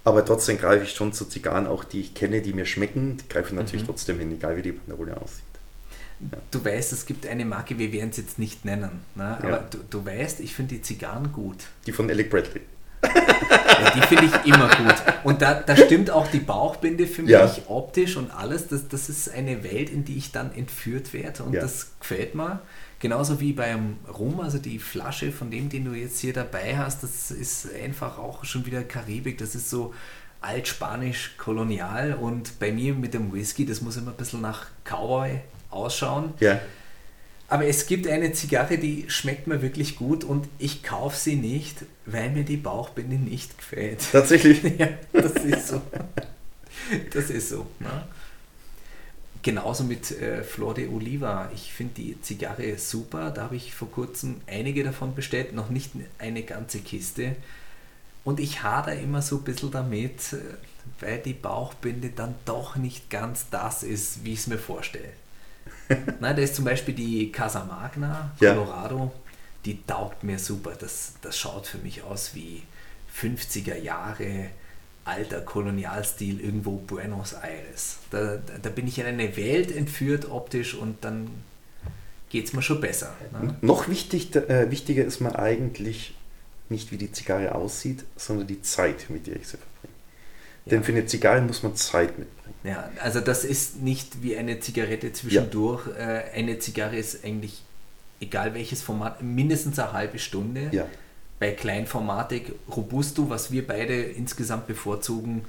aber 0.06 0.24
trotzdem 0.24 0.58
greife 0.58 0.86
ich 0.86 0.92
schon 0.92 1.12
zu 1.12 1.26
Zigarren, 1.26 1.68
auch 1.68 1.84
die 1.84 2.00
ich 2.00 2.14
kenne, 2.14 2.42
die 2.42 2.54
mir 2.54 2.66
schmecken, 2.66 3.18
die 3.18 3.28
greife 3.28 3.50
ich 3.50 3.56
natürlich 3.56 3.84
mhm. 3.84 3.88
trotzdem 3.88 4.20
hin, 4.20 4.32
egal 4.32 4.56
wie 4.56 4.62
die 4.62 4.72
Banderole 4.72 5.18
aussieht. 5.18 5.44
Du 6.52 6.64
weißt, 6.64 6.94
es 6.94 7.06
gibt 7.06 7.26
eine 7.28 7.46
Marke, 7.46 7.78
wir 7.78 7.92
werden 7.92 8.10
es 8.10 8.18
jetzt 8.18 8.40
nicht 8.40 8.66
nennen, 8.66 9.02
ne? 9.16 9.38
aber 9.40 9.50
ja. 9.50 9.68
du, 9.70 9.80
du 9.90 10.06
weißt, 10.06 10.40
ich 10.40 10.54
finde 10.54 10.76
die 10.76 10.82
Zigarren 10.82 11.32
gut. 11.32 11.58
Die 11.86 11.92
von 11.92 12.10
Alec 12.10 12.30
Bradley. 12.30 12.62
Ja, 13.04 13.90
die 13.92 14.02
finde 14.02 14.26
ich 14.26 14.54
immer 14.54 14.70
gut. 14.70 14.96
Und 15.24 15.42
da, 15.42 15.56
da 15.56 15.76
stimmt 15.76 16.10
auch 16.10 16.28
die 16.28 16.40
Bauchbinde 16.40 17.08
für 17.08 17.24
mich 17.24 17.32
ja. 17.32 17.52
optisch 17.68 18.18
und 18.18 18.32
alles. 18.32 18.68
Das, 18.68 18.88
das 18.88 19.10
ist 19.10 19.30
eine 19.30 19.64
Welt, 19.64 19.90
in 19.90 20.06
die 20.06 20.18
ich 20.18 20.32
dann 20.32 20.54
entführt 20.54 21.14
werde 21.14 21.44
und 21.44 21.54
ja. 21.54 21.62
das 21.62 21.92
gefällt 22.00 22.36
mir. 22.36 22.62
Genauso 23.00 23.42
wie 23.42 23.52
beim 23.52 23.98
Rum, 24.18 24.40
also 24.40 24.60
die 24.60 24.80
Flasche 24.80 25.32
von 25.32 25.52
dem, 25.52 25.68
den 25.68 25.86
du 25.86 25.92
jetzt 25.92 26.20
hier 26.20 26.32
dabei 26.32 26.78
hast, 26.78 27.04
das 27.04 27.32
ist 27.32 27.68
einfach 27.74 28.18
auch 28.18 28.46
schon 28.46 28.66
wieder 28.66 28.84
Karibik, 28.84 29.38
das 29.38 29.56
ist 29.56 29.70
so 29.70 29.94
altspanisch 30.40 31.36
kolonial 31.38 32.14
und 32.14 32.60
bei 32.60 32.72
mir 32.72 32.94
mit 32.94 33.14
dem 33.14 33.34
Whisky, 33.34 33.66
das 33.66 33.82
muss 33.82 33.98
immer 33.98 34.12
ein 34.12 34.18
bisschen 34.18 34.42
nach 34.42 34.68
Cowboy 34.86 35.42
ausschauen. 35.74 36.34
Ja. 36.40 36.60
Aber 37.54 37.68
es 37.68 37.86
gibt 37.86 38.08
eine 38.08 38.32
Zigarre, 38.32 38.78
die 38.78 39.06
schmeckt 39.10 39.46
mir 39.46 39.62
wirklich 39.62 39.96
gut 39.96 40.24
und 40.24 40.48
ich 40.58 40.82
kaufe 40.82 41.16
sie 41.16 41.36
nicht, 41.36 41.86
weil 42.06 42.32
mir 42.32 42.44
die 42.44 42.58
Bauchbinde 42.58 43.16
nicht 43.16 43.58
gefällt. 43.58 44.00
Tatsächlich? 44.12 44.64
ja, 44.80 44.88
das 45.12 45.34
ist 45.34 45.68
so. 45.68 45.82
Das 47.14 47.30
ist 47.30 47.50
so. 47.50 47.68
Ne? 47.80 48.08
Genauso 49.44 49.84
mit 49.84 50.10
äh, 50.12 50.44
Flor 50.44 50.74
de 50.74 50.88
Oliva. 50.88 51.52
Ich 51.54 51.74
finde 51.74 51.94
die 51.96 52.22
Zigarre 52.22 52.78
super. 52.78 53.30
Da 53.30 53.44
habe 53.44 53.56
ich 53.56 53.76
vor 53.76 53.92
kurzem 53.92 54.42
einige 54.48 54.84
davon 54.84 55.14
bestellt, 55.14 55.54
noch 55.54 55.70
nicht 55.70 55.92
eine 56.18 56.44
ganze 56.44 56.80
Kiste. 56.80 57.36
Und 58.24 58.40
ich 58.40 58.64
hader 58.64 58.96
immer 58.96 59.22
so 59.22 59.38
ein 59.38 59.44
bisschen 59.44 59.70
damit, 59.70 60.34
äh, 60.34 60.38
weil 61.02 61.20
die 61.20 61.34
Bauchbinde 61.34 62.10
dann 62.10 62.36
doch 62.46 62.78
nicht 62.78 63.10
ganz 63.10 63.50
das 63.52 63.84
ist, 63.84 64.24
wie 64.24 64.34
ich 64.34 64.40
es 64.40 64.48
mir 64.48 64.58
vorstelle. 64.58 65.10
Nein, 66.20 66.36
da 66.36 66.42
ist 66.42 66.56
zum 66.56 66.66
Beispiel 66.66 66.94
die 66.94 67.32
Casa 67.32 67.64
Magna, 67.66 68.32
Colorado. 68.40 68.98
Ja. 68.98 69.12
Die 69.66 69.84
taugt 69.86 70.24
mir 70.24 70.40
super. 70.40 70.74
Das, 70.78 71.14
das 71.22 71.38
schaut 71.38 71.68
für 71.68 71.78
mich 71.78 72.04
aus 72.04 72.36
wie 72.36 72.64
50er 73.20 73.78
Jahre 73.78 74.50
alter 75.06 75.42
Kolonialstil 75.42 76.40
irgendwo 76.40 76.78
Buenos 76.78 77.34
Aires. 77.34 77.98
Da, 78.12 78.38
da, 78.62 78.70
bin 78.70 78.88
ich 78.88 79.00
in 79.00 79.06
eine 79.06 79.36
Welt 79.36 79.76
entführt 79.76 80.30
optisch 80.30 80.76
und 80.76 81.04
dann 81.04 81.30
geht 82.30 82.46
es 82.46 82.54
mir 82.54 82.62
schon 82.62 82.82
besser. 82.82 83.14
Ne? 83.32 83.56
Noch 83.62 83.90
wichtig, 83.90 84.36
äh, 84.36 84.72
wichtiger 84.72 85.04
ist 85.04 85.20
mir 85.20 85.38
eigentlich 85.38 86.16
nicht, 86.70 86.92
wie 86.92 86.98
die 86.98 87.12
Zigarre 87.12 87.54
aussieht, 87.54 88.06
sondern 88.16 88.48
die 88.48 88.62
Zeit, 88.62 89.10
mit 89.10 89.28
der 89.28 89.36
ich 89.36 89.48
sie 89.48 89.58
verbringe. 89.58 89.73
Ja. 90.66 90.72
Denn 90.72 90.84
für 90.84 90.92
eine 90.92 91.06
Zigarre 91.06 91.42
muss 91.42 91.64
man 91.64 91.76
Zeit 91.76 92.18
mitbringen. 92.18 92.56
Ja, 92.64 92.90
also 93.02 93.20
das 93.20 93.44
ist 93.44 93.82
nicht 93.82 94.24
wie 94.24 94.38
eine 94.38 94.60
Zigarette 94.60 95.12
zwischendurch. 95.12 95.88
Ja. 95.88 96.20
Äh, 96.20 96.24
eine 96.36 96.60
Zigarre 96.60 96.96
ist 96.96 97.26
eigentlich, 97.26 97.62
egal 98.22 98.54
welches 98.54 98.82
Format, 98.82 99.22
mindestens 99.22 99.80
eine 99.80 99.94
halbe 99.94 100.20
Stunde. 100.20 100.70
Ja 100.72 100.88
bei 101.44 101.52
Kleinformatik 101.52 102.54
Robusto, 102.74 103.30
was 103.30 103.52
wir 103.52 103.68
beide 103.68 104.02
insgesamt 104.02 104.66
bevorzugen, 104.66 105.44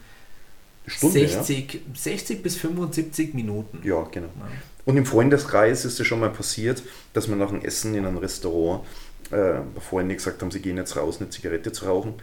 Stunde, 0.88 1.20
60, 1.20 1.74
ja. 1.74 1.81
60 1.94 2.42
bis 2.42 2.57
75 2.57 3.33
Minuten. 3.33 3.79
Ja, 3.85 4.03
genau. 4.11 4.27
Ja. 4.27 4.48
Und 4.87 4.96
im 4.96 5.07
Freundeskreis 5.07 5.85
ist 5.85 6.00
es 6.00 6.07
schon 6.07 6.18
mal 6.18 6.31
passiert, 6.31 6.83
dass 7.12 7.29
man 7.29 7.38
nach 7.38 7.50
dem 7.50 7.62
Essen 7.62 7.94
in 7.94 8.05
einem 8.07 8.18
Restaurant, 8.18 8.85
äh, 9.31 9.61
Freunde 9.81 10.16
gesagt 10.16 10.42
haben, 10.42 10.50
sie 10.50 10.61
gehen 10.61 10.77
jetzt 10.79 10.96
raus, 10.96 11.20
eine 11.20 11.31
Zigarette 11.31 11.70
zu 11.70 11.85
rauchen, 11.85 12.14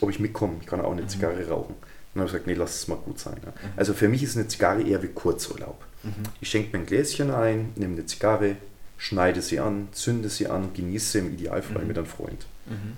ob 0.00 0.08
ich 0.08 0.20
mitkomme, 0.20 0.58
ich 0.60 0.66
kann 0.68 0.80
auch 0.80 0.92
eine 0.92 1.02
mhm. 1.02 1.08
Zigarre 1.08 1.48
rauchen. 1.48 1.74
Dann 2.16 2.28
habe 2.28 2.28
ich 2.28 2.32
gesagt, 2.32 2.46
nee, 2.46 2.54
lass 2.54 2.76
es 2.76 2.88
mal 2.88 2.96
gut 2.96 3.18
sein. 3.18 3.36
Ja. 3.44 3.50
Mhm. 3.50 3.72
Also 3.76 3.94
für 3.94 4.08
mich 4.08 4.22
ist 4.22 4.36
eine 4.36 4.48
Zigarre 4.48 4.82
eher 4.82 5.02
wie 5.02 5.08
Kurzurlaub. 5.08 5.84
Mhm. 6.02 6.10
Ich 6.40 6.48
schenke 6.48 6.76
mir 6.76 6.82
ein 6.82 6.86
Gläschen 6.86 7.30
ein, 7.30 7.72
nehme 7.76 7.94
eine 7.94 8.06
Zigarre, 8.06 8.56
schneide 8.96 9.42
sie 9.42 9.60
an, 9.60 9.88
zünde 9.92 10.28
sie 10.28 10.46
an 10.46 10.64
und 10.64 10.74
genieße 10.74 11.18
im 11.18 11.34
Idealfall 11.34 11.82
mhm. 11.82 11.88
mit 11.88 11.98
einem 11.98 12.06
Freund. 12.06 12.46
Mhm. 12.66 12.96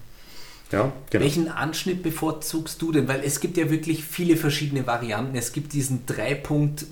Ja, 0.70 0.92
genau. 1.10 1.24
Welchen 1.24 1.48
Anschnitt 1.48 2.02
bevorzugst 2.02 2.80
du 2.82 2.92
denn? 2.92 3.08
Weil 3.08 3.22
es 3.24 3.40
gibt 3.40 3.56
ja 3.56 3.70
wirklich 3.70 4.04
viele 4.04 4.36
verschiedene 4.36 4.86
Varianten. 4.86 5.34
Es 5.34 5.52
gibt 5.52 5.72
diesen 5.72 6.04
Dreipunkt 6.04 6.84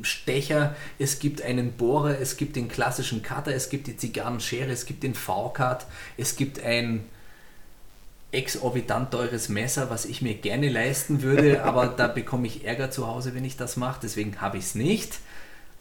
Stecher, 0.00 0.76
es 1.00 1.18
gibt 1.18 1.42
einen 1.42 1.72
Bohrer, 1.72 2.20
es 2.20 2.36
gibt 2.36 2.54
den 2.54 2.68
klassischen 2.68 3.22
Cutter, 3.22 3.52
es 3.52 3.68
gibt 3.68 3.88
die 3.88 3.96
Zigarrenschere, 3.96 4.70
es 4.70 4.86
gibt 4.86 5.02
den 5.02 5.14
V-Cut, 5.14 5.86
es 6.16 6.36
gibt 6.36 6.62
ein 6.62 7.04
exorbitant 8.32 9.10
teures 9.10 9.48
Messer, 9.48 9.90
was 9.90 10.04
ich 10.04 10.22
mir 10.22 10.34
gerne 10.34 10.68
leisten 10.68 11.22
würde, 11.22 11.62
aber 11.64 11.86
da 11.88 12.08
bekomme 12.08 12.46
ich 12.46 12.64
Ärger 12.64 12.90
zu 12.90 13.06
Hause, 13.06 13.34
wenn 13.34 13.44
ich 13.44 13.56
das 13.56 13.76
mache, 13.76 14.00
deswegen 14.02 14.40
habe 14.40 14.58
ich 14.58 14.64
es 14.64 14.74
nicht. 14.74 15.18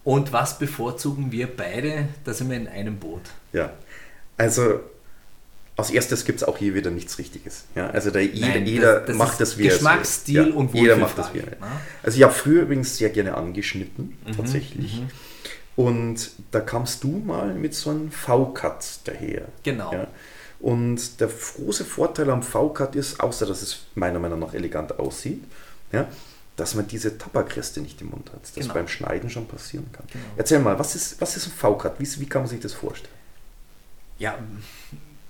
Und 0.04 0.32
was 0.32 0.58
bevorzugen 0.58 1.34
wir 1.34 1.48
beide? 1.48 2.08
Da 2.24 2.34
sind 2.34 2.50
wir 2.50 2.56
in 2.56 2.68
einem 2.70 2.98
Boot. 2.98 3.24
Ja, 3.52 3.74
also 4.38 4.80
als 5.76 5.92
erstes 5.92 6.26
gibt 6.26 6.42
es 6.42 6.48
auch 6.48 6.58
hier 6.58 6.74
wieder 6.74 6.90
nichts 6.90 7.20
Richtiges. 7.20 7.66
Ja, 7.76 7.90
also 7.92 8.10
da 8.10 8.20
jeder, 8.20 8.48
Nein, 8.48 8.66
jeder 8.66 9.00
das, 9.00 9.08
das 9.08 9.16
macht 9.18 9.42
das 9.42 9.58
wie 9.58 9.64
Geschmacksstil 9.64 10.50
ja, 10.50 10.56
und 10.56 10.74
Jeder 10.74 10.96
macht 10.96 11.18
das 11.18 11.34
wie 11.34 11.40
er. 11.40 11.58
Also 12.02 12.18
ich 12.18 12.24
habe 12.24 12.34
früher 12.34 12.64
übrigens 12.64 12.98
sehr 12.98 13.10
gerne 13.10 13.36
angeschnitten, 13.36 14.18
mhm, 14.26 14.32
tatsächlich. 14.36 15.02
Mhm. 15.02 15.10
Und 15.76 16.32
da 16.50 16.62
kamst 16.62 17.04
du 17.04 17.22
mal 17.24 17.54
mit 17.54 17.76
so 17.76 17.92
einem 17.92 18.10
V-Cut 18.10 19.02
daher. 19.04 19.44
Genau. 19.62 19.94
Ja. 19.94 20.08
Und 20.60 21.20
der 21.20 21.28
große 21.28 21.86
Vorteil 21.86 22.30
am 22.30 22.42
V-Cut 22.42 22.96
ist, 22.96 23.20
außer 23.20 23.46
dass 23.46 23.62
es 23.62 23.82
meiner 23.96 24.20
Meinung 24.20 24.40
nach 24.40 24.54
elegant 24.54 24.98
aussieht, 25.00 25.44
ja, 25.92 26.08
dass 26.56 26.74
man 26.74 26.88
diese 26.88 27.18
Tabakreste 27.18 27.82
nicht 27.82 28.02
im 28.02 28.10
Mund 28.10 28.32
hat. 28.34 28.42
Das 28.44 28.54
Genau. 28.56 28.74
beim 28.74 28.88
Schneiden 28.88 29.30
schon 29.30 29.48
passieren 29.48 29.86
kann. 29.92 30.06
Genau. 30.12 30.26
Erzähl 30.36 30.60
mal, 30.60 30.80
was 30.80 30.96
ist, 30.96 31.22
was 31.22 31.38
ist 31.38 31.46
ein 31.48 31.52
V-Cut? 31.52 32.00
Wie, 32.00 32.20
wie 32.22 32.26
kann 32.26 32.42
man 32.42 32.50
sich 32.50 32.60
das 32.60 32.74
vorstellen? 32.74 33.14
Ja, 34.18 34.36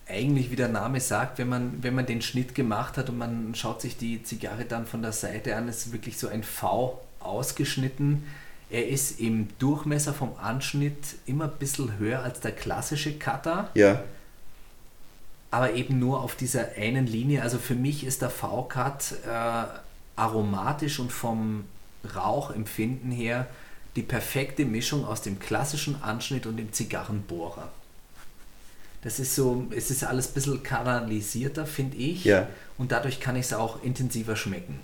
eigentlich 0.07 0.49
wie 0.51 0.55
der 0.55 0.69
Name 0.69 1.01
sagt, 1.01 1.37
wenn 1.37 1.49
man, 1.49 1.83
wenn 1.83 1.93
man 1.93 2.05
den 2.05 2.21
Schnitt 2.21 2.55
gemacht 2.55 2.97
hat 2.97 3.09
und 3.09 3.17
man 3.17 3.53
schaut 3.55 3.81
sich 3.81 3.97
die 3.97 4.23
Zigarre 4.23 4.63
dann 4.63 4.85
von 4.85 5.01
der 5.01 5.11
Seite 5.11 5.57
an, 5.57 5.67
ist 5.67 5.91
wirklich 5.91 6.17
so 6.17 6.29
ein 6.29 6.43
V 6.43 7.01
ausgeschnitten. 7.19 8.23
Er 8.69 8.87
ist 8.87 9.19
im 9.19 9.49
Durchmesser 9.59 10.13
vom 10.13 10.37
Anschnitt 10.37 10.97
immer 11.25 11.45
ein 11.45 11.57
bisschen 11.59 11.97
höher 11.99 12.21
als 12.23 12.39
der 12.39 12.51
klassische 12.53 13.17
Cutter, 13.17 13.69
Ja, 13.73 14.01
aber 15.51 15.73
eben 15.73 15.99
nur 15.99 16.21
auf 16.21 16.35
dieser 16.35 16.73
einen 16.75 17.07
Linie. 17.07 17.41
Also 17.41 17.57
für 17.57 17.75
mich 17.75 18.05
ist 18.05 18.21
der 18.21 18.29
V-Cut 18.29 19.13
äh, 19.25 19.65
aromatisch 20.15 20.99
und 20.99 21.11
vom 21.11 21.65
Rauchempfinden 22.15 23.11
her 23.11 23.47
die 23.95 24.03
perfekte 24.03 24.65
Mischung 24.65 25.05
aus 25.05 25.21
dem 25.21 25.39
klassischen 25.39 26.01
Anschnitt 26.01 26.45
und 26.45 26.57
dem 26.57 26.71
Zigarrenbohrer. 26.71 27.69
Das 29.01 29.19
ist 29.19 29.35
so, 29.35 29.67
es 29.75 29.89
ist 29.89 30.03
alles 30.03 30.29
ein 30.29 30.33
bisschen 30.33 30.63
kanalisierter, 30.63 31.65
finde 31.65 31.97
ich. 31.97 32.25
Ja. 32.25 32.47
Und 32.77 32.91
dadurch 32.91 33.19
kann 33.19 33.35
ich 33.35 33.47
es 33.47 33.53
auch 33.53 33.83
intensiver 33.83 34.35
schmecken. 34.35 34.79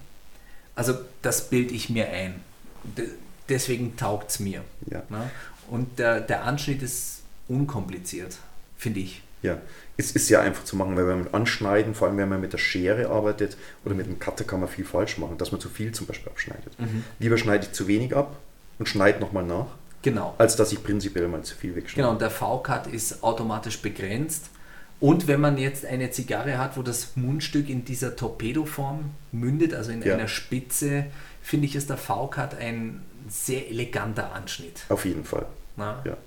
Also 0.75 0.95
das 1.21 1.49
bilde 1.49 1.73
ich 1.73 1.89
mir 1.89 2.09
ein. 2.09 2.39
De 2.83 3.09
deswegen 3.49 3.97
taugt 3.97 4.31
es 4.31 4.39
mir. 4.39 4.63
Ja. 4.89 5.03
Ne? 5.09 5.29
Und 5.69 5.99
der, 5.99 6.21
der 6.21 6.45
Anschnitt 6.45 6.81
ist 6.81 7.21
unkompliziert, 7.47 8.37
finde 8.77 9.01
ich. 9.01 9.21
Ja. 9.43 9.59
Es 9.95 10.11
ist 10.11 10.27
ja 10.29 10.41
einfach 10.41 10.63
zu 10.63 10.75
machen, 10.75 10.95
weil 10.97 11.07
wenn 11.07 11.19
man 11.25 11.33
anschneiden, 11.35 11.93
vor 11.93 12.07
allem 12.07 12.17
wenn 12.17 12.27
man 12.29 12.41
mit 12.41 12.51
der 12.51 12.57
Schere 12.57 13.09
arbeitet 13.09 13.57
oder 13.85 13.93
mit 13.93 14.07
dem 14.07 14.17
Cutter, 14.17 14.43
kann 14.43 14.59
man 14.59 14.67
viel 14.67 14.85
falsch 14.85 15.19
machen, 15.19 15.37
dass 15.37 15.51
man 15.51 15.61
zu 15.61 15.69
viel 15.69 15.91
zum 15.91 16.07
Beispiel 16.07 16.29
abschneidet. 16.29 16.79
Mhm. 16.79 17.03
Lieber 17.19 17.37
schneide 17.37 17.65
ich 17.67 17.73
zu 17.73 17.87
wenig 17.87 18.15
ab 18.15 18.35
und 18.79 18.89
schneide 18.89 19.19
nochmal 19.19 19.43
nach, 19.43 19.67
Genau. 20.01 20.33
als 20.39 20.55
dass 20.55 20.71
ich 20.71 20.81
prinzipiell 20.83 21.27
mal 21.27 21.43
zu 21.43 21.55
viel 21.55 21.75
wegschneide. 21.75 21.95
Genau, 22.01 22.11
und 22.11 22.21
der 22.21 22.31
V-Cut 22.31 22.87
ist 22.87 23.21
automatisch 23.23 23.79
begrenzt. 23.83 24.49
Und 24.99 25.27
wenn 25.27 25.41
man 25.41 25.57
jetzt 25.57 25.85
eine 25.85 26.09
Zigarre 26.11 26.57
hat, 26.57 26.75
wo 26.77 26.81
das 26.81 27.15
Mundstück 27.15 27.69
in 27.69 27.85
dieser 27.85 28.15
Torpedoform 28.15 29.11
mündet, 29.31 29.73
also 29.73 29.91
in 29.91 30.01
Ja. 30.01 30.13
einer 30.15 30.27
Spitze, 30.27 31.05
finde 31.41 31.65
ich, 31.67 31.75
ist 31.75 31.89
der 31.89 31.97
V-Cut 31.97 32.55
ein 32.57 33.01
sehr 33.29 33.69
eleganter 33.69 34.33
Anschnitt. 34.33 34.81
Auf 34.89 35.05
jeden 35.05 35.23
Fall. 35.25 35.45
Na? 35.77 36.01
Ja. 36.05 36.17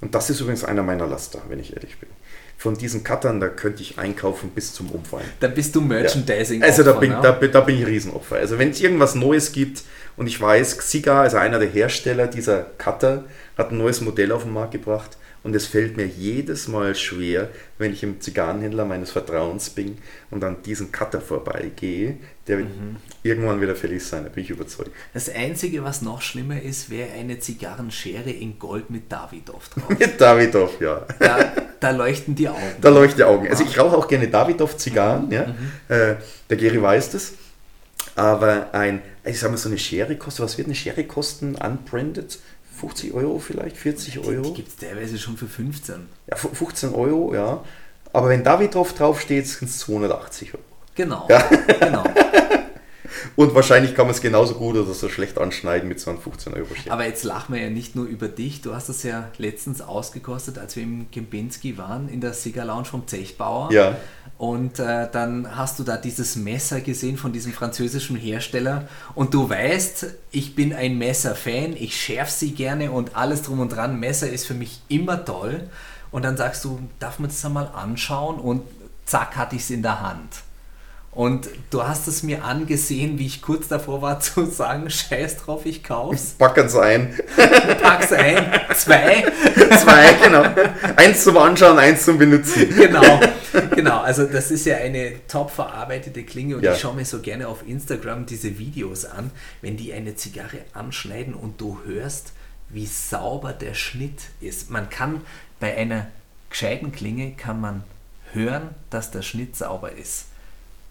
Ja. 0.00 0.04
Und 0.04 0.14
das 0.14 0.30
ist 0.30 0.40
übrigens 0.40 0.64
einer 0.64 0.82
meiner 0.82 1.06
Laster, 1.06 1.42
wenn 1.48 1.58
ich 1.58 1.74
ehrlich 1.74 1.98
bin. 1.98 2.08
Von 2.56 2.76
diesen 2.76 3.04
Cuttern, 3.04 3.38
da 3.38 3.48
könnte 3.48 3.82
ich 3.82 3.98
einkaufen 3.98 4.50
bis 4.50 4.72
zum 4.72 4.90
Umfallen. 4.90 5.28
Da 5.38 5.46
bist 5.46 5.76
du 5.76 5.80
Merchandising. 5.80 6.62
Also 6.62 6.82
da 6.82 6.92
bin, 6.92 7.10
ne? 7.10 7.20
da, 7.22 7.32
da 7.32 7.60
bin 7.60 7.78
ich 7.78 7.86
Riesenopfer. 7.86 8.36
Also 8.36 8.58
wenn 8.58 8.70
es 8.70 8.80
irgendwas 8.80 9.14
Neues 9.14 9.52
gibt 9.52 9.82
und 10.16 10.26
ich 10.26 10.40
weiß, 10.40 10.78
Xiga, 10.78 11.22
also 11.22 11.36
einer 11.36 11.60
der 11.60 11.68
Hersteller 11.68 12.26
dieser 12.26 12.66
Cutter, 12.78 13.24
hat 13.56 13.70
ein 13.70 13.78
neues 13.78 14.00
Modell 14.00 14.32
auf 14.32 14.42
den 14.42 14.52
Markt 14.52 14.72
gebracht 14.72 15.16
und 15.48 15.56
es 15.56 15.66
fällt 15.66 15.96
mir 15.96 16.06
jedes 16.06 16.68
Mal 16.68 16.94
schwer, 16.94 17.48
wenn 17.78 17.92
ich 17.92 18.02
im 18.02 18.20
Zigarrenhändler 18.20 18.84
meines 18.84 19.10
Vertrauens 19.10 19.70
bin 19.70 19.96
und 20.30 20.44
an 20.44 20.58
diesen 20.62 20.92
Cutter 20.92 21.22
vorbeigehe, 21.22 22.18
der 22.46 22.58
wird 22.58 22.68
Mhm. 22.68 22.96
irgendwann 23.22 23.60
wieder 23.62 23.74
fällig 23.74 24.04
sein, 24.04 24.24
da 24.24 24.28
bin 24.28 24.44
ich 24.44 24.50
überzeugt. 24.50 24.90
Das 25.14 25.30
Einzige, 25.34 25.82
was 25.84 26.02
noch 26.02 26.20
schlimmer 26.20 26.60
ist, 26.60 26.90
wäre 26.90 27.12
eine 27.12 27.38
Zigarrenschere 27.38 28.30
in 28.30 28.58
Gold 28.58 28.90
mit 28.90 29.10
Davidoff 29.10 29.70
drauf. 29.70 29.88
Mit 29.98 30.20
Davidoff, 30.20 30.78
ja. 30.80 31.06
Da, 31.18 31.52
da 31.80 31.90
leuchten 31.92 32.34
die 32.34 32.48
Augen. 32.48 32.60
Da 32.80 32.90
leuchten 32.90 33.16
die 33.16 33.24
Augen. 33.24 33.48
Also 33.48 33.64
ich 33.64 33.78
rauche 33.78 33.96
auch 33.96 34.06
gerne 34.06 34.28
Davidoff-Zigarren, 34.28 35.30
ja. 35.30 35.46
Mhm. 35.46 35.54
Äh, 35.88 36.16
der 36.50 36.56
Geri 36.58 36.82
weiß 36.82 37.10
das. 37.12 37.32
Aber 38.16 38.74
ein, 38.74 39.00
ich 39.24 39.38
sag 39.38 39.50
mal, 39.50 39.56
so 39.56 39.68
eine 39.68 39.78
Schere 39.78 40.16
kostet, 40.16 40.44
was 40.44 40.58
wird 40.58 40.66
eine 40.66 40.74
Schere 40.74 41.04
kosten, 41.04 41.54
unbranded? 41.54 42.38
50 42.78 43.12
Euro 43.14 43.38
vielleicht, 43.38 43.76
40 43.76 44.14
Die, 44.14 44.18
Euro? 44.20 44.42
die 44.42 44.54
gibt 44.54 44.68
es 44.68 44.76
teilweise 44.76 45.18
schon 45.18 45.36
für 45.36 45.46
15. 45.48 46.06
Ja, 46.28 46.36
fu- 46.36 46.48
15 46.54 46.94
Euro, 46.94 47.34
ja. 47.34 47.62
Aber 48.12 48.28
wenn 48.28 48.42
Davidoff 48.44 48.94
draufsteht, 48.94 49.46
sind 49.46 49.68
es 49.68 49.78
280 49.80 50.54
Euro. 50.54 50.62
Genau. 50.94 51.28
genau. 51.80 52.04
Und 53.36 53.54
wahrscheinlich 53.54 53.94
kann 53.94 54.06
man 54.06 54.14
es 54.14 54.20
genauso 54.20 54.54
gut 54.54 54.76
oder 54.76 54.92
so 54.92 55.08
schlecht 55.08 55.38
anschneiden 55.38 55.88
mit 55.88 55.98
so 56.00 56.10
einem 56.10 56.20
15 56.20 56.54
Euro 56.54 56.66
Schere. 56.74 56.92
Aber 56.92 57.04
jetzt 57.06 57.24
lachen 57.24 57.54
wir 57.54 57.62
ja 57.62 57.70
nicht 57.70 57.94
nur 57.96 58.04
über 58.06 58.28
dich. 58.28 58.60
Du 58.62 58.74
hast 58.74 58.88
das 58.88 59.02
ja 59.02 59.28
letztens 59.38 59.80
ausgekostet, 59.80 60.58
als 60.58 60.76
wir 60.76 60.82
im 60.82 61.10
Kempinski 61.10 61.78
waren, 61.78 62.08
in 62.08 62.20
der 62.20 62.32
Cigar 62.32 62.66
Lounge 62.66 62.84
vom 62.86 63.06
Zechbauer. 63.06 63.70
Ja. 63.72 63.96
Und 64.38 64.78
äh, 64.78 65.08
dann 65.10 65.56
hast 65.56 65.80
du 65.80 65.84
da 65.84 65.96
dieses 65.96 66.36
Messer 66.36 66.80
gesehen 66.80 67.16
von 67.16 67.32
diesem 67.32 67.52
französischen 67.52 68.16
Hersteller. 68.16 68.86
Und 69.16 69.34
du 69.34 69.50
weißt, 69.50 70.06
ich 70.30 70.54
bin 70.54 70.72
ein 70.72 70.96
Messer-Fan, 70.96 71.74
ich 71.76 72.00
schärfe 72.00 72.30
sie 72.30 72.52
gerne 72.52 72.92
und 72.92 73.16
alles 73.16 73.42
drum 73.42 73.58
und 73.58 73.70
dran. 73.70 73.98
Messer 73.98 74.30
ist 74.30 74.46
für 74.46 74.54
mich 74.54 74.80
immer 74.88 75.24
toll. 75.24 75.68
Und 76.12 76.24
dann 76.24 76.36
sagst 76.36 76.64
du, 76.64 76.78
darf 77.00 77.18
man 77.18 77.30
das 77.30 77.44
einmal 77.44 77.68
anschauen? 77.74 78.38
Und 78.38 78.62
zack, 79.06 79.36
hatte 79.36 79.56
ich 79.56 79.62
es 79.62 79.70
in 79.70 79.82
der 79.82 80.00
Hand. 80.00 80.42
Und 81.10 81.48
du 81.70 81.82
hast 81.82 82.06
es 82.06 82.22
mir 82.22 82.44
angesehen, 82.44 83.18
wie 83.18 83.26
ich 83.26 83.42
kurz 83.42 83.66
davor 83.66 84.02
war 84.02 84.20
zu 84.20 84.46
sagen, 84.46 84.88
scheiß 84.88 85.38
drauf, 85.38 85.62
ich 85.66 85.82
kauf's. 85.82 86.36
Packen 86.38 86.68
Sie 86.68 86.80
ein. 86.80 87.18
Pack's 87.82 88.12
ein, 88.12 88.52
zwei. 88.76 89.24
Zwei, 89.78 90.12
genau. 90.22 90.44
Eins 90.96 91.24
zum 91.24 91.36
Anschauen, 91.36 91.78
eins 91.78 92.04
zum 92.04 92.18
Benutzen. 92.18 92.68
genau, 92.74 93.20
genau. 93.74 94.00
Also 94.00 94.24
das 94.26 94.50
ist 94.50 94.64
ja 94.66 94.76
eine 94.76 95.14
top 95.28 95.50
verarbeitete 95.50 96.22
Klinge 96.24 96.56
und 96.56 96.62
Ja. 96.62 96.72
ich 96.74 96.80
schaue 96.80 96.94
mir 96.94 97.04
so 97.04 97.20
gerne 97.20 97.48
auf 97.48 97.66
Instagram 97.66 98.26
diese 98.26 98.58
Videos 98.58 99.04
an, 99.04 99.30
wenn 99.62 99.76
die 99.76 99.92
eine 99.92 100.14
Zigarre 100.16 100.58
anschneiden 100.72 101.34
und 101.34 101.60
du 101.60 101.78
hörst, 101.84 102.32
wie 102.68 102.86
sauber 102.86 103.52
der 103.52 103.74
Schnitt 103.74 104.20
ist. 104.40 104.70
Man 104.70 104.90
kann 104.90 105.22
bei 105.60 105.76
einer 105.76 106.06
gescheiten 106.50 106.92
Klinge 106.92 107.32
kann 107.32 107.60
man 107.60 107.82
hören, 108.32 108.70
dass 108.90 109.10
der 109.10 109.22
Schnitt 109.22 109.56
sauber 109.56 109.92
ist. 109.92 110.26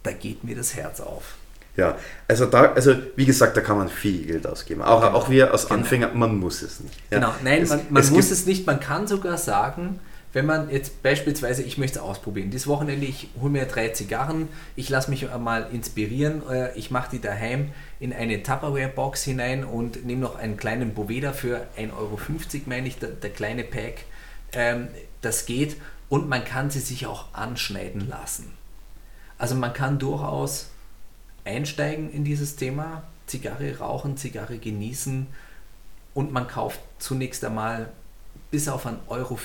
Da 0.04 0.12
geht 0.12 0.44
mir 0.44 0.56
das 0.56 0.76
Herz 0.76 1.00
auf. 1.00 1.36
Ja, 1.76 1.96
also 2.28 2.48
da, 2.48 2.72
also 2.74 2.96
wie 3.16 3.26
gesagt, 3.26 3.56
da 3.56 3.62
kann 3.62 3.78
man 3.78 3.88
viel 3.90 4.26
Geld 4.26 4.48
ausgeben. 4.48 4.82
Auch, 4.82 5.02
Genau. 5.02 5.14
auch 5.16 5.30
wir 5.30 5.52
als 5.52 5.68
Genau. 5.68 5.76
Anfänger, 5.82 6.10
man 6.14 6.36
muss 6.38 6.64
es 6.64 6.80
nicht. 6.80 6.96
Ja. 7.12 7.20
Genau, 7.20 7.34
nein, 7.44 7.62
Es- 7.62 7.70
man, 7.70 7.82
man 7.92 8.02
es 8.02 8.10
muss 8.10 8.32
es 8.32 8.48
nicht. 8.48 8.66
Man 8.66 8.80
kann 8.80 9.06
sogar 9.08 9.38
sagen, 9.38 10.00
wenn 10.38 10.46
man 10.46 10.70
jetzt 10.70 11.02
beispielsweise, 11.02 11.64
ich 11.64 11.80
möchte 11.80 11.98
es 11.98 12.06
ausprobieren, 12.06 12.52
dieses 12.52 12.68
Wochenende, 12.68 13.08
ich 13.08 13.28
hole 13.42 13.50
mir 13.50 13.66
drei 13.66 13.90
Zigarren, 13.90 14.50
ich 14.76 14.88
lasse 14.88 15.10
mich 15.10 15.28
mal 15.40 15.68
inspirieren, 15.74 16.48
äh, 16.48 16.78
ich 16.78 16.92
mache 16.92 17.10
die 17.10 17.20
daheim 17.20 17.72
in 18.00 18.14
eine 18.14 18.44
Tupperware-Box 18.44 19.24
hinein 19.24 19.66
und 19.66 20.06
nehme 20.06 20.22
noch 20.22 20.36
einen 20.36 20.56
kleinen 20.56 20.94
Boveda 20.94 21.34
für 21.34 21.66
1,50 21.76 21.92
Euro, 21.98 22.20
meine 22.68 22.88
ich, 22.88 23.00
der, 23.00 23.10
der 23.10 23.32
kleine 23.32 23.64
Pack. 23.64 24.04
Ähm, 24.54 24.90
das 25.22 25.48
geht 25.48 25.78
und 26.08 26.30
man 26.30 26.46
kann 26.46 26.70
sie 26.70 26.82
sich 26.82 27.08
auch 27.08 27.34
anschneiden 27.34 28.08
lassen. 28.08 28.54
Also 29.40 29.56
man 29.56 29.74
kann 29.74 29.98
durchaus 29.98 30.70
einsteigen 31.46 32.12
in 32.12 32.24
dieses 32.24 32.58
Thema, 32.58 33.02
Zigarre 33.26 33.80
rauchen, 33.80 34.18
Zigarre 34.18 34.60
genießen 34.60 35.26
und 36.14 36.32
man 36.32 36.48
kauft 36.48 36.80
zunächst 37.00 37.44
einmal 37.44 37.92
bis 38.52 38.68
auf 38.68 38.86
1,50 38.86 39.00
Euro 39.08 39.40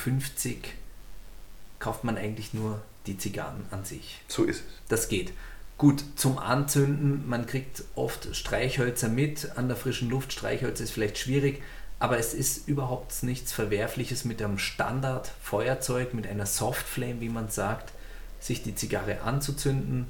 kauft 1.83 2.05
man 2.05 2.17
eigentlich 2.17 2.53
nur 2.53 2.81
die 3.07 3.17
Zigarren 3.17 3.65
an 3.69 3.83
sich. 3.83 4.21
So 4.29 4.45
ist 4.45 4.61
es. 4.61 4.63
Das 4.87 5.09
geht. 5.09 5.33
Gut, 5.77 6.01
zum 6.15 6.37
Anzünden, 6.37 7.27
man 7.27 7.45
kriegt 7.45 7.83
oft 7.95 8.33
Streichhölzer 8.33 9.09
mit, 9.09 9.57
an 9.57 9.67
der 9.67 9.75
frischen 9.75 10.09
Luft, 10.09 10.31
Streichhölzer 10.31 10.85
ist 10.85 10.91
vielleicht 10.91 11.17
schwierig, 11.17 11.61
aber 11.99 12.17
es 12.17 12.33
ist 12.33 12.69
überhaupt 12.69 13.23
nichts 13.23 13.51
Verwerfliches 13.51 14.23
mit 14.23 14.41
einem 14.41 14.59
Standard-Feuerzeug, 14.59 16.13
mit 16.13 16.25
einer 16.25 16.45
Softflame, 16.45 17.19
wie 17.19 17.27
man 17.27 17.49
sagt, 17.49 17.91
sich 18.39 18.63
die 18.63 18.75
Zigarre 18.75 19.21
anzuzünden. 19.21 20.07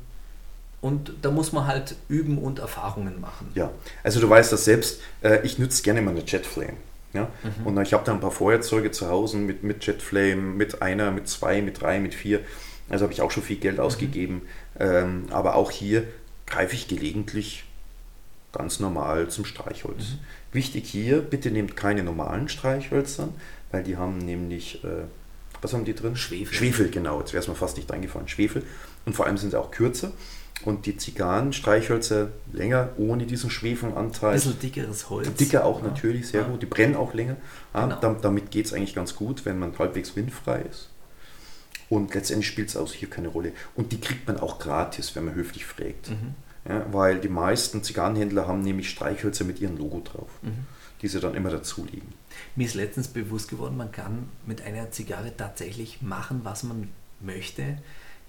Und 0.80 1.14
da 1.24 1.32
muss 1.32 1.54
man 1.54 1.66
halt 1.66 1.96
üben 2.08 2.38
und 2.38 2.60
Erfahrungen 2.60 3.20
machen. 3.20 3.52
Ja, 3.56 3.72
also 4.04 4.20
du 4.20 4.30
weißt 4.30 4.52
das 4.52 4.66
selbst, 4.66 5.02
äh, 5.24 5.44
ich 5.44 5.58
nutze 5.58 5.82
gerne 5.82 6.04
meine 6.04 6.24
Jetflame. 6.24 6.78
Ja? 7.14 7.30
Mhm. 7.44 7.68
Und 7.68 7.82
ich 7.82 7.94
habe 7.94 8.04
da 8.04 8.14
ein 8.14 8.20
paar 8.20 8.32
Feuerzeuge 8.32 8.92
zu 8.92 9.10
Hause 9.10 9.38
mit, 9.38 9.64
mit 9.64 9.86
Jetflame, 9.86 10.36
mit 10.36 10.82
einer, 10.82 11.12
mit 11.12 11.28
zwei, 11.28 11.62
mit 11.62 11.82
drei, 11.82 12.00
mit 12.00 12.14
vier. 12.14 12.42
Also 12.90 13.04
habe 13.04 13.14
ich 13.14 13.22
auch 13.22 13.32
schon 13.32 13.44
viel 13.44 13.58
Mhm. 13.58 13.62
Geld 13.62 13.80
ausgegeben. 13.80 14.42
Ähm, 14.80 15.26
aber 15.32 15.56
auch 15.56 15.72
hier 15.72 16.04
greife 16.48 16.76
ich 16.76 16.88
gelegentlich 16.88 17.64
ganz 18.52 18.80
normal 18.80 19.30
zum 19.30 19.46
Streichholz. 19.46 20.12
Mhm. 20.12 20.20
Wichtig 20.52 20.88
hier, 20.88 21.22
bitte 21.22 21.50
nehmt 21.50 21.76
keine 21.76 22.04
normalen 22.04 22.50
Streichhölzern, 22.50 23.34
weil 23.72 23.84
die 23.84 23.98
haben 23.98 24.20
nämlich, 24.20 24.84
äh, 24.84 25.06
was 25.62 25.74
haben 25.74 25.86
die 25.86 25.96
drin? 25.96 26.16
Schwefel. 26.16 26.54
Schwefel, 26.54 26.90
genau, 26.90 27.20
jetzt 27.20 27.34
wäre 27.34 27.42
es 27.42 27.48
mir 27.48 27.56
fast 27.56 27.78
nicht 27.78 27.92
eingefallen. 27.92 28.28
Schwefel. 28.28 28.64
Und 29.06 29.16
vor 29.16 29.26
allem 29.26 29.38
sind 29.38 29.52
sie 29.52 29.60
auch 29.60 29.72
kürzer. 29.72 30.12
Und 30.66 30.86
die 30.86 30.96
Zigarren, 30.98 31.52
Streichhölzer 31.52 32.30
länger, 32.52 32.90
ohne 32.98 33.26
diesen 33.26 33.48
Ein 33.48 33.52
Schwefelanteil. 33.52 34.34
bisschen 34.34 34.60
dickeres 34.60 35.10
Holz. 35.10 35.34
Dicker 35.36 35.66
auch 35.66 35.82
Ja. 35.82 35.90
natürlich, 35.90 36.28
sehr 36.28 36.42
Ja. 36.42 36.48
gut. 36.48 36.62
Die 36.62 36.66
brennen 36.68 36.96
auch 36.96 37.14
länger. 37.14 37.36
Ja, 37.74 37.86
Genau. 37.88 38.00
dam- 38.00 38.22
damit 38.22 38.52
geht 38.52 38.66
es 38.68 38.74
eigentlich 38.74 38.96
ganz 38.96 39.16
gut, 39.16 39.46
wenn 39.46 39.60
man 39.60 39.78
halbwegs 39.78 40.16
windfrei 40.16 40.62
ist. 40.62 40.90
Und 41.90 42.14
letztendlich 42.16 42.48
spielt 42.48 42.70
es 42.70 42.78
auch 42.78 42.92
hier 42.92 43.10
keine 43.10 43.28
Rolle. 43.28 43.52
Und 43.76 43.92
die 43.92 44.00
kriegt 44.00 44.26
man 44.28 44.40
auch 44.40 44.58
gratis, 44.58 45.16
wenn 45.16 45.26
man 45.26 45.36
höflich 45.36 45.66
fragt. 45.66 46.10
Mhm. 46.12 46.34
Weil 46.94 47.20
die 47.20 47.28
meisten 47.28 47.84
Zigarrenhändler 47.84 48.48
haben 48.48 48.62
nämlich 48.62 48.90
Streichhölzer 48.90 49.44
mit 49.44 49.60
ihrem 49.60 49.76
Logo 49.78 50.00
drauf, 50.02 50.30
Mhm. 50.42 50.66
die 51.02 51.10
sie 51.10 51.20
dann 51.20 51.36
immer 51.36 51.50
dazulegen. 51.50 52.08
Mir 52.56 52.66
ist 52.68 52.74
letztens 52.76 53.10
bewusst 53.10 53.50
geworden, 53.50 53.76
man 53.76 53.92
kann 53.92 54.30
mit 54.46 54.62
einer 54.62 54.90
Zigarre 54.92 55.36
tatsächlich 55.36 56.02
machen, 56.02 56.40
was 56.44 56.64
man 56.64 56.88
möchte. 57.20 57.78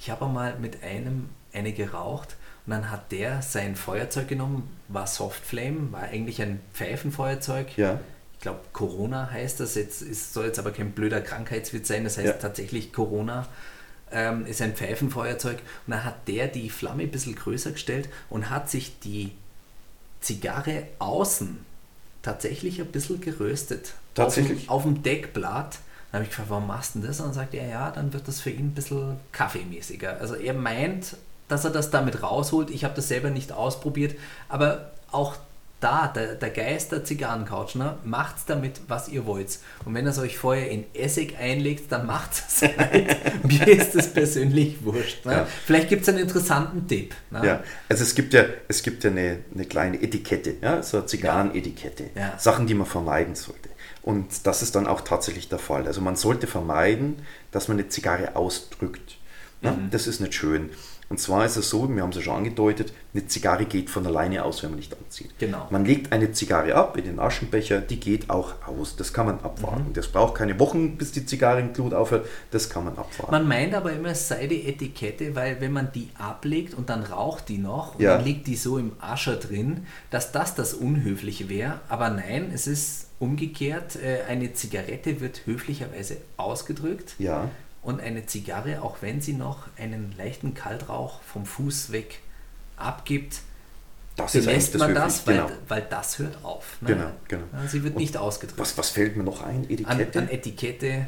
Ich 0.00 0.10
habe 0.10 0.26
mal 0.26 0.58
mit 0.58 0.82
einem 0.82 1.28
eine 1.54 1.72
geraucht 1.72 2.36
und 2.66 2.70
dann 2.72 2.90
hat 2.90 3.12
der 3.12 3.42
sein 3.42 3.76
Feuerzeug 3.76 4.28
genommen, 4.28 4.68
war 4.88 5.06
Soft 5.06 5.44
Flame, 5.44 5.92
war 5.92 6.02
eigentlich 6.04 6.40
ein 6.42 6.60
Pfeifenfeuerzeug. 6.72 7.76
Ja, 7.76 8.00
Ich 8.34 8.40
glaube, 8.40 8.60
Corona 8.72 9.30
heißt 9.30 9.60
das. 9.60 9.74
Jetzt 9.74 10.02
ist, 10.02 10.32
soll 10.34 10.46
jetzt 10.46 10.58
aber 10.58 10.70
kein 10.70 10.92
blöder 10.92 11.20
Krankheitswitz 11.20 11.88
sein. 11.88 12.04
Das 12.04 12.16
heißt 12.18 12.26
Ja. 12.26 12.32
tatsächlich 12.34 12.92
Corona 12.92 13.46
ähm, 14.12 14.46
ist 14.46 14.60
ein 14.62 14.74
Pfeifenfeuerzeug. 14.74 15.58
Und 15.86 15.90
dann 15.92 16.04
hat 16.04 16.26
der 16.28 16.48
die 16.48 16.68
Flamme 16.70 17.02
ein 17.04 17.10
bisschen 17.10 17.34
größer 17.34 17.72
gestellt 17.72 18.08
und 18.30 18.50
hat 18.50 18.70
sich 18.70 18.98
die 19.00 19.32
Zigarre 20.20 20.84
außen 20.98 21.58
tatsächlich 22.22 22.80
ein 22.80 22.86
bisschen 22.92 23.20
geröstet. 23.20 23.94
Tatsächlich? 24.14 24.68
Auf 24.70 24.82
dem, 24.84 24.92
auf 24.92 24.94
dem 24.96 25.02
Deckblatt. 25.02 25.78
Dann 26.10 26.20
habe 26.20 26.24
ich 26.24 26.30
gefragt, 26.30 26.50
warum 26.50 26.66
machst 26.66 26.94
du 26.94 27.00
denn 27.00 27.08
das? 27.08 27.20
Und 27.20 27.26
dann 27.26 27.34
sagt 27.34 27.54
er, 27.54 27.66
ja, 27.66 27.90
dann 27.90 28.12
wird 28.12 28.26
das 28.28 28.40
für 28.40 28.50
ihn 28.50 28.68
ein 28.68 28.74
bisschen 28.74 29.16
kaffeemäßiger. 29.32 30.18
Also 30.20 30.34
er 30.36 30.54
meint, 30.54 31.16
dass 31.48 31.64
er 31.64 31.70
das 31.70 31.90
damit 31.90 32.22
rausholt. 32.22 32.70
Ich 32.70 32.84
habe 32.84 32.94
das 32.94 33.08
selber 33.08 33.30
nicht 33.30 33.52
ausprobiert, 33.52 34.16
aber 34.48 34.92
auch 35.10 35.36
da, 35.80 36.06
der, 36.08 36.34
der 36.36 36.48
Geist 36.48 36.92
der 36.92 37.04
Zigarrencouch, 37.04 37.74
ne, 37.74 37.98
macht 38.04 38.36
damit, 38.46 38.80
was 38.88 39.08
ihr 39.08 39.26
wollt. 39.26 39.58
Und 39.84 39.92
wenn 39.94 40.06
es 40.06 40.18
euch 40.18 40.38
vorher 40.38 40.70
in 40.70 40.86
Essig 40.94 41.36
einlegt, 41.38 41.92
dann 41.92 42.06
macht 42.06 42.30
es 42.32 42.62
halt. 42.78 43.44
Mir 43.44 43.68
ist 43.68 43.94
das 43.94 44.10
persönlich 44.10 44.82
wurscht. 44.82 45.26
Ne? 45.26 45.32
Ja. 45.32 45.46
Vielleicht 45.66 45.90
gibt 45.90 46.02
es 46.02 46.08
einen 46.08 46.18
interessanten 46.18 46.88
Tipp. 46.88 47.14
Ne? 47.30 47.46
ja. 47.46 47.62
Also 47.88 48.02
es 48.02 48.14
gibt 48.14 48.32
ja, 48.32 48.44
es 48.66 48.82
gibt 48.82 49.04
ja 49.04 49.10
eine, 49.10 49.40
eine 49.54 49.66
kleine 49.66 50.02
Etikette, 50.02 50.54
ja, 50.62 50.82
so 50.82 50.98
eine 50.98 51.06
Zigarrenetikette. 51.06 52.04
Ja. 52.14 52.38
Sachen, 52.38 52.66
die 52.66 52.74
man 52.74 52.86
vermeiden 52.86 53.34
sollte. 53.34 53.68
Und 54.00 54.46
das 54.46 54.62
ist 54.62 54.74
dann 54.76 54.86
auch 54.86 55.02
tatsächlich 55.02 55.50
der 55.50 55.58
Fall. 55.58 55.86
Also 55.86 56.00
man 56.00 56.16
sollte 56.16 56.46
vermeiden, 56.46 57.16
dass 57.50 57.68
man 57.68 57.78
eine 57.78 57.88
Zigarre 57.88 58.36
ausdrückt. 58.36 59.18
Ja, 59.60 59.72
Mhm. 59.72 59.90
Das 59.90 60.06
ist 60.06 60.20
nicht 60.20 60.34
schön. 60.34 60.70
Und 61.14 61.20
zwar 61.20 61.44
ist 61.46 61.54
es 61.56 61.70
so, 61.70 61.88
wir 61.88 62.02
haben 62.02 62.10
es 62.10 62.16
ja 62.16 62.22
schon 62.22 62.34
angedeutet, 62.38 62.92
eine 63.14 63.24
Zigarre 63.28 63.66
geht 63.66 63.88
von 63.88 64.04
alleine 64.04 64.44
aus, 64.44 64.64
wenn 64.64 64.70
man 64.70 64.80
nicht 64.80 64.92
anzieht. 64.98 65.30
Genau. 65.38 65.68
Man 65.70 65.84
legt 65.84 66.12
eine 66.12 66.32
Zigarre 66.32 66.74
ab 66.74 66.96
in 66.96 67.04
den 67.04 67.20
Aschenbecher, 67.20 67.80
die 67.80 68.00
geht 68.00 68.30
auch 68.30 68.54
aus. 68.66 68.96
Das 68.96 69.12
kann 69.12 69.26
man 69.26 69.38
abwarten. 69.38 69.92
Das 69.92 70.08
braucht 70.08 70.34
keine 70.34 70.58
Wochen, 70.58 70.98
bis 70.98 71.12
die 71.12 71.24
Zigarrenglut 71.24 71.94
aufhört. 71.94 72.26
Das 72.50 72.68
kann 72.68 72.86
man 72.86 72.94
abwarten. 72.98 73.30
Man 73.30 73.46
meint 73.46 73.74
aber 73.76 73.92
immer, 73.92 74.08
es 74.08 74.26
sei 74.26 74.48
die 74.48 74.66
Etikette, 74.66 75.36
weil 75.36 75.60
wenn 75.60 75.70
man 75.70 75.92
die 75.92 76.08
ablegt 76.18 76.74
und 76.74 76.90
dann 76.90 77.04
raucht 77.04 77.48
die 77.48 77.58
noch 77.58 77.94
und 77.94 78.00
Ja. 78.02 78.16
dann 78.16 78.24
liegt 78.24 78.48
die 78.48 78.56
so 78.56 78.76
im 78.76 78.90
Ascher 78.98 79.36
drin, 79.36 79.86
dass 80.10 80.32
das 80.32 80.56
das 80.56 80.74
Unhöfliche 80.74 81.48
wäre. 81.48 81.78
Aber 81.88 82.10
nein, 82.10 82.50
es 82.52 82.66
ist 82.66 83.06
umgekehrt. 83.20 83.94
Äh, 84.02 84.22
Eine 84.28 84.52
Zigarette 84.54 85.20
wird 85.20 85.46
höflicherweise 85.46 86.16
ausgedrückt 86.36 87.14
ja, 87.20 87.48
und 87.84 88.00
eine 88.00 88.26
Zigarre, 88.26 88.82
auch 88.82 88.96
wenn 89.02 89.20
sie 89.20 89.34
noch 89.34 89.68
einen 89.78 90.14
leichten 90.16 90.54
Kaltrauch 90.54 91.20
vom 91.22 91.46
Fuß 91.46 91.92
weg 91.92 92.20
abgibt, 92.76 93.40
das 94.16 94.32
belässt 94.32 94.78
man 94.78 94.94
das, 94.94 95.26
weil, 95.26 95.36
Genau. 95.36 95.50
weil 95.68 95.82
das 95.90 96.18
hört 96.18 96.38
auf. 96.44 96.76
ne? 96.80 96.88
Genau, 96.88 97.10
genau. 97.28 97.42
Sie 97.68 97.82
wird 97.82 97.94
Und 97.96 98.00
nicht 98.00 98.16
ausgedrückt. 98.16 98.60
Was, 98.60 98.78
was 98.78 98.90
fällt 98.90 99.16
mir 99.16 99.24
noch 99.24 99.42
ein? 99.42 99.64
An, 99.64 99.70
Etikette? 99.70 100.18
an 100.20 100.28
Etikette. 100.28 101.06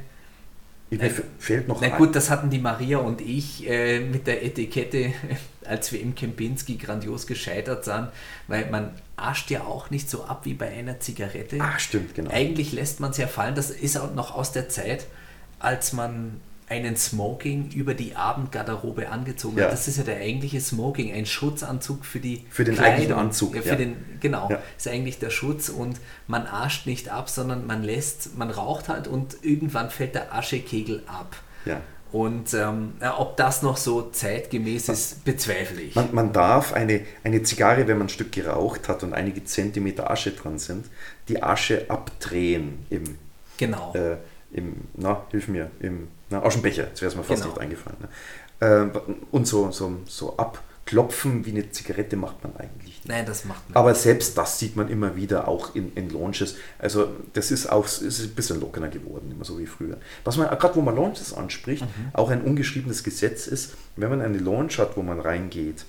Ich- 0.90 0.98
mir 1.00 1.06
f- 1.06 1.22
fällt 1.38 1.66
noch 1.68 1.80
Na 1.80 1.88
ein. 1.88 1.98
gut, 1.98 2.14
das 2.14 2.30
hatten 2.30 2.48
die 2.50 2.58
Maria 2.58 2.98
und 2.98 3.20
ich 3.20 3.68
äh, 3.68 4.00
mit 4.00 4.26
der 4.26 4.44
Etikette, 4.44 5.12
als 5.64 5.90
wir 5.92 6.00
im 6.00 6.14
Kempinski 6.14 6.76
grandios 6.76 7.26
gescheitert 7.26 7.84
sind, 7.84 8.08
weil 8.48 8.70
man 8.70 8.90
ascht 9.16 9.50
ja 9.50 9.62
auch 9.64 9.90
nicht 9.90 10.10
so 10.10 10.24
ab 10.24 10.40
wie 10.44 10.54
bei 10.54 10.68
einer 10.68 10.98
Zigarette. 11.00 11.58
Ah, 11.60 11.78
stimmt, 11.78 12.14
genau. 12.14 12.30
Eigentlich 12.32 12.72
lässt 12.72 13.00
man 13.00 13.10
es 13.12 13.16
ja 13.18 13.26
fallen. 13.28 13.54
Das 13.54 13.70
ist 13.70 13.96
auch 13.98 14.14
noch 14.14 14.34
aus 14.34 14.52
der 14.52 14.68
Zeit, 14.68 15.06
als 15.58 15.92
man 15.92 16.40
einen 16.68 16.96
Smoking 16.96 17.70
über 17.72 17.94
die 17.94 18.16
Abendgarderobe 18.16 19.08
angezogen 19.08 19.58
Ja. 19.58 19.64
hat. 19.66 19.72
Das 19.72 19.86
ist 19.86 19.98
ja 19.98 20.04
der 20.04 20.16
eigentliche 20.16 20.60
Smoking, 20.60 21.12
ein 21.14 21.24
Schutzanzug 21.26 22.04
für 22.04 22.18
die 22.18 22.44
Für 22.50 22.64
den 22.64 22.74
Kleidung. 22.74 22.92
eigentlichen 22.92 23.14
Anzug, 23.18 23.54
Ja, 23.54 23.62
für 23.62 23.68
ja. 23.70 23.74
den, 23.76 23.96
genau, 24.20 24.48
Ja. 24.50 24.58
ist 24.76 24.88
eigentlich 24.88 25.18
der 25.18 25.30
Schutz 25.30 25.68
und 25.68 26.00
man 26.26 26.46
ascht 26.46 26.86
nicht 26.86 27.08
ab, 27.08 27.28
sondern 27.28 27.66
man 27.66 27.82
lässt, 27.84 28.36
man 28.36 28.50
raucht 28.50 28.88
halt 28.88 29.06
und 29.06 29.36
irgendwann 29.42 29.90
fällt 29.90 30.14
der 30.16 30.34
Aschekegel 30.34 31.02
ab. 31.06 31.36
Ja. 31.66 31.80
Und 32.12 32.54
ähm, 32.54 32.94
ob 33.18 33.36
das 33.36 33.62
noch 33.62 33.76
so 33.76 34.10
zeitgemäß 34.10 34.88
ist, 34.88 35.24
bezweifle 35.24 35.82
ich. 35.82 35.94
Man, 35.96 36.14
man 36.14 36.32
darf 36.32 36.72
eine, 36.72 37.02
eine 37.24 37.42
Zigarre, 37.42 37.86
wenn 37.88 37.98
man 37.98 38.06
ein 38.06 38.10
Stück 38.10 38.32
geraucht 38.32 38.88
hat 38.88 39.02
und 39.02 39.12
einige 39.12 39.44
Zentimeter 39.44 40.10
Asche 40.10 40.30
dran 40.30 40.58
sind, 40.58 40.86
die 41.28 41.42
Asche 41.42 41.84
abdrehen 41.88 42.86
im, 42.90 43.18
genau. 43.56 43.92
äh, 43.94 44.16
im 44.52 44.76
na, 44.94 45.24
hilf 45.30 45.48
mir, 45.48 45.70
im 45.80 46.08
na, 46.30 46.42
Aschenbecher, 46.42 46.84
jetzt 46.88 47.00
wäre 47.02 47.10
es 47.10 47.16
mir 47.16 47.22
fast 47.24 47.42
Genau. 47.42 47.54
nicht 47.54 47.62
eingefallen. 47.62 47.96
Ne? 48.60 48.92
Äh, 48.94 48.98
und 49.30 49.46
so, 49.46 49.70
so, 49.70 49.96
so 50.06 50.36
abklopfen 50.36 51.44
wie 51.46 51.50
eine 51.50 51.70
Zigarette 51.70 52.16
macht 52.16 52.42
man 52.42 52.56
eigentlich 52.56 52.96
nicht. 52.96 53.08
Nein, 53.08 53.26
das 53.26 53.44
macht 53.44 53.68
man. 53.68 53.76
Aber 53.76 53.94
selbst 53.94 54.36
das 54.36 54.58
sieht 54.58 54.74
man 54.76 54.88
immer 54.88 55.14
wieder 55.16 55.46
auch 55.46 55.74
in, 55.74 55.92
in 55.94 56.10
Launches. 56.10 56.56
Also 56.78 57.08
das 57.34 57.50
ist 57.50 57.70
auch 57.70 57.84
ist 57.86 58.20
ein 58.20 58.34
bisschen 58.34 58.60
lockerer 58.60 58.88
geworden, 58.88 59.30
immer 59.30 59.44
so 59.44 59.58
wie 59.58 59.66
früher. 59.66 59.98
Was 60.24 60.36
man, 60.36 60.48
gerade 60.58 60.74
wo 60.74 60.80
man 60.80 60.96
Launches 60.96 61.32
anspricht, 61.32 61.84
auch 62.12 62.30
ein 62.30 62.42
ungeschriebenes 62.42 63.04
Gesetz 63.04 63.46
ist, 63.46 63.74
wenn 63.96 64.10
man 64.10 64.20
eine 64.22 64.38
Launch 64.38 64.78
hat, 64.78 64.96
wo 64.96 65.02
man 65.02 65.20
reingeht, 65.20 65.84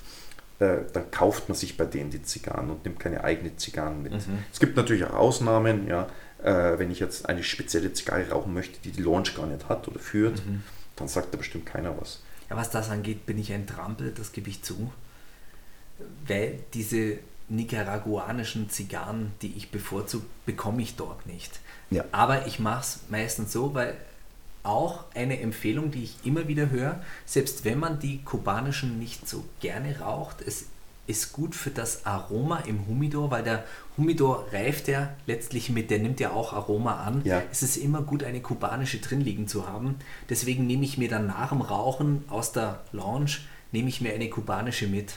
äh, 0.60 0.78
dann 0.94 1.10
kauft 1.12 1.50
man 1.50 1.56
sich 1.56 1.78
bei 1.78 1.86
denen 1.86 2.10
die 2.10 2.22
Zigarren 2.24 2.70
und 2.70 2.84
nimmt 2.84 3.00
keine 3.00 3.24
eigene 3.24 3.56
Zigarren 3.56 4.04
mit. 4.04 4.14
Es 4.52 4.60
gibt 4.60 4.76
natürlich 4.76 5.06
auch 5.06 5.14
Ausnahmen, 5.14 5.88
ja, 5.88 6.08
äh, 6.44 6.78
wenn 6.78 6.92
ich 6.92 7.00
jetzt 7.00 7.28
eine 7.28 7.44
spezielle 7.44 7.94
Zigarre 7.94 8.30
rauchen 8.30 8.54
möchte, 8.54 8.80
die 8.80 8.92
die 8.92 9.02
Launch 9.02 9.36
gar 9.36 9.48
nicht 9.48 9.68
hat 9.70 9.88
oder 9.88 10.00
führt, 10.00 10.42
dann 10.96 11.08
sagt 11.08 11.34
da 11.34 11.38
bestimmt 11.38 11.66
keiner 11.66 12.00
was. 12.00 12.22
Ja, 12.50 12.56
was 12.56 12.70
das 12.70 12.90
angeht, 12.90 13.26
bin 13.26 13.38
ich 13.38 13.52
ein 13.52 13.68
Trampel, 13.68 14.14
das 14.16 14.32
gebe 14.32 14.50
ich 14.50 14.64
zu. 14.64 14.92
Weil 16.28 16.60
diese 16.74 17.20
nicaraguanischen 17.50 18.70
Zigarren, 18.70 19.32
die 19.42 19.54
ich 19.56 19.72
bevorzuge, 19.72 20.26
bekomme 20.46 20.82
ich 20.82 20.96
dort 20.96 21.26
nicht. 21.26 21.60
Ja. 21.90 22.06
Aber 22.12 22.46
ich 22.46 22.60
mache 22.60 22.82
es 22.82 23.00
meistens 23.10 23.54
so, 23.54 23.74
weil 23.74 23.96
auch 24.64 25.06
eine 25.16 25.40
Empfehlung, 25.40 25.92
die 25.92 26.04
ich 26.04 26.18
immer 26.26 26.48
wieder 26.48 26.70
höre, 26.70 27.02
selbst 27.26 27.64
wenn 27.64 27.80
man 27.80 28.00
die 28.00 28.22
kubanischen 28.24 29.00
nicht 29.00 29.28
so 29.28 29.46
gerne 29.62 30.00
raucht, 30.00 30.42
es 30.46 30.66
ist 31.08 31.32
gut 31.34 31.56
für 31.56 31.72
das 31.72 32.06
Aroma 32.06 32.60
im 32.68 32.86
Humidor, 32.88 33.32
weil 33.32 33.44
der 33.44 33.64
Humidor 33.98 34.46
reift 34.52 34.88
ja 34.90 35.16
letztlich 35.26 35.70
mit, 35.70 35.90
der 35.90 36.00
nimmt 36.00 36.20
ja 36.20 36.32
auch 36.32 36.54
Aroma 36.54 36.98
an. 37.04 37.22
Ja. 37.24 37.42
Es 37.52 37.64
ist 37.64 37.78
immer 37.78 38.02
gut, 38.02 38.24
eine 38.24 38.42
kubanische 38.42 39.00
drin 39.00 39.22
liegen 39.22 39.48
zu 39.48 39.68
haben. 39.68 39.96
Deswegen 40.30 40.68
nehme 40.68 40.84
ich 40.84 40.98
mir 40.98 41.10
dann 41.10 41.28
nach 41.28 41.50
dem 41.50 41.62
Rauchen 41.62 42.26
aus 42.30 42.52
der 42.52 42.82
Lounge, 42.92 43.32
nehme 43.72 43.90
ich 43.90 44.02
mir 44.02 44.14
eine 44.14 44.30
kubanische 44.30 44.88
mit. 44.88 45.14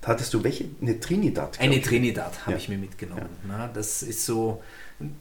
Da 0.00 0.08
hattest 0.08 0.34
du 0.34 0.42
welche? 0.42 0.66
Eine 0.82 0.98
Trinidad? 0.98 1.60
Eine 1.60 1.76
ich. 1.76 1.84
Trinidad 1.84 2.40
habe 2.42 2.52
Ja. 2.52 2.56
ich 2.56 2.68
mir 2.68 2.78
mitgenommen. 2.78 3.28
Na, 3.46 3.68
das 3.68 4.02
ist 4.02 4.24
so, 4.24 4.62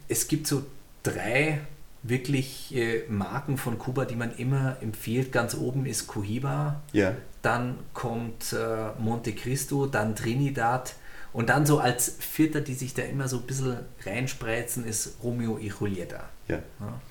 es 0.07 0.28
gibt 0.28 0.47
so 0.47 0.63
drei 1.03 1.59
wirklich 2.04 2.76
äh, 2.76 3.04
Marken 3.10 3.58
von 3.58 3.78
Kuba, 3.80 4.06
die 4.06 4.16
man 4.16 4.36
immer 4.36 4.78
empfiehlt. 4.82 5.32
Ganz 5.32 5.56
oben 5.56 5.86
ist 5.86 6.08
Cohiba, 6.08 6.82
Ja. 6.91 7.14
dann 7.41 7.80
kommt 7.93 8.54
äh, 8.54 8.99
Monte 9.01 9.34
Cristo, 9.34 9.86
dann 9.88 10.16
Trinidad 10.16 10.95
und 11.32 11.49
dann 11.49 11.66
so 11.66 11.80
als 11.80 12.18
Vierter, 12.20 12.62
die 12.62 12.74
sich 12.74 12.93
da 12.93 13.01
immer 13.04 13.28
so 13.28 13.38
ein 13.38 13.43
bisschen 13.43 13.78
reinspreizen, 14.06 14.86
ist 14.86 15.18
Romeo 15.24 15.58
y 15.58 15.74
Julieta. 15.80 16.30
ja. 16.47 16.58
Ja. 16.80 17.01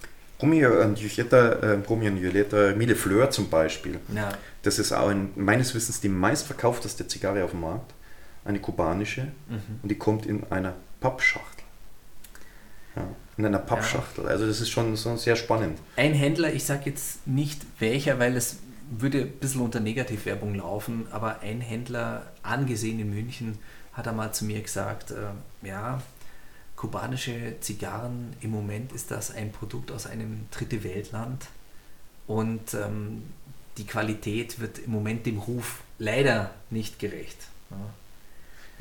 Romeo 0.40 0.82
und 0.82 0.98
Julieta, 0.98 1.36
äh, 1.52 1.72
Romeo 1.88 2.10
und 2.10 2.16
Julieta, 2.16 2.74
Mille 2.74 2.96
Fleur 2.96 3.30
zum 3.30 3.48
Beispiel. 3.48 4.00
Ja. 4.12 4.30
Das 4.62 4.80
ist 4.80 4.90
auch 4.92 5.08
ein, 5.08 5.30
meines 5.36 5.72
Wissens 5.72 6.00
die 6.00 6.08
meistverkaufteste 6.08 7.06
Zigarre 7.06 7.44
auf 7.44 7.52
dem 7.52 7.60
Markt. 7.60 7.94
Eine 8.44 8.58
kubanische. 8.58 9.28
Mhm. 9.48 9.60
Und 9.84 9.88
die 9.88 9.94
kommt 9.96 10.26
in 10.26 10.42
einer 10.50 10.74
Pappschachtel. 10.98 11.62
Ja, 12.96 13.06
in 13.44 13.54
einer 13.54 13.58
Pappschachtel. 13.58 14.26
Also 14.26 14.46
das 14.46 14.60
ist 14.60 14.70
schon 14.70 14.96
so 14.96 15.16
sehr 15.16 15.36
spannend. 15.36 15.78
Ein 15.96 16.14
Händler, 16.14 16.52
ich 16.52 16.64
sage 16.64 16.90
jetzt 16.90 17.26
nicht 17.26 17.62
welcher, 17.78 18.18
weil 18.18 18.36
es 18.36 18.58
würde 18.90 19.22
ein 19.22 19.32
bisschen 19.32 19.62
unter 19.62 19.80
Negativwerbung 19.80 20.54
laufen, 20.54 21.06
aber 21.10 21.40
ein 21.40 21.60
Händler, 21.60 22.26
angesehen 22.42 23.00
in 23.00 23.10
München, 23.10 23.58
hat 23.92 24.08
einmal 24.08 24.32
zu 24.32 24.44
mir 24.44 24.60
gesagt, 24.60 25.10
äh, 25.10 25.66
ja, 25.66 26.00
kubanische 26.76 27.54
Zigarren, 27.60 28.34
im 28.40 28.50
Moment 28.50 28.92
ist 28.92 29.10
das 29.10 29.30
ein 29.30 29.52
Produkt 29.52 29.90
aus 29.92 30.06
einem 30.06 30.46
dritte 30.50 30.82
Weltland 30.84 31.46
und 32.26 32.74
ähm, 32.74 33.22
die 33.78 33.86
Qualität 33.86 34.60
wird 34.60 34.78
im 34.78 34.90
Moment 34.90 35.24
dem 35.26 35.38
Ruf 35.38 35.82
leider 35.98 36.50
nicht 36.70 36.98
gerecht. 36.98 37.38
Ja. 37.70 37.76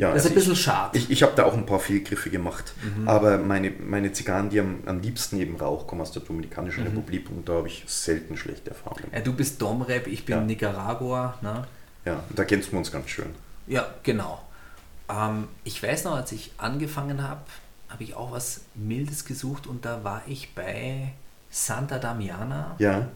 Ja, 0.02 0.14
Das 0.14 0.26
ist 0.26 0.26
also 0.26 0.30
ein 0.32 0.36
bisschen 0.36 0.54
ich, 0.54 0.62
schade. 0.62 0.98
Ich, 0.98 1.12
ich 1.12 1.22
habe 1.24 1.34
da 1.36 1.44
auch 1.46 1.54
ein 1.54 1.66
paar 1.66 1.80
Fehlgriffe 1.80 2.30
gemacht. 2.32 2.74
Mhm. 2.98 3.08
Aber 3.08 3.38
meine, 3.38 3.70
meine 3.70 4.12
Zigarren, 4.12 4.50
die 4.50 4.60
am, 4.60 4.80
am 4.88 5.00
liebsten 5.00 5.38
eben 5.40 5.56
Rauch, 5.58 5.86
kommen 5.86 6.02
aus 6.02 6.12
der 6.12 6.24
Dominikanischen 6.24 6.82
Mhm. 6.84 6.90
Republik 6.90 7.30
und 7.30 7.48
da 7.48 7.54
habe 7.54 7.68
ich 7.68 7.84
selten 7.86 8.36
schlechte 8.36 8.72
Erfahrungen. 8.72 9.06
Ja, 9.14 9.20
du 9.22 9.32
bist 9.34 9.62
Domrep, 9.62 10.08
ich 10.08 10.26
bin 10.26 10.36
Ja. 10.36 10.42
Nicaragua. 10.42 11.38
Ne? 11.42 11.68
Ja, 12.06 12.24
da 12.36 12.44
kennst 12.46 12.72
du 12.72 12.78
uns 12.78 12.92
ganz 12.92 13.10
schön. 13.10 13.28
Ja, 13.68 13.88
genau. 14.02 14.42
Ähm, 15.08 15.48
ich 15.64 15.82
weiß 15.84 16.06
noch, 16.06 16.16
als 16.16 16.32
ich 16.32 16.52
angefangen 16.58 17.22
habe, 17.22 17.42
habe 17.90 18.04
ich 18.04 18.16
auch 18.16 18.32
was 18.32 18.62
Mildes 18.74 19.24
gesucht 19.26 19.68
und 19.68 19.86
da 19.86 20.04
war 20.04 20.24
ich 20.28 20.56
bei 20.56 21.12
Santa 21.52 22.00
Damiana. 22.00 22.76
Ja, 22.80 23.08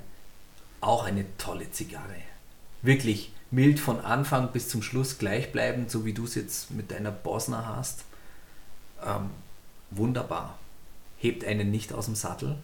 Auch 0.82 1.06
eine 1.06 1.26
tolle 1.40 1.72
Zigarre. 1.72 2.22
Wirklich 2.84 3.32
mild 3.56 3.80
von 3.80 4.02
Anfang 4.02 4.52
bis 4.52 4.68
zum 4.68 4.82
Schluss 4.82 5.18
gleichbleibend, 5.18 5.90
so 5.90 6.06
wie 6.06 6.14
du 6.14 6.26
es 6.26 6.36
jetzt 6.36 6.72
mit 6.72 6.92
deiner 6.92 7.12
Bosner 7.12 7.66
hast. 7.76 8.04
Ähm, 9.04 9.30
wunderbar. 9.92 10.60
Hebt 11.18 11.46
einen 11.46 11.72
nicht 11.72 11.94
aus 11.94 12.06
dem 12.06 12.16
Sattel. 12.16 12.58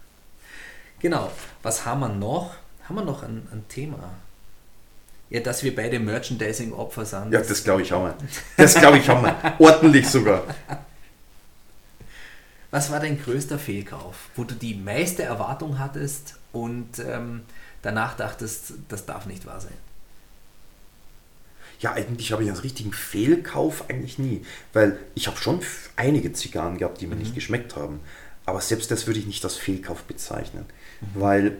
genau. 1.00 1.32
Was 1.62 1.86
haben 1.86 2.00
wir 2.00 2.10
noch? 2.10 2.54
Haben 2.84 2.96
wir 2.96 3.04
noch 3.04 3.22
ein, 3.22 3.48
ein 3.50 3.64
Thema? 3.68 4.10
Ja, 5.30 5.40
dass 5.40 5.62
wir 5.62 5.74
beide 5.74 5.98
Merchandising-Opfer 5.98 7.06
sind. 7.06 7.32
ja 7.32 7.40
das 7.40 7.64
glaube 7.64 7.82
ich 7.82 7.92
auch 7.92 8.02
mal. 8.02 8.14
Das 8.56 8.74
glaube 8.74 8.98
ich 8.98 9.08
auch 9.08 9.22
mal. 9.22 9.54
Ordentlich 9.58 10.06
sogar. 10.08 10.42
Was 12.70 12.90
war 12.90 13.00
dein 13.00 13.20
größter 13.20 13.58
Fehlkauf, 13.58 14.28
wo 14.36 14.44
du 14.44 14.54
die 14.54 14.74
meiste 14.74 15.22
Erwartung 15.22 15.78
hattest 15.78 16.34
und 16.52 16.98
ähm, 16.98 17.42
danach 17.82 18.16
dachtest, 18.16 18.74
das 18.88 19.06
darf 19.06 19.26
nicht 19.26 19.46
wahr 19.46 19.60
sein? 19.60 19.72
Ja, 21.80 21.92
eigentlich 21.92 22.32
habe 22.32 22.42
ich 22.42 22.50
einen 22.50 22.58
richtigen 22.58 22.92
Fehlkauf 22.92 23.88
eigentlich 23.88 24.18
nie. 24.18 24.42
Weil 24.72 24.98
ich 25.14 25.26
habe 25.26 25.38
schon 25.38 25.60
einige 25.96 26.32
Zigarren 26.32 26.78
gehabt, 26.78 27.00
die 27.00 27.06
mir 27.06 27.16
nicht 27.16 27.34
geschmeckt 27.34 27.76
haben. 27.76 28.00
Aber 28.46 28.60
selbst 28.60 28.90
das 28.90 29.06
würde 29.06 29.18
ich 29.18 29.26
nicht 29.26 29.44
als 29.44 29.56
Fehlkauf 29.56 30.02
bezeichnen. 30.02 30.66
Weil, 31.14 31.56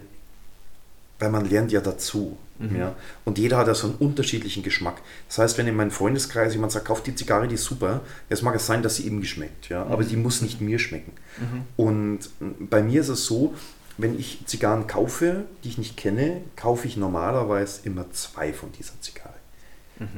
weil 1.19 1.31
man 1.31 1.49
lernt 1.49 1.73
ja 1.73 1.81
dazu. 1.81 2.37
Ja? 2.79 2.95
Und 3.25 3.39
jeder 3.39 3.57
hat 3.57 3.69
ja 3.69 3.75
so 3.75 3.87
einen 3.87 3.97
unterschiedlichen 3.97 4.63
Geschmack. 4.63 5.01
Das 5.29 5.39
heißt, 5.39 5.59
wenn 5.59 5.67
in 5.67 5.77
meinem 5.77 5.91
Freundeskreis 5.91 6.53
jemand 6.53 6.73
sagt, 6.73 6.87
kauf 6.87 7.03
die 7.03 7.15
Zigarre, 7.15 7.49
die 7.49 7.55
ist 7.55 7.65
super, 7.65 8.03
jetzt 8.29 8.43
mag 8.43 8.55
es 8.55 8.67
sein, 8.67 8.83
dass 8.83 8.97
sie 8.97 9.07
ihm 9.07 9.21
geschmeckt. 9.21 9.71
Ja? 9.71 9.85
Aber 9.87 10.05
die 10.05 10.17
muss 10.17 10.43
nicht 10.43 10.61
mir 10.61 10.79
schmecken. 10.79 11.13
Und 11.77 12.19
mm, 12.41 12.67
bei 12.69 12.83
mir 12.83 13.01
ist 13.01 13.09
es 13.09 13.25
so, 13.25 13.55
wenn 13.97 14.19
ich 14.19 14.41
Zigarren 14.47 14.87
kaufe, 14.87 15.45
die 15.65 15.69
ich 15.69 15.79
nicht 15.79 15.97
kenne, 15.97 16.43
kaufe 16.57 16.87
ich 16.87 16.97
normalerweise 16.97 17.81
immer 17.85 18.11
zwei 18.13 18.53
von 18.53 18.71
dieser 18.73 19.01
Zigarre. 19.01 19.35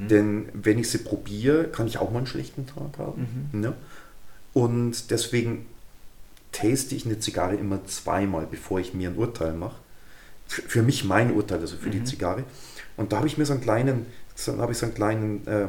Denn 0.09 0.49
wenn 0.53 0.79
ich 0.79 0.91
sie 0.91 0.99
probiere, 0.99 1.65
kann 1.65 1.87
ich 1.87 1.99
auch 1.99 2.11
mal 2.11 2.19
einen 2.19 2.27
schlechten 2.27 2.67
Tag 2.67 2.99
haben. 2.99 3.51
Ne? 3.53 3.75
Und 4.53 5.11
deswegen 5.11 5.67
taste 6.53 6.95
ich 6.95 7.07
eine 7.07 7.19
Zigarre 7.19 7.57
immer 7.57 7.85
zweimal, 7.87 8.47
bevor 8.49 8.79
ich 8.79 8.95
mir 8.95 9.11
ein 9.11 9.17
Urteil 9.17 9.55
mache. 9.55 9.77
Für, 10.47 10.83
mich 10.83 11.05
mein 11.05 11.33
Urteil, 11.33 11.61
also 11.61 11.77
für 11.77 11.91
die 11.91 12.05
Zigarre. 12.05 12.45
Und 12.97 13.13
da 13.13 13.17
habe 13.19 13.27
ich 13.27 13.39
mir 13.39 13.47
so 13.47 13.55
einen 13.55 13.63
kleinen, 13.63 14.07
so, 14.35 14.59
habe 14.59 14.73
ich 14.73 14.79
so 14.79 14.87
einen 14.87 14.95
kleinen 14.95 15.47
äh, 15.47 15.69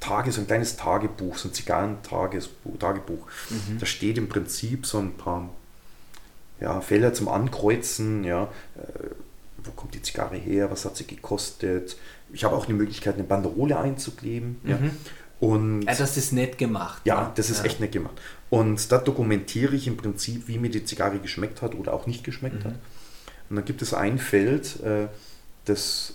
Tage, 0.00 0.32
so 0.32 0.40
ein 0.40 0.46
kleines 0.46 0.76
Tagebuch, 0.76 1.38
so 1.38 1.48
ein 1.48 1.54
Zigarrentagebuch. 1.54 2.78
Tagebuch. 2.78 3.26
Da 3.78 3.86
steht 3.86 4.18
im 4.18 4.28
Prinzip 4.28 4.86
so 4.86 4.98
ein 4.98 5.12
paar 5.12 5.50
ja, 6.60 6.80
Felder 6.80 7.14
zum 7.14 7.28
Ankreuzen, 7.28 8.24
ja, 8.24 8.44
äh, 8.76 9.10
wo 9.62 9.70
kommt 9.72 9.94
die 9.94 10.02
Zigarre 10.02 10.36
her, 10.36 10.70
was 10.70 10.84
hat 10.84 10.96
sie 10.96 11.06
gekostet. 11.06 11.96
Ich 12.32 12.44
habe 12.44 12.56
auch 12.56 12.66
die 12.66 12.72
Möglichkeit, 12.72 13.14
eine 13.14 13.24
Banderole 13.24 13.78
einzukleben. 13.78 14.60
Ja. 14.64 14.78
Und 15.38 15.82
Ja, 15.82 15.94
das 15.94 16.16
ist 16.16 16.32
nett 16.32 16.58
gemacht. 16.58 17.02
ja, 17.04 17.22
ne? 17.22 17.32
das 17.34 17.50
ist 17.50 17.64
echt 17.64 17.80
nett 17.80 17.92
gemacht. 17.92 18.20
Und 18.48 18.90
da 18.90 18.98
dokumentiere 18.98 19.74
ich 19.74 19.86
im 19.86 19.96
Prinzip, 19.96 20.48
wie 20.48 20.58
mir 20.58 20.70
die 20.70 20.84
Zigarre 20.84 21.18
geschmeckt 21.18 21.62
hat 21.62 21.74
oder 21.74 21.92
auch 21.92 22.06
nicht 22.06 22.24
geschmeckt 22.24 22.64
hat. 22.64 22.74
Und 23.48 23.56
dann 23.56 23.64
gibt 23.64 23.82
es 23.82 23.92
ein 23.94 24.18
Feld, 24.18 24.80
äh, 24.82 25.08
das 25.66 26.14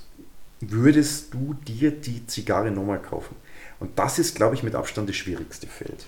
würdest 0.60 1.34
du 1.34 1.56
dir 1.68 1.92
die 1.92 2.26
Zigarre 2.28 2.72
nochmal 2.72 3.02
kaufen. 3.02 3.36
Und 3.80 3.98
das 3.98 4.20
ist, 4.20 4.36
glaube 4.36 4.56
ich, 4.56 4.64
mit 4.64 4.76
Abstand 4.76 5.10
das 5.10 5.16
schwierigste 5.16 5.68
Feld. 5.68 6.08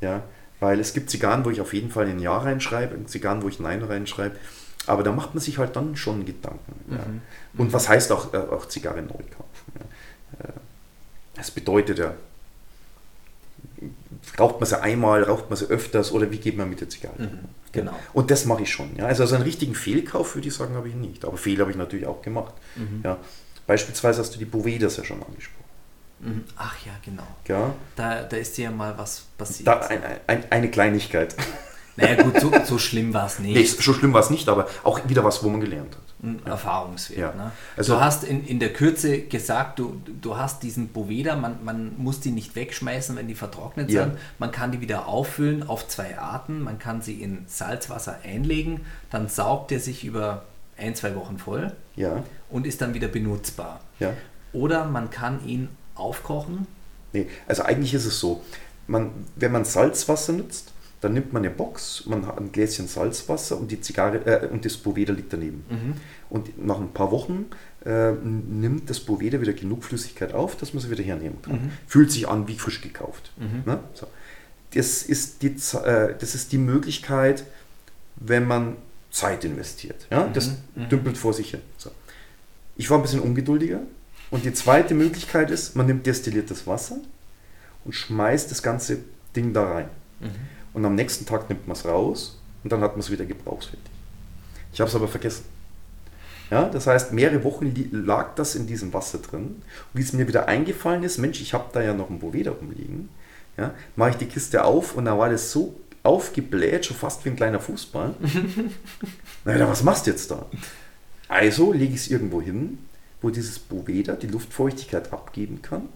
Ja, 0.00 0.22
weil 0.60 0.78
es 0.78 0.94
gibt 0.94 1.10
Zigarren, 1.10 1.44
wo 1.44 1.50
ich 1.50 1.60
auf 1.60 1.74
jeden 1.74 1.90
Fall 1.90 2.06
ein 2.06 2.18
Ja 2.20 2.38
reinschreibe, 2.38 2.94
und 2.96 3.08
Zigarren, 3.08 3.42
wo 3.42 3.48
ich 3.48 3.60
Nein 3.60 3.82
reinschreibe. 3.82 4.36
Aber 4.86 5.02
da 5.02 5.12
macht 5.12 5.34
man 5.34 5.40
sich 5.42 5.58
halt 5.58 5.76
dann 5.76 5.96
schon 5.96 6.24
Gedanken. 6.26 6.74
Ja. 6.90 6.98
Und 7.56 7.72
was 7.72 7.88
heißt 7.88 8.10
auch, 8.12 8.32
äh, 8.34 8.38
auch 8.38 8.66
Zigarre 8.66 9.02
neu 9.02 9.08
kaufen? 9.12 9.72
Ja. 9.78 10.48
Äh, 10.48 10.52
Das 11.34 11.50
bedeutet 11.50 11.98
ja, 11.98 12.14
raucht 14.38 14.60
man 14.60 14.66
sie 14.68 14.80
einmal, 14.80 15.22
raucht 15.24 15.50
man 15.50 15.56
sie 15.56 15.66
öfters 15.66 16.12
oder 16.12 16.30
wie 16.30 16.38
geht 16.38 16.56
man 16.56 16.68
mit 16.70 16.80
der 16.80 16.88
Zigarre? 16.88 17.14
um? 17.18 17.38
Genau. 17.72 17.94
Und 18.12 18.30
das 18.30 18.44
mache 18.44 18.62
ich 18.62 18.70
schon. 18.70 18.94
Ja. 18.96 19.06
Also, 19.06 19.22
also 19.22 19.34
einen 19.36 19.44
richtigen 19.44 19.74
Fehlkauf 19.74 20.34
würde 20.34 20.48
ich 20.48 20.54
sagen, 20.54 20.74
habe 20.74 20.88
ich 20.88 20.94
nicht. 20.94 21.24
Aber 21.24 21.36
Fehler 21.38 21.60
habe 21.62 21.70
ich 21.70 21.76
natürlich 21.76 22.06
auch 22.06 22.20
gemacht. 22.22 22.54
Mhm. 22.76 23.00
Ja. 23.02 23.16
Beispielsweise 23.66 24.20
hast 24.20 24.34
du 24.34 24.38
die 24.38 24.44
Bovedas 24.44 24.96
ja 24.98 25.04
schon 25.04 25.22
angesprochen. 25.22 25.62
Mhm. 26.20 26.44
Ach 26.56 26.76
ja, 26.84 26.92
genau. 27.04 27.26
Ja. 27.48 27.74
Da, 27.96 28.22
da 28.24 28.36
ist 28.36 28.56
dir 28.58 28.64
ja 28.64 28.70
mal 28.70 28.96
was 28.98 29.22
passiert. 29.38 29.66
Da, 29.66 29.78
ein, 29.78 30.00
ein, 30.26 30.44
eine 30.52 30.70
Kleinigkeit. 30.70 31.34
Naja 31.96 32.22
gut, 32.22 32.40
so, 32.40 32.50
so 32.64 32.78
schlimm 32.78 33.12
war 33.12 33.26
es 33.26 33.38
nicht. 33.38 33.54
Nee, 33.54 33.64
so 33.64 33.92
schlimm 33.92 34.12
war 34.12 34.20
es 34.20 34.30
nicht, 34.30 34.48
aber 34.48 34.66
auch 34.84 35.00
wieder 35.08 35.24
was, 35.24 35.42
wo 35.44 35.48
man 35.48 35.60
gelernt 35.60 35.94
hat. 35.94 36.46
Erfahrungswert. 36.46 37.18
Ja. 37.18 37.32
Ne? 37.34 37.50
Also- 37.76 37.94
du 37.94 38.00
hast 38.00 38.24
in, 38.24 38.46
in 38.46 38.60
der 38.60 38.72
Kürze 38.72 39.22
gesagt, 39.22 39.78
du, 39.78 40.00
du 40.20 40.36
hast 40.36 40.62
diesen 40.62 40.88
Boveda, 40.88 41.34
man, 41.36 41.64
man 41.64 41.92
muss 41.98 42.20
die 42.20 42.30
nicht 42.30 42.54
wegschmeißen, 42.54 43.16
wenn 43.16 43.26
die 43.28 43.34
vertrocknet 43.34 43.90
Ja. 43.90 44.04
sind. 44.04 44.18
Man 44.38 44.52
kann 44.52 44.70
die 44.72 44.80
wieder 44.80 45.08
auffüllen 45.08 45.62
auf 45.68 45.88
zwei 45.88 46.18
Arten. 46.18 46.62
Man 46.62 46.78
kann 46.78 47.02
sie 47.02 47.20
in 47.20 47.44
Salzwasser 47.48 48.18
einlegen, 48.24 48.80
dann 49.10 49.28
saugt 49.28 49.72
er 49.72 49.80
sich 49.80 50.04
über 50.04 50.44
ein, 50.78 50.94
zwei 50.94 51.14
Wochen 51.16 51.38
voll 51.38 51.72
Ja, 51.96 52.22
und 52.50 52.66
ist 52.66 52.80
dann 52.80 52.94
wieder 52.94 53.08
benutzbar. 53.08 53.80
ja. 53.98 54.12
Oder 54.54 54.84
man 54.84 55.08
kann 55.10 55.46
ihn 55.46 55.68
aufkochen. 55.94 56.66
Nee, 57.14 57.26
also 57.48 57.62
eigentlich 57.62 57.94
ist 57.94 58.04
es 58.04 58.20
so, 58.20 58.42
man, 58.86 59.10
wenn 59.36 59.50
man 59.50 59.64
Salzwasser 59.64 60.34
nutzt, 60.34 60.71
dann 61.02 61.14
nimmt 61.14 61.32
man 61.32 61.44
eine 61.44 61.52
Box, 61.52 62.04
man 62.06 62.26
hat 62.26 62.38
ein 62.38 62.52
Gläschen 62.52 62.86
Salzwasser 62.86 63.58
und 63.58 63.72
die 63.72 63.80
Zigarre 63.80 64.24
äh, 64.24 64.46
und 64.46 64.64
das 64.64 64.76
Boveda 64.76 65.12
liegt 65.12 65.32
daneben. 65.32 65.64
Und 66.30 66.64
nach 66.64 66.78
ein 66.78 66.92
paar 66.92 67.10
Wochen 67.10 67.46
äh, 67.84 68.12
nimmt 68.12 68.88
das 68.88 69.00
Boveda 69.00 69.40
wieder 69.40 69.52
genug 69.52 69.82
Flüssigkeit 69.84 70.32
auf, 70.32 70.56
dass 70.56 70.72
man 70.72 70.80
sie 70.80 70.90
wieder 70.90 71.02
hernehmen 71.02 71.42
kann. 71.42 71.72
Fühlt 71.88 72.12
sich 72.12 72.28
an 72.28 72.46
wie 72.46 72.56
frisch 72.56 72.80
gekauft. 72.80 73.32
Ne? 73.66 73.80
So. 73.94 74.06
Das, 74.74 75.02
ist 75.02 75.42
die, 75.42 75.48
äh, 75.48 76.14
das 76.16 76.36
ist 76.36 76.52
die 76.52 76.58
Möglichkeit, 76.58 77.44
wenn 78.16 78.46
man 78.46 78.76
Zeit 79.10 79.44
investiert. 79.44 80.06
Ja? 80.08 80.28
Das 80.32 80.52
dümpelt 80.88 81.18
vor 81.18 81.34
sich 81.34 81.50
hin. 81.50 81.60
So. 81.78 81.90
Ich 82.76 82.88
war 82.90 82.98
ein 82.98 83.02
bisschen 83.02 83.20
ungeduldiger. 83.20 83.80
Und 84.30 84.44
die 84.44 84.52
zweite 84.54 84.94
Möglichkeit 84.94 85.50
ist, 85.50 85.74
man 85.74 85.86
nimmt 85.86 86.06
destilliertes 86.06 86.66
Wasser 86.68 86.98
und 87.84 87.92
schmeißt 87.92 88.52
das 88.52 88.62
ganze 88.62 88.98
Ding 89.34 89.52
da 89.52 89.64
rein. 89.64 89.88
Und 90.74 90.84
am 90.84 90.94
nächsten 90.94 91.26
Tag 91.26 91.48
nimmt 91.48 91.66
man 91.66 91.76
es 91.76 91.84
raus 91.84 92.38
und 92.64 92.72
dann 92.72 92.80
hat 92.80 92.92
man 92.92 93.00
es 93.00 93.10
wieder 93.10 93.24
gebrauchsfertig. 93.24 93.90
Ich 94.72 94.80
habe 94.80 94.88
es 94.88 94.94
aber 94.94 95.08
vergessen. 95.08 95.44
Ja, 96.50 96.68
das 96.68 96.86
heißt, 96.86 97.12
mehrere 97.12 97.44
Wochen 97.44 97.74
lag 97.92 98.34
das 98.34 98.54
in 98.54 98.66
diesem 98.66 98.92
Wasser 98.92 99.18
drin. 99.18 99.42
Und 99.42 99.64
wie 99.94 100.02
es 100.02 100.12
mir 100.12 100.28
wieder 100.28 100.48
eingefallen 100.48 101.02
ist, 101.02 101.18
Mensch, 101.18 101.40
ich 101.40 101.54
habe 101.54 101.64
da 101.72 101.82
ja 101.82 101.94
noch 101.94 102.10
ein 102.10 102.18
Boveda 102.18 102.50
rumliegen, 102.50 103.08
ja, 103.56 103.74
mache 103.96 104.10
ich 104.10 104.16
die 104.16 104.26
Kiste 104.26 104.64
auf 104.64 104.94
und 104.94 105.06
da 105.06 105.18
war 105.18 105.30
das 105.30 105.50
so 105.52 105.74
aufgebläht, 106.02 106.86
schon 106.86 106.96
fast 106.96 107.24
wie 107.24 107.30
ein 107.30 107.36
kleiner 107.36 107.60
Fußball. 107.60 108.14
Na 109.44 109.56
ja, 109.56 109.68
was 109.68 109.82
machst 109.82 110.06
du 110.06 110.10
jetzt 110.10 110.30
da? 110.30 110.46
Also 111.28 111.72
lege 111.72 111.94
ich 111.94 112.00
es 112.00 112.10
irgendwo 112.10 112.42
hin, 112.42 112.78
wo 113.22 113.30
dieses 113.30 113.58
Boveda 113.58 114.14
die 114.14 114.26
Luftfeuchtigkeit 114.26 115.12
abgeben 115.12 115.62
kann, 115.62 115.88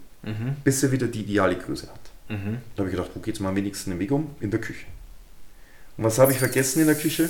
bis 0.63 0.81
er 0.81 0.91
wieder 0.91 1.07
die 1.07 1.21
ideale 1.21 1.55
Größe 1.55 1.87
hat. 1.87 1.99
Da 2.27 2.35
habe 2.77 2.89
ich 2.89 2.95
gedacht, 2.95 3.11
wo 3.13 3.19
geht 3.19 3.35
es 3.35 3.39
mal 3.39 3.49
am 3.49 3.55
wenigsten 3.55 3.91
im 3.91 3.99
Weg 3.99 4.11
um? 4.11 4.35
In 4.39 4.51
der 4.51 4.59
Küche. 4.59 4.85
Und 5.97 6.03
was 6.03 6.19
habe 6.19 6.31
ich 6.31 6.39
vergessen 6.39 6.81
in 6.81 6.87
der 6.87 6.95
Küche? 6.95 7.29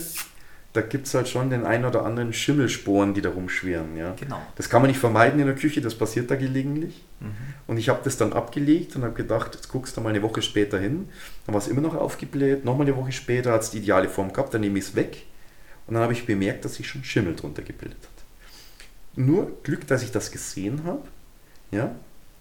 Da 0.74 0.82
gibt 0.82 1.08
es 1.08 1.14
halt 1.14 1.28
schon 1.28 1.50
den 1.50 1.66
ein 1.66 1.86
oder 1.86 2.06
anderen 2.06 2.34
Schimmelsporen, 2.34 3.14
die 3.14 3.22
da 3.22 3.30
rumschwirren. 3.30 3.96
Ja? 3.96 4.16
Genau. 4.20 4.42
Das 4.56 4.70
kann 4.70 4.82
man 4.82 4.92
nicht 4.92 5.00
vermeiden 5.00 5.40
in 5.40 5.46
der 5.46 5.56
Küche, 5.56 5.82
das 5.82 5.96
passiert 5.96 6.30
da 6.30 6.36
gelegentlich. 6.36 7.04
Und 7.66 7.78
ich 7.78 7.90
habe 7.90 8.02
das 8.04 8.18
dann 8.18 8.34
abgelegt 8.34 8.96
und 8.96 9.04
habe 9.04 9.14
gedacht, 9.14 9.56
jetzt 9.56 9.70
guckst 9.70 9.98
du 9.98 10.02
mal 10.02 10.10
eine 10.10 10.22
Woche 10.22 10.42
später 10.42 10.78
hin. 10.80 11.10
Dann 11.46 11.54
war 11.54 11.62
es 11.62 11.68
immer 11.68 11.82
noch 11.82 11.96
aufgebläht. 11.96 12.64
Nochmal 12.64 12.86
eine 12.86 12.96
Woche 12.96 13.12
später 13.12 13.54
hat 13.54 13.64
es 13.64 13.72
die 13.72 13.80
ideale 13.80 14.10
Form 14.10 14.32
gehabt, 14.32 14.54
dann 14.54 14.62
nehme 14.62 14.78
ich 14.78 14.86
es 14.86 14.96
weg. 14.96 15.26
Und 15.88 15.96
dann 15.96 16.04
habe 16.04 16.14
ich 16.14 16.26
bemerkt, 16.26 16.66
dass 16.66 16.76
sich 16.76 16.88
schon 16.88 17.04
Schimmel 17.04 17.36
drunter 17.36 17.62
gebildet 17.62 17.98
hat. 18.02 18.26
Nur 19.16 19.52
Glück, 19.64 19.88
dass 19.88 20.04
ich 20.04 20.12
das 20.12 20.32
gesehen 20.32 20.84
habe. 20.86 21.02
Ja, 21.72 21.96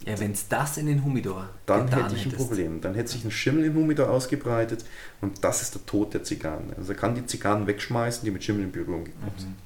Ja, 0.05 0.19
wenn 0.21 0.33
es 0.33 0.47
das 0.49 0.77
in 0.77 0.87
den 0.87 1.05
Humidor 1.05 1.49
dann 1.65 1.89
hätte 1.89 2.15
ich 2.15 2.27
ein 2.27 2.31
hättest. 2.31 2.37
Problem. 2.37 2.81
Dann 2.81 2.95
hätte 2.95 3.11
sich 3.11 3.25
ein 3.25 3.31
Schimmel 3.31 3.65
im 3.65 3.75
Humidor 3.75 4.11
ausgebreitet 4.11 4.85
und 5.21 5.43
das 5.43 5.63
ist 5.63 5.75
der 5.75 5.87
Tod 5.87 6.15
der 6.15 6.23
Zigarren. 6.23 6.73
Also 6.77 6.93
er 6.93 6.99
kann 6.99 7.15
die 7.15 7.27
Zigarren 7.27 7.67
wegschmeißen, 7.67 8.25
die 8.25 8.31
mit 8.31 8.45
Schimmel 8.45 8.65
in 8.65 8.73
Berührung 8.73 9.05
gekommen 9.05 9.33
sind. 9.37 9.57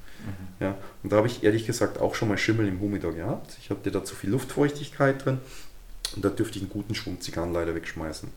Ja. 0.60 0.76
Und 1.02 1.12
da 1.12 1.16
habe 1.16 1.26
ich 1.26 1.42
ehrlich 1.42 1.66
gesagt 1.66 1.98
auch 1.98 2.14
schon 2.14 2.28
mal 2.28 2.38
Schimmel 2.38 2.68
im 2.68 2.80
Humidor 2.80 3.14
gehabt. 3.14 3.56
Ich 3.60 3.70
hatte 3.70 3.90
da 3.90 4.04
zu 4.04 4.14
viel 4.14 4.30
Luftfeuchtigkeit 4.30 5.24
drin 5.24 5.38
und 6.14 6.24
da 6.24 6.28
dürfte 6.28 6.58
ich 6.58 6.62
einen 6.62 6.70
guten 6.70 6.94
Schwung 6.94 7.20
Zigarren 7.20 7.52
leider 7.52 7.74
wegschmeißen. 7.74 8.28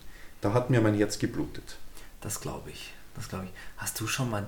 Da 0.41 0.53
hat 0.53 0.69
mir 0.69 0.81
mein 0.81 0.95
Herz 0.95 1.19
geblutet. 1.19 1.77
Das 2.21 2.41
glaube 2.41 2.69
ich. 2.69 2.93
Das 3.15 3.29
glaube 3.29 3.45
ich. 3.45 3.51
Hast 3.77 3.99
du 3.99 4.07
schon 4.07 4.29
mal 4.29 4.47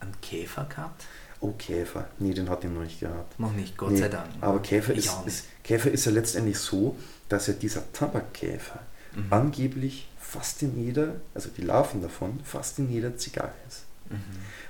einen 0.00 0.20
Käfer 0.20 0.64
gehabt? 0.64 1.04
Oh, 1.40 1.52
Käfer. 1.58 2.08
Nee, 2.18 2.32
den 2.34 2.48
hat 2.48 2.64
ich 2.64 2.70
noch 2.70 2.82
nicht 2.82 3.00
gehabt. 3.00 3.38
Noch 3.38 3.52
nicht, 3.52 3.76
Gott 3.76 3.90
Nee, 3.92 3.98
sei 3.98 4.08
Dank. 4.08 4.28
Aber 4.40 4.60
Käfer 4.60 4.94
ist, 4.94 5.10
ist, 5.26 5.44
Käfer 5.62 5.90
ist 5.90 6.06
ja 6.06 6.12
letztendlich 6.12 6.58
so, 6.58 6.96
dass 7.28 7.46
ja 7.46 7.52
dieser 7.54 7.92
Tabakkäfer 7.92 8.80
Mhm. 9.14 9.26
angeblich 9.32 10.08
fast 10.20 10.62
in 10.62 10.78
jeder, 10.84 11.14
also 11.34 11.48
die 11.56 11.62
Larven 11.62 12.02
davon, 12.02 12.40
fast 12.44 12.78
in 12.78 12.90
jeder 12.90 13.16
Zigarre 13.16 13.52
ist. 13.66 13.84
Mhm. 14.10 14.16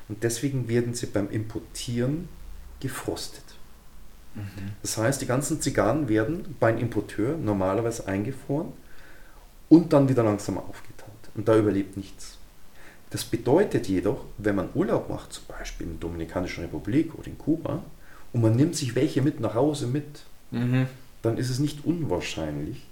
Und 0.09 0.23
deswegen 0.23 0.69
werden 0.69 0.95
sie 0.95 1.07
beim 1.07 1.29
Importieren 1.31 2.29
gefrostet. 2.81 3.43
Das 4.83 4.99
heißt, 4.99 5.21
die 5.23 5.27
ganzen 5.27 5.63
Zigarren 5.63 6.09
werden 6.09 6.57
beim 6.61 6.77
Importeur 6.79 7.37
normalerweise 7.39 8.07
eingefroren 8.07 8.73
und 9.71 9.93
dann 9.95 10.09
wieder 10.11 10.23
langsam 10.23 10.59
aufgetaut. 10.59 11.09
Und 11.35 11.49
da 11.49 11.57
überlebt 11.57 11.97
nichts. 11.97 12.36
Das 13.11 13.25
bedeutet 13.25 13.87
jedoch, 13.89 14.25
wenn 14.39 14.57
man 14.57 14.69
Urlaub 14.75 15.09
macht, 15.09 15.33
zum 15.33 15.45
Beispiel 15.47 15.87
in 15.87 15.93
der 15.95 16.01
Dominikanischen 16.01 16.65
Republik 16.65 17.15
oder 17.15 17.27
in 17.29 17.39
Kuba, 17.39 17.83
und 18.33 18.43
man 18.43 18.57
nimmt 18.57 18.75
sich 18.77 18.95
welche 18.95 19.23
mit 19.23 19.41
nach 19.41 19.55
Hause 19.55 19.87
mit, 19.87 20.23
Mhm. 20.51 20.87
dann 21.23 21.39
ist 21.39 21.51
es 21.51 21.59
nicht 21.59 21.85
unwahrscheinlich, 21.85 22.85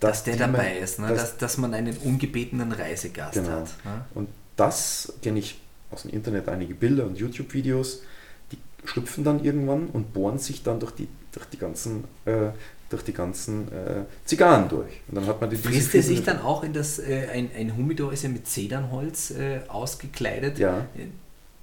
Dass 0.00 0.24
der 0.24 0.34
die 0.34 0.38
dabei 0.40 0.74
man- 0.74 0.82
ist, 0.82 0.98
ne? 0.98 1.08
dass- 1.08 1.20
dass, 1.20 1.36
dass 1.38 1.58
man 1.58 1.74
einen 1.74 1.96
ungebetenen 1.98 2.72
Reisegast 2.72 3.34
Genau. 3.34 3.48
hat. 3.50 3.68
Ne? 3.84 4.04
Und 4.14 4.28
das 4.56 5.12
kenne 5.22 5.38
ich 5.38 5.60
aus 5.90 6.02
dem 6.02 6.10
Internet 6.12 6.48
einige 6.48 6.74
Bilder 6.74 7.04
und 7.04 7.18
YouTube-Videos, 7.18 8.02
die 8.52 8.58
schlüpfen 8.84 9.24
dann 9.24 9.44
irgendwann 9.44 9.88
und 9.88 10.12
bohren 10.14 10.38
sich 10.38 10.62
dann 10.62 10.80
durch 10.80 10.92
die, 10.92 11.08
durch 11.32 11.46
die 11.46 11.58
ganzen, 11.58 12.04
äh, 12.24 12.48
durch 12.90 13.02
die 13.04 13.12
ganzen 13.12 13.68
äh, 13.68 14.04
Zigarren 14.24 14.68
durch. 14.68 15.00
Und 15.08 15.14
dann 15.16 15.26
hat 15.26 15.40
man 15.40 15.48
die 15.48 15.56
Frisst 15.56 15.94
er 15.94 16.02
sich 16.02 16.22
dann 16.22 16.40
auch 16.40 16.62
in 16.64 16.72
das, 16.72 16.98
äh, 16.98 17.28
ein, 17.32 17.50
ein 17.56 17.76
Humidor 17.76 18.12
ist 18.12 18.24
ja 18.24 18.28
mit 18.28 18.46
Zedernholz 18.46 19.30
äh, 19.30 19.60
ausgekleidet. 19.68 20.58
Ja. 20.58 20.80
Äh, 20.96 21.06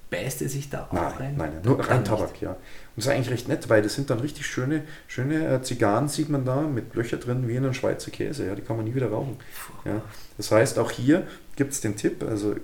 Beißt 0.09 0.41
er 0.41 0.47
sich 0.47 0.69
da 0.69 0.86
auch 0.86 0.93
Nein, 0.93 1.03
rein? 1.03 1.36
nein, 1.36 1.51
nein, 1.55 1.61
nur 1.65 1.80
rein 1.86 2.05
Tabak, 2.05 2.32
nicht. 2.32 2.41
ja. 2.41 2.51
Und 2.51 2.57
das 2.95 3.07
ist 3.07 3.11
eigentlich 3.11 3.30
recht 3.30 3.49
nett, 3.49 3.67
weil 3.67 3.82
das 3.82 3.93
sind 3.95 4.09
dann 4.09 4.21
richtig 4.21 4.45
schöne, 4.45 4.84
schöne 5.05 5.55
äh, 5.55 5.61
Zigarren, 5.61 6.07
sieht 6.07 6.30
man 6.30 6.45
da, 6.45 6.61
mit 6.61 6.95
Löcher 6.95 7.17
drin, 7.17 7.45
wie 7.45 7.57
in 7.57 7.65
einem 7.65 7.73
Schweizer 7.73 8.09
Käse. 8.09 8.47
Ja, 8.47 8.55
die 8.55 8.61
kann 8.61 8.78
man 8.78 8.86
nie 8.86 8.95
wieder 8.95 9.09
rauchen. 9.09 9.36
Ja. 9.84 10.01
Das 10.38 10.49
heißt, 10.49 10.80
auch 10.80 10.91
hier 10.91 11.28
gibt 11.57 11.73
es 11.73 11.82
den 11.82 11.97
Tipp, 11.97 12.23
also 12.23 12.55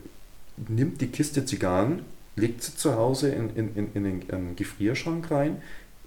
nimmt 0.69 1.01
die 1.01 1.07
Kiste 1.07 1.43
Zigarren, 1.43 2.03
legt 2.37 2.63
sie 2.63 2.77
zu 2.77 2.95
Hause 2.95 3.29
in, 3.31 3.49
in, 3.57 3.75
in, 3.75 3.93
in 3.93 4.03
den 4.05 4.25
ähm, 4.31 4.55
Gefrierschrank 4.55 5.29
rein, 5.29 5.61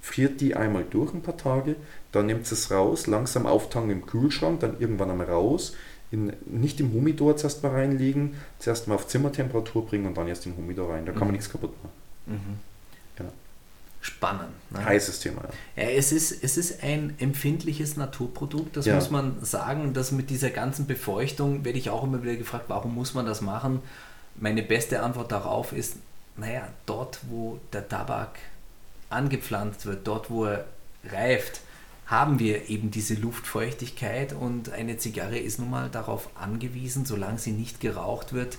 friert 0.06 0.40
die 0.40 0.54
einmal 0.54 0.84
durch 0.88 1.12
ein 1.12 1.20
paar 1.22 1.36
Tage, 1.36 1.74
dann 2.12 2.26
nimmt 2.26 2.46
sie 2.46 2.54
es 2.54 2.70
raus, 2.70 3.08
langsam 3.08 3.44
auftanken 3.44 3.90
im 3.90 4.06
Kühlschrank, 4.06 4.60
dann 4.60 4.78
irgendwann 4.78 5.10
einmal 5.10 5.26
raus, 5.28 5.74
in, 6.12 6.32
nicht 6.46 6.78
im 6.78 6.92
Humidor 6.92 7.36
zuerst 7.36 7.64
mal 7.64 7.72
reinlegen, 7.72 8.34
zuerst 8.60 8.86
mal 8.86 8.94
auf 8.94 9.08
Zimmertemperatur 9.08 9.84
bringen 9.84 10.06
und 10.06 10.16
dann 10.16 10.28
erst 10.28 10.46
in 10.46 10.56
Humidor 10.56 10.92
rein. 10.94 11.04
Da 11.06 11.10
kann 11.10 11.22
man 11.22 11.28
Mhm. 11.30 11.32
nichts 11.34 11.50
kaputt 11.50 11.72
machen. 11.82 11.92
Mhm. 12.26 13.24
Ja. 13.24 13.32
Spannend. 14.00 14.50
Ne? 14.70 14.84
Heißes 14.84 15.18
Thema. 15.18 15.42
Ja. 15.76 15.82
Ja, 15.82 15.90
es 15.90 16.12
ist, 16.12 16.44
es 16.44 16.56
ist 16.56 16.84
ein 16.84 17.14
empfindliches 17.18 17.96
Naturprodukt, 17.96 18.76
das 18.76 18.86
Ja. 18.86 18.94
muss 18.94 19.10
man 19.10 19.44
sagen. 19.44 19.92
Das 19.92 20.12
mit 20.12 20.30
dieser 20.30 20.50
ganzen 20.50 20.86
Befeuchtung 20.86 21.64
werde 21.64 21.78
ich 21.80 21.90
auch 21.90 22.04
immer 22.04 22.22
wieder 22.22 22.36
gefragt, 22.36 22.66
warum 22.68 22.94
muss 22.94 23.14
man 23.14 23.26
das 23.26 23.40
machen? 23.40 23.80
Meine 24.36 24.62
beste 24.62 25.02
Antwort 25.02 25.32
darauf 25.32 25.72
ist, 25.72 25.96
naja, 26.36 26.68
dort, 26.86 27.18
wo 27.28 27.58
der 27.72 27.88
Tabak 27.88 28.38
angepflanzt 29.16 29.86
wird, 29.86 30.06
dort, 30.06 30.30
wo 30.30 30.44
er 30.44 30.66
reift, 31.10 31.60
haben 32.06 32.38
wir 32.38 32.68
eben 32.68 32.90
diese 32.90 33.14
Luftfeuchtigkeit 33.14 34.32
und 34.32 34.70
eine 34.70 34.96
Zigarre 34.96 35.38
ist 35.38 35.58
nun 35.58 35.70
mal 35.70 35.88
darauf 35.90 36.30
angewiesen, 36.36 37.04
solange 37.04 37.38
sie 37.38 37.50
nicht 37.50 37.80
geraucht 37.80 38.32
wird, 38.32 38.58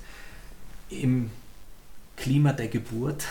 im 0.89 1.29
Klima 2.17 2.51
der 2.51 2.67
Geburt 2.67 3.23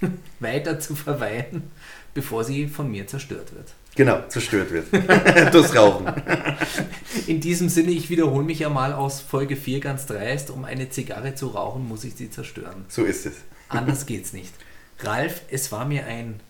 weiter 0.40 0.80
zu 0.80 0.94
verweilen, 0.94 1.70
bevor 2.14 2.44
sie 2.44 2.68
von 2.68 2.90
mir 2.90 3.06
zerstört 3.06 3.54
wird. 3.54 3.74
Genau, 3.94 4.22
zerstört 4.28 4.70
wird. 4.70 4.86
Durchs 5.54 5.74
Rauchen. 5.74 6.06
In 7.26 7.40
diesem 7.40 7.68
Sinne, 7.68 7.90
ich 7.90 8.08
wiederhole 8.10 8.44
mich 8.44 8.60
ja 8.60 8.68
mal 8.68 8.92
aus 8.92 9.20
Folge 9.20 9.56
4 9.56 9.80
ganz 9.80 10.06
dreist, 10.06 10.50
um 10.50 10.64
eine 10.64 10.88
Zigarre 10.88 11.34
zu 11.34 11.48
rauchen, 11.48 11.86
muss 11.88 12.04
ich 12.04 12.14
sie 12.14 12.30
zerstören. 12.30 12.84
So 12.88 13.02
ist 13.04 13.26
es. 13.26 13.34
Anders 13.68 14.06
geht's 14.06 14.32
nicht. 14.32 14.52
Ralf, 15.00 15.42
es 15.50 15.72
war 15.72 15.84
mir 15.84 16.06
ein 16.06 16.40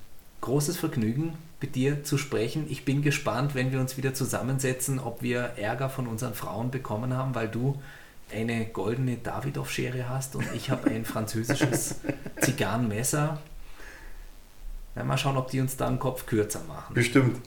großes 0.40 0.76
Vergnügen, 0.76 1.36
mit 1.60 1.74
dir 1.74 2.04
zu 2.04 2.18
sprechen. 2.18 2.66
Ich 2.68 2.84
bin 2.84 3.02
gespannt, 3.02 3.54
wenn 3.54 3.72
wir 3.72 3.80
uns 3.80 3.96
wieder 3.96 4.14
zusammensetzen, 4.14 5.00
ob 5.00 5.22
wir 5.22 5.52
Ärger 5.56 5.88
von 5.88 6.06
unseren 6.06 6.34
Frauen 6.34 6.70
bekommen 6.70 7.16
haben, 7.16 7.34
weil 7.34 7.48
du 7.48 7.80
eine 8.32 8.66
goldene 8.66 9.16
Davidoff-Schere 9.16 10.08
hast 10.08 10.36
und 10.36 10.46
ich 10.54 10.70
habe 10.70 10.90
ein 10.90 11.04
französisches 11.04 11.96
Zigarrenmesser. 12.40 13.38
Ja, 14.94 15.04
mal 15.04 15.16
schauen, 15.16 15.36
ob 15.36 15.50
die 15.50 15.60
uns 15.60 15.76
da 15.76 15.88
den 15.88 15.98
Kopf 15.98 16.26
kürzer 16.26 16.60
machen. 16.66 16.92
Bestimmt. 16.92 17.40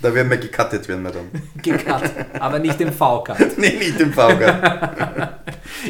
Da 0.00 0.14
werden 0.14 0.30
wir 0.30 0.38
gecuttet, 0.38 0.88
werden 0.88 1.02
wir 1.02 1.10
dann. 1.10 1.30
Gecut, 1.62 2.10
aber 2.38 2.60
nicht 2.60 2.80
im 2.80 2.92
V-Cut. 2.92 3.38
nee, 3.58 3.76
nicht 3.76 4.00
im 4.00 4.12
VK. 4.12 5.40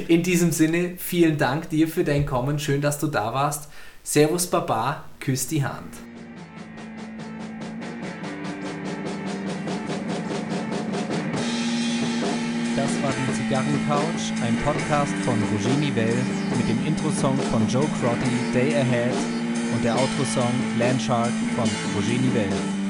In 0.08 0.22
diesem 0.22 0.52
Sinne, 0.52 0.94
vielen 0.96 1.36
Dank 1.36 1.68
dir 1.68 1.86
für 1.86 2.02
dein 2.02 2.24
Kommen. 2.24 2.58
Schön, 2.58 2.80
dass 2.80 2.98
du 2.98 3.08
da 3.08 3.34
warst. 3.34 3.68
Servus 4.02 4.46
Baba, 4.46 5.04
küss 5.20 5.46
die 5.48 5.64
Hand. 5.64 6.11
Podcast 14.92 15.14
von 15.24 15.42
Roger 15.50 15.74
Nivelle 15.80 16.22
mit 16.54 16.68
dem 16.68 16.86
Intro-Song 16.86 17.38
von 17.50 17.66
Joe 17.66 17.86
Crotty, 17.98 18.52
Day 18.52 18.76
Ahead 18.76 19.14
und 19.74 19.82
der 19.82 19.94
Outro-Song 19.94 20.52
Landshark 20.78 21.32
von 21.56 21.64
Roger 21.96 22.20
Nivelle. 22.20 22.81